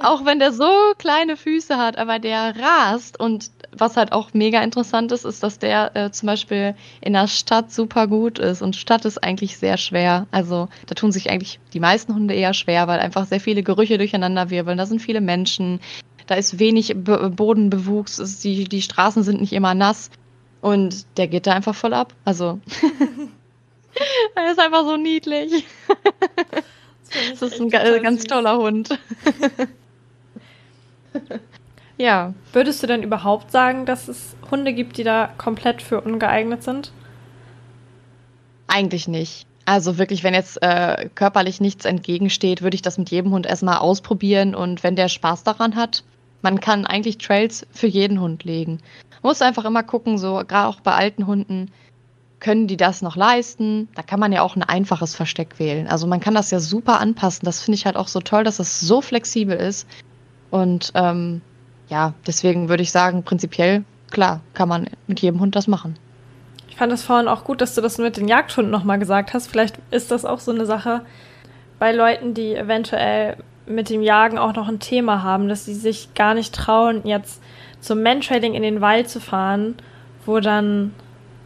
auch 0.00 0.24
wenn 0.24 0.38
der 0.38 0.52
so 0.52 0.70
kleine 0.98 1.36
Füße 1.36 1.76
hat, 1.76 1.98
aber 1.98 2.20
der 2.20 2.54
rast 2.56 3.18
und 3.18 3.50
was 3.76 3.96
halt 3.96 4.12
auch 4.12 4.34
mega 4.34 4.62
interessant 4.62 5.12
ist, 5.12 5.24
ist, 5.24 5.42
dass 5.42 5.58
der 5.58 5.96
äh, 5.96 6.10
zum 6.10 6.26
Beispiel 6.26 6.74
in 7.00 7.14
der 7.14 7.26
Stadt 7.28 7.72
super 7.72 8.06
gut 8.06 8.38
ist 8.38 8.62
und 8.62 8.76
Stadt 8.76 9.04
ist 9.04 9.22
eigentlich 9.22 9.56
sehr 9.56 9.76
schwer. 9.76 10.26
Also 10.30 10.68
da 10.86 10.94
tun 10.94 11.12
sich 11.12 11.30
eigentlich 11.30 11.58
die 11.72 11.80
meisten 11.80 12.14
Hunde 12.14 12.34
eher 12.34 12.54
schwer, 12.54 12.86
weil 12.88 13.00
einfach 13.00 13.26
sehr 13.26 13.40
viele 13.40 13.62
Gerüche 13.62 13.98
durcheinander 13.98 14.50
wirbeln. 14.50 14.78
Da 14.78 14.86
sind 14.86 15.00
viele 15.00 15.20
Menschen, 15.20 15.80
da 16.26 16.34
ist 16.34 16.58
wenig 16.58 16.94
Be 16.96 17.30
Bodenbewuchs, 17.30 18.40
die, 18.40 18.64
die 18.64 18.82
Straßen 18.82 19.22
sind 19.22 19.40
nicht 19.40 19.52
immer 19.52 19.74
nass 19.74 20.10
und 20.60 21.06
der 21.16 21.28
geht 21.28 21.46
da 21.46 21.52
einfach 21.52 21.74
voll 21.74 21.94
ab. 21.94 22.14
Also 22.24 22.60
Er 24.34 24.50
ist 24.50 24.58
einfach 24.58 24.84
so 24.84 24.96
niedlich. 24.96 25.64
Das, 25.88 27.38
das 27.40 27.52
ist 27.52 27.60
ein 27.60 27.70
ganz 27.70 28.22
süß. 28.22 28.28
toller 28.28 28.56
Hund. 28.58 28.98
ja. 31.98 32.34
Würdest 32.52 32.82
du 32.82 32.86
denn 32.86 33.02
überhaupt 33.02 33.50
sagen, 33.50 33.86
dass 33.86 34.08
es 34.08 34.36
Hunde 34.50 34.72
gibt, 34.72 34.96
die 34.98 35.04
da 35.04 35.30
komplett 35.38 35.82
für 35.82 36.00
ungeeignet 36.00 36.62
sind? 36.62 36.92
eigentlich 38.72 39.06
nicht. 39.06 39.46
Also 39.64 39.98
wirklich, 39.98 40.24
wenn 40.24 40.34
jetzt 40.34 40.60
äh, 40.60 41.08
körperlich 41.14 41.60
nichts 41.60 41.84
entgegensteht, 41.84 42.62
würde 42.62 42.74
ich 42.74 42.82
das 42.82 42.98
mit 42.98 43.10
jedem 43.10 43.30
Hund 43.32 43.46
erstmal 43.46 43.78
ausprobieren 43.78 44.54
und 44.54 44.82
wenn 44.82 44.96
der 44.96 45.08
Spaß 45.08 45.44
daran 45.44 45.76
hat, 45.76 46.02
man 46.40 46.58
kann 46.58 46.84
eigentlich 46.86 47.18
Trails 47.18 47.64
für 47.70 47.86
jeden 47.86 48.20
Hund 48.20 48.42
legen. 48.42 48.80
Man 49.22 49.30
muss 49.30 49.42
einfach 49.42 49.64
immer 49.64 49.84
gucken, 49.84 50.18
so 50.18 50.42
gerade 50.48 50.66
auch 50.66 50.80
bei 50.80 50.94
alten 50.94 51.28
Hunden, 51.28 51.70
können 52.40 52.66
die 52.66 52.76
das 52.76 53.02
noch 53.02 53.14
leisten? 53.14 53.88
Da 53.94 54.02
kann 54.02 54.18
man 54.18 54.32
ja 54.32 54.42
auch 54.42 54.56
ein 54.56 54.64
einfaches 54.64 55.14
Versteck 55.14 55.60
wählen. 55.60 55.86
Also 55.86 56.08
man 56.08 56.18
kann 56.18 56.34
das 56.34 56.50
ja 56.50 56.58
super 56.58 56.98
anpassen. 56.98 57.44
Das 57.44 57.62
finde 57.62 57.76
ich 57.76 57.86
halt 57.86 57.94
auch 57.94 58.08
so 58.08 58.18
toll, 58.18 58.42
dass 58.42 58.56
das 58.56 58.80
so 58.80 59.00
flexibel 59.00 59.56
ist. 59.56 59.86
Und 60.50 60.90
ähm, 60.96 61.40
ja, 61.92 62.14
deswegen 62.26 62.70
würde 62.70 62.82
ich 62.82 62.90
sagen, 62.90 63.22
prinzipiell, 63.22 63.84
klar, 64.10 64.40
kann 64.54 64.66
man 64.66 64.88
mit 65.08 65.20
jedem 65.20 65.40
Hund 65.40 65.54
das 65.54 65.68
machen. 65.68 65.96
Ich 66.70 66.76
fand 66.76 66.90
es 66.90 67.04
vorhin 67.04 67.28
auch 67.28 67.44
gut, 67.44 67.60
dass 67.60 67.74
du 67.74 67.82
das 67.82 67.98
mit 67.98 68.16
den 68.16 68.28
Jagdhunden 68.28 68.72
nochmal 68.72 68.98
gesagt 68.98 69.34
hast. 69.34 69.46
Vielleicht 69.46 69.76
ist 69.90 70.10
das 70.10 70.24
auch 70.24 70.40
so 70.40 70.52
eine 70.52 70.64
Sache 70.64 71.02
bei 71.78 71.92
Leuten, 71.92 72.32
die 72.32 72.56
eventuell 72.56 73.36
mit 73.66 73.90
dem 73.90 74.00
Jagen 74.00 74.38
auch 74.38 74.54
noch 74.54 74.68
ein 74.68 74.80
Thema 74.80 75.22
haben, 75.22 75.50
dass 75.50 75.66
sie 75.66 75.74
sich 75.74 76.14
gar 76.14 76.32
nicht 76.32 76.54
trauen, 76.54 77.02
jetzt 77.04 77.42
zum 77.80 78.02
Mantrailing 78.02 78.54
in 78.54 78.62
den 78.62 78.80
Wald 78.80 79.10
zu 79.10 79.20
fahren, 79.20 79.74
wo 80.24 80.40
dann, 80.40 80.94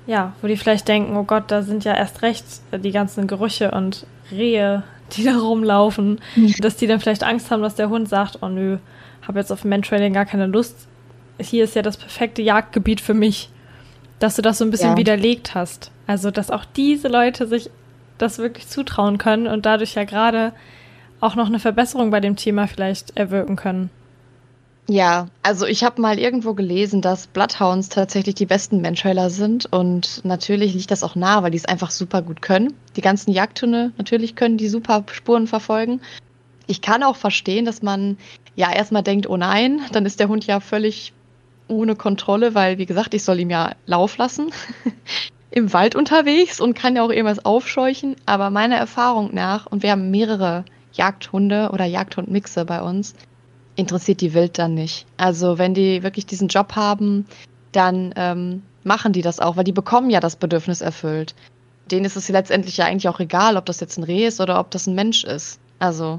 ja, 0.06 0.32
wo 0.40 0.46
die 0.46 0.56
vielleicht 0.56 0.88
denken, 0.88 1.16
oh 1.16 1.24
Gott, 1.24 1.44
da 1.48 1.62
sind 1.62 1.84
ja 1.84 1.94
erst 1.94 2.22
recht 2.22 2.44
die 2.72 2.92
ganzen 2.92 3.26
Gerüche 3.26 3.70
und 3.72 4.06
Rehe, 4.30 4.82
die 5.12 5.24
da 5.24 5.36
rumlaufen, 5.36 6.20
mhm. 6.34 6.54
dass 6.60 6.76
die 6.76 6.86
dann 6.86 7.00
vielleicht 7.00 7.24
Angst 7.24 7.50
haben, 7.50 7.62
dass 7.62 7.74
der 7.74 7.88
Hund 7.88 8.08
sagt, 8.08 8.38
oh 8.42 8.48
nö, 8.48 8.78
habe 9.26 9.38
jetzt 9.38 9.52
auf 9.52 9.64
Mantrailing 9.64 10.12
gar 10.12 10.26
keine 10.26 10.46
Lust. 10.46 10.86
Hier 11.40 11.64
ist 11.64 11.74
ja 11.74 11.82
das 11.82 11.96
perfekte 11.96 12.42
Jagdgebiet 12.42 13.00
für 13.00 13.14
mich, 13.14 13.50
dass 14.18 14.36
du 14.36 14.42
das 14.42 14.58
so 14.58 14.64
ein 14.64 14.70
bisschen 14.70 14.92
ja. 14.92 14.96
widerlegt 14.96 15.54
hast. 15.54 15.90
Also, 16.06 16.30
dass 16.30 16.50
auch 16.50 16.64
diese 16.64 17.08
Leute 17.08 17.46
sich 17.46 17.70
das 18.18 18.38
wirklich 18.38 18.68
zutrauen 18.68 19.18
können 19.18 19.46
und 19.46 19.66
dadurch 19.66 19.94
ja 19.94 20.04
gerade 20.04 20.52
auch 21.20 21.34
noch 21.34 21.46
eine 21.46 21.58
Verbesserung 21.58 22.10
bei 22.10 22.20
dem 22.20 22.36
Thema 22.36 22.66
vielleicht 22.66 23.16
erwirken 23.16 23.56
können. 23.56 23.90
Ja, 24.88 25.28
also 25.42 25.66
ich 25.66 25.82
habe 25.82 26.00
mal 26.00 26.18
irgendwo 26.18 26.54
gelesen, 26.54 27.02
dass 27.02 27.26
Bloodhounds 27.26 27.88
tatsächlich 27.88 28.36
die 28.36 28.46
besten 28.46 28.80
Menschheiler 28.80 29.30
sind 29.30 29.66
und 29.66 30.24
natürlich 30.24 30.74
liegt 30.74 30.92
das 30.92 31.02
auch 31.02 31.16
nah, 31.16 31.42
weil 31.42 31.50
die 31.50 31.56
es 31.56 31.64
einfach 31.64 31.90
super 31.90 32.22
gut 32.22 32.40
können. 32.40 32.72
Die 32.94 33.00
ganzen 33.00 33.32
Jagdhunde 33.32 33.90
natürlich 33.98 34.36
können 34.36 34.58
die 34.58 34.68
super 34.68 35.04
Spuren 35.10 35.48
verfolgen. 35.48 36.00
Ich 36.68 36.82
kann 36.82 37.02
auch 37.02 37.16
verstehen, 37.16 37.64
dass 37.64 37.82
man 37.82 38.16
ja 38.54 38.72
erstmal 38.72 39.02
denkt, 39.02 39.28
oh 39.28 39.36
nein, 39.36 39.80
dann 39.90 40.06
ist 40.06 40.20
der 40.20 40.28
Hund 40.28 40.46
ja 40.46 40.60
völlig 40.60 41.12
ohne 41.66 41.96
Kontrolle, 41.96 42.54
weil 42.54 42.78
wie 42.78 42.86
gesagt, 42.86 43.12
ich 43.14 43.24
soll 43.24 43.40
ihm 43.40 43.50
ja 43.50 43.72
Lauf 43.86 44.16
lassen 44.18 44.52
im 45.50 45.72
Wald 45.72 45.96
unterwegs 45.96 46.60
und 46.60 46.74
kann 46.74 46.94
ja 46.94 47.02
auch 47.02 47.10
irgendwas 47.10 47.44
aufscheuchen. 47.44 48.14
Aber 48.24 48.50
meiner 48.50 48.76
Erfahrung 48.76 49.34
nach, 49.34 49.66
und 49.66 49.82
wir 49.82 49.90
haben 49.90 50.12
mehrere 50.12 50.64
Jagdhunde 50.92 51.70
oder 51.72 51.84
Jagdhundmixe 51.84 52.64
bei 52.64 52.80
uns, 52.80 53.14
interessiert 53.76 54.20
die 54.20 54.34
Wild 54.34 54.58
dann 54.58 54.74
nicht. 54.74 55.06
Also 55.16 55.58
wenn 55.58 55.74
die 55.74 56.02
wirklich 56.02 56.26
diesen 56.26 56.48
Job 56.48 56.74
haben, 56.74 57.26
dann 57.72 58.12
ähm, 58.16 58.62
machen 58.84 59.12
die 59.12 59.22
das 59.22 59.38
auch, 59.38 59.56
weil 59.56 59.64
die 59.64 59.72
bekommen 59.72 60.10
ja 60.10 60.20
das 60.20 60.36
Bedürfnis 60.36 60.80
erfüllt. 60.80 61.34
Denen 61.90 62.04
ist 62.04 62.16
es 62.16 62.28
letztendlich 62.28 62.78
ja 62.78 62.86
eigentlich 62.86 63.08
auch 63.08 63.20
egal, 63.20 63.56
ob 63.56 63.66
das 63.66 63.80
jetzt 63.80 63.98
ein 63.98 64.04
Reh 64.04 64.26
ist 64.26 64.40
oder 64.40 64.58
ob 64.58 64.70
das 64.70 64.86
ein 64.86 64.94
Mensch 64.94 65.24
ist. 65.24 65.60
Also 65.78 66.18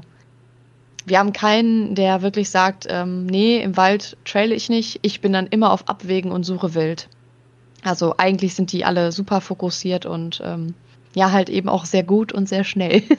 wir 1.04 1.18
haben 1.18 1.32
keinen, 1.32 1.94
der 1.94 2.22
wirklich 2.22 2.50
sagt, 2.50 2.86
ähm, 2.88 3.26
nee, 3.26 3.60
im 3.60 3.76
Wald 3.76 4.16
traile 4.24 4.54
ich 4.54 4.68
nicht, 4.68 5.00
ich 5.02 5.20
bin 5.20 5.32
dann 5.32 5.46
immer 5.46 5.72
auf 5.72 5.88
Abwägen 5.88 6.30
und 6.30 6.44
suche 6.44 6.74
wild. 6.74 7.08
Also 7.82 8.14
eigentlich 8.18 8.54
sind 8.54 8.72
die 8.72 8.84
alle 8.84 9.12
super 9.12 9.40
fokussiert 9.40 10.06
und 10.06 10.40
ähm, 10.44 10.74
ja, 11.14 11.32
halt 11.32 11.48
eben 11.48 11.68
auch 11.68 11.84
sehr 11.84 12.02
gut 12.02 12.32
und 12.32 12.48
sehr 12.48 12.64
schnell. 12.64 13.02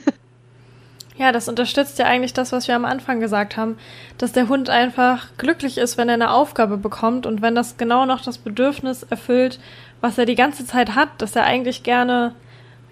Ja, 1.20 1.34
das 1.34 1.50
unterstützt 1.50 2.00
ja 2.00 2.06
eigentlich 2.06 2.32
das, 2.32 2.54
was 2.54 2.70
wir 2.70 2.78
am 2.78 2.86
Anfang 2.86 3.20
gesagt 3.20 3.58
haben, 3.58 3.78
dass 4.18 4.32
der 4.32 4.48
Hund 4.48 4.70
einfach 4.70 5.28
glücklich 5.38 5.78
ist, 5.78 5.98
wenn 5.98 6.08
er 6.08 6.14
eine 6.14 6.32
Aufgabe 6.32 6.78
bekommt 6.78 7.26
und 7.26 7.42
wenn 7.42 7.56
das 7.56 7.76
genau 7.76 8.06
noch 8.06 8.22
das 8.22 8.38
Bedürfnis 8.38 9.04
erfüllt, 9.04 9.60
was 10.00 10.18
er 10.18 10.26
die 10.26 10.36
ganze 10.36 10.66
Zeit 10.66 10.96
hat, 10.96 11.10
dass 11.18 11.36
er 11.36 11.44
eigentlich 11.44 11.84
gerne, 11.84 12.34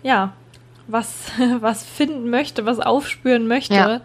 ja, 0.04 0.34
was, 0.88 1.32
was 1.62 1.86
finden 1.86 2.30
möchte, 2.30 2.66
was 2.66 2.82
aufspüren 2.82 3.48
möchte, 3.48 3.76
ja. 3.76 4.02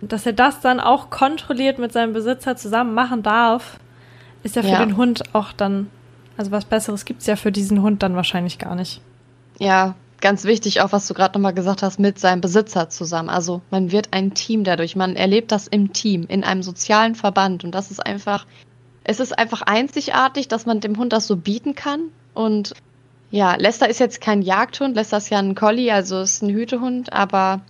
dass 0.00 0.26
er 0.26 0.32
das 0.32 0.60
dann 0.60 0.80
auch 0.80 1.08
kontrolliert 1.08 1.78
mit 1.78 1.92
seinem 1.92 2.12
Besitzer 2.12 2.56
zusammen 2.56 2.92
machen 2.92 3.22
darf, 3.22 3.78
ist 4.42 4.56
ja 4.56 4.62
für 4.62 4.68
ja. 4.70 4.84
den 4.84 4.96
Hund 4.96 5.22
auch 5.32 5.52
dann, 5.52 5.90
also 6.36 6.50
was 6.50 6.64
Besseres 6.64 7.04
gibt's 7.04 7.26
ja 7.26 7.36
für 7.36 7.52
diesen 7.52 7.82
Hund 7.82 8.02
dann 8.02 8.16
wahrscheinlich 8.16 8.58
gar 8.58 8.74
nicht. 8.74 9.00
Ja, 9.60 9.94
ganz 10.20 10.44
wichtig, 10.44 10.80
auch 10.80 10.92
was 10.92 11.06
du 11.06 11.14
gerade 11.14 11.38
nochmal 11.38 11.54
gesagt 11.54 11.82
hast, 11.82 11.98
mit 11.98 12.18
seinem 12.18 12.40
Besitzer 12.40 12.88
zusammen. 12.88 13.28
Also 13.28 13.62
man 13.70 13.92
wird 13.92 14.08
ein 14.12 14.34
Team 14.34 14.64
dadurch. 14.64 14.96
Man 14.96 15.16
erlebt 15.16 15.52
das 15.52 15.66
im 15.66 15.92
Team, 15.92 16.26
in 16.28 16.44
einem 16.44 16.62
sozialen 16.62 17.14
Verband. 17.14 17.64
Und 17.64 17.74
das 17.74 17.90
ist 17.90 18.04
einfach, 18.04 18.46
es 19.04 19.20
ist 19.20 19.38
einfach 19.38 19.62
einzigartig, 19.62 20.48
dass 20.48 20.66
man 20.66 20.80
dem 20.80 20.96
Hund 20.98 21.12
das 21.12 21.26
so 21.26 21.36
bieten 21.36 21.74
kann. 21.74 22.08
Und 22.34 22.74
ja, 23.30 23.54
Lester 23.56 23.88
ist 23.88 24.00
jetzt 24.00 24.20
kein 24.20 24.42
Jagdhund, 24.42 24.96
Lester 24.96 25.18
ist 25.18 25.30
ja 25.30 25.38
ein 25.38 25.54
Collie, 25.54 25.92
also 25.92 26.20
ist 26.20 26.42
ein 26.42 26.50
Hütehund, 26.50 27.12
aber 27.12 27.60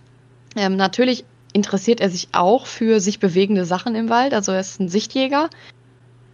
ähm, 0.55 0.75
natürlich 0.75 1.23
interessiert 1.53 2.01
er 2.01 2.09
sich 2.09 2.29
auch 2.31 2.65
für 2.65 2.99
sich 2.99 3.19
bewegende 3.19 3.65
Sachen 3.65 3.95
im 3.95 4.09
Wald. 4.09 4.33
Also 4.33 4.51
er 4.51 4.61
ist 4.61 4.79
ein 4.79 4.89
Sichtjäger. 4.89 5.49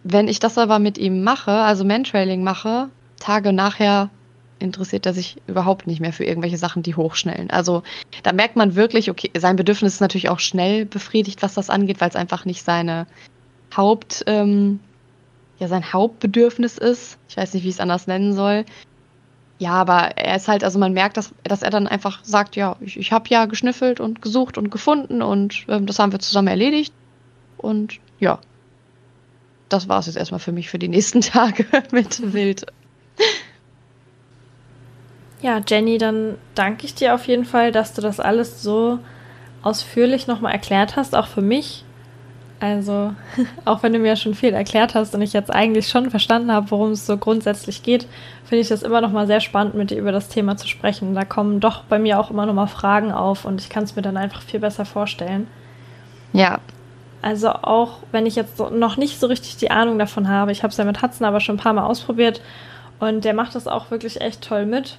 Wenn 0.04 0.28
ich 0.28 0.38
das 0.38 0.56
aber 0.58 0.78
mit 0.78 0.96
ihm 0.96 1.22
mache, 1.22 1.50
also 1.50 1.84
Mantrailing 1.84 2.42
mache, 2.42 2.88
Tage 3.18 3.52
nachher 3.52 4.10
interessiert 4.58 5.06
er 5.06 5.14
sich 5.14 5.36
überhaupt 5.46 5.86
nicht 5.86 6.00
mehr 6.00 6.12
für 6.12 6.24
irgendwelche 6.24 6.58
Sachen, 6.58 6.82
die 6.82 6.94
hochschnellen. 6.94 7.50
Also 7.50 7.82
da 8.22 8.32
merkt 8.32 8.56
man 8.56 8.74
wirklich, 8.74 9.10
okay, 9.10 9.30
sein 9.36 9.56
Bedürfnis 9.56 9.94
ist 9.94 10.00
natürlich 10.00 10.28
auch 10.28 10.40
schnell 10.40 10.84
befriedigt, 10.84 11.42
was 11.42 11.54
das 11.54 11.70
angeht, 11.70 12.00
weil 12.00 12.08
es 12.08 12.16
einfach 12.16 12.44
nicht 12.44 12.64
seine 12.64 13.06
Haupt, 13.76 14.24
ähm, 14.26 14.80
ja, 15.58 15.68
sein 15.68 15.92
Hauptbedürfnis 15.92 16.78
ist. 16.78 17.18
Ich 17.28 17.36
weiß 17.36 17.54
nicht, 17.54 17.64
wie 17.64 17.68
ich 17.68 17.74
es 17.74 17.80
anders 17.80 18.06
nennen 18.06 18.32
soll. 18.32 18.64
Ja, 19.58 19.72
aber 19.72 20.16
er 20.16 20.36
ist 20.36 20.46
halt, 20.46 20.62
also 20.62 20.78
man 20.78 20.92
merkt, 20.92 21.16
dass, 21.16 21.34
dass 21.42 21.62
er 21.62 21.70
dann 21.70 21.88
einfach 21.88 22.24
sagt, 22.24 22.54
ja, 22.54 22.76
ich, 22.80 22.96
ich 22.96 23.10
habe 23.10 23.28
ja 23.28 23.46
geschnüffelt 23.46 23.98
und 23.98 24.22
gesucht 24.22 24.56
und 24.56 24.70
gefunden 24.70 25.20
und 25.20 25.64
ähm, 25.68 25.86
das 25.86 25.98
haben 25.98 26.12
wir 26.12 26.20
zusammen 26.20 26.48
erledigt. 26.48 26.94
Und 27.56 27.98
ja, 28.20 28.38
das 29.68 29.88
war 29.88 29.98
es 29.98 30.06
jetzt 30.06 30.16
erstmal 30.16 30.38
für 30.38 30.52
mich 30.52 30.70
für 30.70 30.78
die 30.78 30.88
nächsten 30.88 31.20
Tage 31.22 31.66
mit 31.90 32.32
Wild. 32.32 32.66
Ja, 35.40 35.60
Jenny, 35.66 35.98
dann 35.98 36.36
danke 36.54 36.84
ich 36.84 36.94
dir 36.94 37.14
auf 37.14 37.26
jeden 37.26 37.44
Fall, 37.44 37.70
dass 37.70 37.94
du 37.94 38.02
das 38.02 38.18
alles 38.18 38.62
so 38.62 38.98
ausführlich 39.62 40.26
nochmal 40.26 40.52
erklärt 40.52 40.96
hast, 40.96 41.14
auch 41.14 41.26
für 41.26 41.42
mich. 41.42 41.84
Also, 42.60 43.14
auch 43.64 43.84
wenn 43.84 43.92
du 43.92 44.00
mir 44.00 44.16
schon 44.16 44.34
viel 44.34 44.52
erklärt 44.52 44.94
hast 44.94 45.14
und 45.14 45.22
ich 45.22 45.32
jetzt 45.32 45.52
eigentlich 45.52 45.88
schon 45.88 46.10
verstanden 46.10 46.50
habe, 46.50 46.70
worum 46.70 46.90
es 46.90 47.06
so 47.06 47.16
grundsätzlich 47.16 47.84
geht, 47.84 48.08
finde 48.44 48.62
ich 48.62 48.68
das 48.68 48.82
immer 48.82 49.00
nochmal 49.00 49.28
sehr 49.28 49.40
spannend, 49.40 49.74
mit 49.74 49.90
dir 49.90 49.98
über 49.98 50.10
das 50.10 50.28
Thema 50.28 50.56
zu 50.56 50.66
sprechen. 50.66 51.14
Da 51.14 51.24
kommen 51.24 51.60
doch 51.60 51.84
bei 51.84 52.00
mir 52.00 52.18
auch 52.18 52.30
immer 52.30 52.46
nochmal 52.46 52.66
Fragen 52.66 53.12
auf 53.12 53.44
und 53.44 53.60
ich 53.60 53.68
kann 53.68 53.84
es 53.84 53.94
mir 53.94 54.02
dann 54.02 54.16
einfach 54.16 54.42
viel 54.42 54.60
besser 54.60 54.84
vorstellen. 54.84 55.46
Ja. 56.32 56.58
Also 57.22 57.50
auch 57.50 57.98
wenn 58.12 58.26
ich 58.26 58.36
jetzt 58.36 58.58
noch 58.58 58.96
nicht 58.96 59.18
so 59.20 59.26
richtig 59.26 59.56
die 59.56 59.70
Ahnung 59.70 59.98
davon 59.98 60.28
habe, 60.28 60.52
ich 60.52 60.62
habe 60.62 60.70
es 60.70 60.76
ja 60.76 60.84
mit 60.84 61.02
Hudson 61.02 61.26
aber 61.26 61.40
schon 61.40 61.56
ein 61.56 61.60
paar 61.60 61.72
Mal 61.72 61.84
ausprobiert 61.84 62.40
und 63.00 63.24
der 63.24 63.34
macht 63.34 63.54
das 63.54 63.66
auch 63.66 63.90
wirklich 63.90 64.20
echt 64.20 64.42
toll 64.42 64.66
mit. 64.66 64.98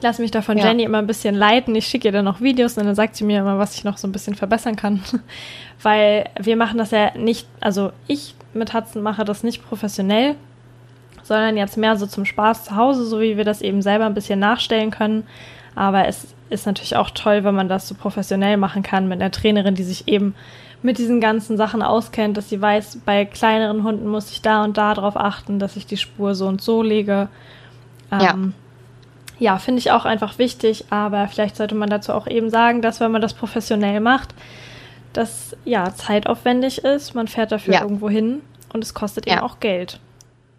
Ich 0.00 0.04
lasse 0.04 0.22
mich 0.22 0.30
da 0.30 0.40
von 0.40 0.56
ja. 0.56 0.68
Jenny 0.68 0.84
immer 0.84 0.96
ein 0.96 1.06
bisschen 1.06 1.34
leiten. 1.34 1.74
Ich 1.74 1.86
schicke 1.86 2.08
ihr 2.08 2.12
dann 2.12 2.24
noch 2.24 2.40
Videos 2.40 2.78
und 2.78 2.86
dann 2.86 2.94
sagt 2.94 3.16
sie 3.16 3.24
mir 3.24 3.40
immer, 3.40 3.58
was 3.58 3.74
ich 3.74 3.84
noch 3.84 3.98
so 3.98 4.08
ein 4.08 4.12
bisschen 4.12 4.34
verbessern 4.34 4.74
kann. 4.74 5.02
Weil 5.82 6.30
wir 6.40 6.56
machen 6.56 6.78
das 6.78 6.90
ja 6.90 7.10
nicht, 7.18 7.46
also 7.60 7.92
ich 8.06 8.34
mit 8.54 8.72
Hudson 8.72 9.02
mache 9.02 9.26
das 9.26 9.42
nicht 9.42 9.62
professionell, 9.62 10.36
sondern 11.22 11.58
jetzt 11.58 11.76
mehr 11.76 11.96
so 11.96 12.06
zum 12.06 12.24
Spaß 12.24 12.64
zu 12.64 12.76
Hause, 12.76 13.04
so 13.04 13.20
wie 13.20 13.36
wir 13.36 13.44
das 13.44 13.60
eben 13.60 13.82
selber 13.82 14.06
ein 14.06 14.14
bisschen 14.14 14.38
nachstellen 14.38 14.90
können. 14.90 15.24
Aber 15.74 16.08
es 16.08 16.28
ist 16.48 16.64
natürlich 16.64 16.96
auch 16.96 17.10
toll, 17.10 17.44
wenn 17.44 17.54
man 17.54 17.68
das 17.68 17.86
so 17.86 17.94
professionell 17.94 18.56
machen 18.56 18.82
kann 18.82 19.06
mit 19.06 19.20
einer 19.20 19.30
Trainerin, 19.30 19.74
die 19.74 19.84
sich 19.84 20.08
eben 20.08 20.34
mit 20.80 20.96
diesen 20.96 21.20
ganzen 21.20 21.58
Sachen 21.58 21.82
auskennt, 21.82 22.38
dass 22.38 22.48
sie 22.48 22.62
weiß, 22.62 23.00
bei 23.04 23.26
kleineren 23.26 23.84
Hunden 23.84 24.08
muss 24.08 24.32
ich 24.32 24.40
da 24.40 24.64
und 24.64 24.78
da 24.78 24.94
drauf 24.94 25.18
achten, 25.18 25.58
dass 25.58 25.76
ich 25.76 25.84
die 25.84 25.98
Spur 25.98 26.34
so 26.34 26.46
und 26.46 26.62
so 26.62 26.82
lege. 26.82 27.28
Ähm, 28.10 28.20
ja 28.20 28.34
ja, 29.40 29.58
finde 29.58 29.80
ich 29.80 29.90
auch 29.90 30.04
einfach 30.04 30.38
wichtig, 30.38 30.84
aber 30.90 31.26
vielleicht 31.26 31.56
sollte 31.56 31.74
man 31.74 31.90
dazu 31.90 32.12
auch 32.12 32.26
eben 32.26 32.50
sagen, 32.50 32.82
dass 32.82 33.00
wenn 33.00 33.10
man 33.10 33.22
das 33.22 33.34
professionell 33.34 33.98
macht, 34.00 34.34
das 35.12 35.56
ja 35.64 35.92
zeitaufwendig 35.92 36.84
ist, 36.84 37.14
man 37.14 37.26
fährt 37.26 37.50
dafür 37.50 37.74
ja. 37.74 37.82
irgendwo 37.82 38.08
hin 38.08 38.42
und 38.72 38.84
es 38.84 38.94
kostet 38.94 39.26
ja. 39.26 39.32
eben 39.32 39.42
auch 39.42 39.58
Geld. 39.58 39.98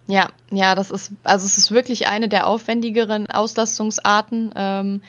Ja, 0.08 0.30
ja, 0.50 0.76
das 0.76 0.92
ist, 0.92 1.12
also 1.24 1.46
es 1.46 1.58
ist 1.58 1.72
wirklich 1.72 2.08
eine 2.08 2.28
der 2.28 2.48
aufwendigeren 2.48 3.30
Auslastungsarten. 3.30 4.52
Ähm, 4.56 5.02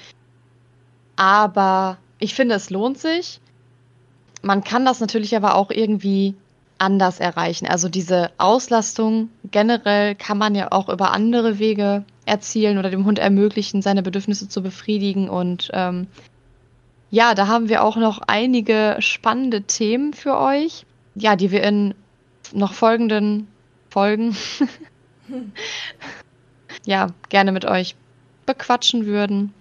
aber 1.16 1.96
ich 2.18 2.34
finde, 2.34 2.54
es 2.54 2.70
lohnt 2.70 2.98
sich. 2.98 3.40
Man 4.42 4.62
kann 4.62 4.84
das 4.84 5.00
natürlich 5.00 5.34
aber 5.34 5.54
auch 5.54 5.70
irgendwie 5.70 6.34
anders 6.78 7.20
erreichen. 7.20 7.66
Also 7.66 7.88
diese 7.88 8.30
Auslastung 8.38 9.30
generell 9.50 10.14
kann 10.14 10.36
man 10.36 10.54
ja 10.54 10.70
auch 10.72 10.88
über 10.88 11.12
andere 11.12 11.58
Wege 11.58 12.04
erzielen 12.24 12.78
oder 12.78 12.90
dem 12.90 13.04
Hund 13.04 13.18
ermöglichen, 13.18 13.82
seine 13.82 14.02
Bedürfnisse 14.02 14.48
zu 14.48 14.62
befriedigen. 14.62 15.28
Und 15.28 15.70
ähm, 15.72 16.06
ja, 17.10 17.34
da 17.34 17.46
haben 17.46 17.68
wir 17.68 17.82
auch 17.82 17.96
noch 17.96 18.20
einige 18.26 18.96
spannende 19.00 19.62
Themen 19.62 20.14
für 20.14 20.38
euch, 20.38 20.86
ja, 21.14 21.36
die 21.36 21.50
wir 21.50 21.62
in 21.62 21.94
noch 22.52 22.72
folgenden 22.72 23.48
Folgen 23.90 24.36
ja 26.86 27.08
gerne 27.28 27.52
mit 27.52 27.64
euch 27.64 27.96
bequatschen 28.46 29.06
würden. 29.06 29.52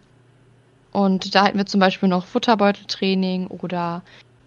Und 0.92 1.36
da 1.36 1.46
hätten 1.46 1.58
wir 1.58 1.66
zum 1.66 1.80
Beispiel 1.80 2.10
noch 2.10 2.26
Futterbeuteltraining 2.26 3.48
oder 3.48 4.04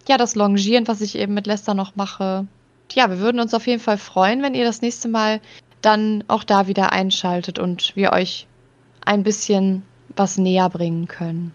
ja, 0.07 0.19
das 0.19 0.35
Longieren, 0.35 0.87
was 0.87 1.01
ich 1.01 1.17
eben 1.17 1.35
mit 1.35 1.47
Lester 1.47 1.75
noch 1.75 1.97
mache. 1.97 2.47
Ja, 2.93 3.09
wir 3.09 3.19
würden 3.19 3.41
uns 3.41 3.55
auf 3.55 3.67
jeden 3.67 3.81
Fall 3.81 3.97
freuen, 3.97 4.43
wenn 4.43 4.55
ihr 4.55 4.65
das 4.65 4.83
nächste 4.83 5.09
Mal 5.09 5.41
dann 5.85 6.25
auch 6.29 6.45
da 6.45 6.67
wieder 6.67 6.93
einschaltet 6.93 7.59
und 7.59 7.95
wir 7.97 8.13
euch 8.13 8.47
ein 9.05 9.23
bisschen 9.23 9.83
was 10.17 10.39
näher 10.39 10.69
bringen 10.69 11.09
können. 11.09 11.53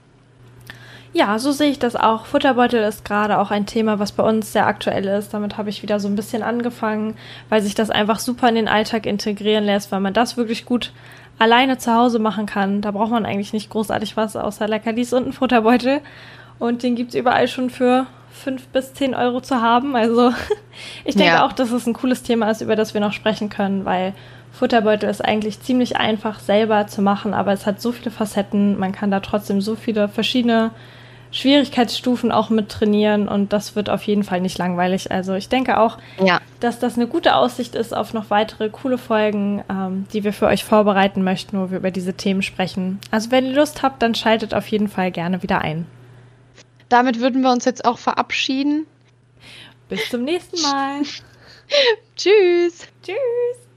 Ja, 1.12 1.40
so 1.40 1.52
sehe 1.52 1.72
ich 1.72 1.80
das 1.80 1.96
auch. 1.96 2.26
Futterbeutel 2.26 2.84
ist 2.84 3.04
gerade 3.04 3.40
auch 3.40 3.50
ein 3.50 3.66
Thema, 3.66 3.98
was 3.98 4.12
bei 4.12 4.22
uns 4.22 4.54
sehr 4.54 4.68
aktuell 4.68 5.06
ist. 5.06 5.34
Damit 5.34 5.58
habe 5.58 5.70
ich 5.70 5.82
wieder 5.82 6.00
so 6.00 6.08
ein 6.08 6.16
bisschen 6.16 6.44
angefangen, 6.44 7.16
weil 7.50 7.64
sich 7.64 7.74
das 7.74 7.90
einfach 7.90 8.20
super 8.20 8.48
in 8.48 8.56
den 8.56 8.68
Alltag 8.68 9.08
integrieren 9.08 9.64
lässt, 9.64 9.92
weil 9.92 10.02
man 10.02 10.14
das 10.14 10.38
wirklich 10.38 10.66
gut 10.66 10.94
alleine 11.40 11.80
zu 11.80 11.96
Hause 11.96 12.20
machen 12.20 12.46
kann. 12.46 12.82
Da 12.82 12.92
braucht 12.92 13.10
man 13.10 13.26
eigentlich 13.26 13.54
nicht 13.54 13.72
großartig 13.72 14.18
was 14.18 14.36
außer 14.36 14.68
Leckerlis 14.68 15.14
und 15.14 15.24
einen 15.24 15.34
Futterbeutel. 15.34 16.02
Und 16.60 16.84
den 16.84 16.96
gibt 16.96 17.10
es 17.10 17.20
überall 17.20 17.48
schon 17.48 17.72
für 17.72 18.06
fünf 18.32 18.68
bis 18.68 18.94
zehn 18.94 19.16
Euro 19.16 19.42
zu 19.42 19.62
haben. 19.62 19.96
Also 19.96 20.32
ich 21.06 21.16
denke 21.16 21.34
ja. 21.34 21.46
auch, 21.46 21.54
dass 21.54 21.72
es 21.72 21.88
ein 21.88 21.94
cooles 21.94 22.24
Thema 22.24 22.50
ist, 22.50 22.62
über 22.62 22.76
das 22.76 22.94
wir 22.94 23.02
noch 23.02 23.14
sprechen 23.14 23.50
können, 23.50 23.86
weil 23.86 24.14
Futterbeutel 24.52 25.10
ist 25.10 25.24
eigentlich 25.24 25.62
ziemlich 25.62 25.98
einfach 25.98 26.40
selber 26.40 26.88
zu 26.88 27.02
machen, 27.02 27.34
aber 27.34 27.54
es 27.54 27.66
hat 27.66 27.82
so 27.82 27.92
viele 27.92 28.12
Facetten. 28.12 28.78
Man 28.78 28.92
kann 28.92 29.12
da 29.12 29.20
trotzdem 29.20 29.62
so 29.62 29.76
viele 29.76 30.08
verschiedene 30.08 30.72
Schwierigkeitsstufen 31.32 32.32
auch 32.32 32.50
mit 32.50 32.70
trainieren 32.70 33.28
und 33.28 33.54
das 33.54 33.76
wird 33.76 33.90
auf 33.90 34.02
jeden 34.04 34.24
Fall 34.24 34.42
nicht 34.42 34.58
langweilig. 34.58 35.12
Also 35.12 35.36
ich 35.36 35.48
denke 35.48 35.80
auch, 35.80 36.00
ja. 36.24 36.40
dass 36.60 36.80
das 36.80 36.96
eine 36.96 37.08
gute 37.08 37.36
Aussicht 37.36 37.76
ist 37.76 37.96
auf 37.96 38.14
noch 38.14 38.32
weitere 38.32 38.70
coole 38.70 38.98
Folgen, 38.98 39.64
ähm, 39.70 40.08
die 40.12 40.24
wir 40.24 40.34
für 40.34 40.48
euch 40.48 40.64
vorbereiten 40.64 41.24
möchten, 41.24 41.60
wo 41.62 41.70
wir 41.70 41.78
über 41.78 41.92
diese 41.92 42.16
Themen 42.16 42.42
sprechen. 42.42 43.00
Also 43.12 43.30
wenn 43.30 43.46
ihr 43.46 43.54
Lust 43.54 43.84
habt, 43.84 44.02
dann 44.02 44.16
schaltet 44.16 44.56
auf 44.56 44.68
jeden 44.68 44.88
Fall 44.88 45.12
gerne 45.12 45.44
wieder 45.44 45.62
ein. 45.62 45.86
Damit 46.90 47.20
würden 47.20 47.42
wir 47.42 47.52
uns 47.52 47.66
jetzt 47.66 47.86
auch 47.86 48.00
verabschieden. 48.00 48.88
Bis 49.88 50.10
zum 50.10 50.24
nächsten 50.24 50.62
Mal. 50.62 51.04
Tschüss. 52.16 52.88
Tschüss. 53.04 53.69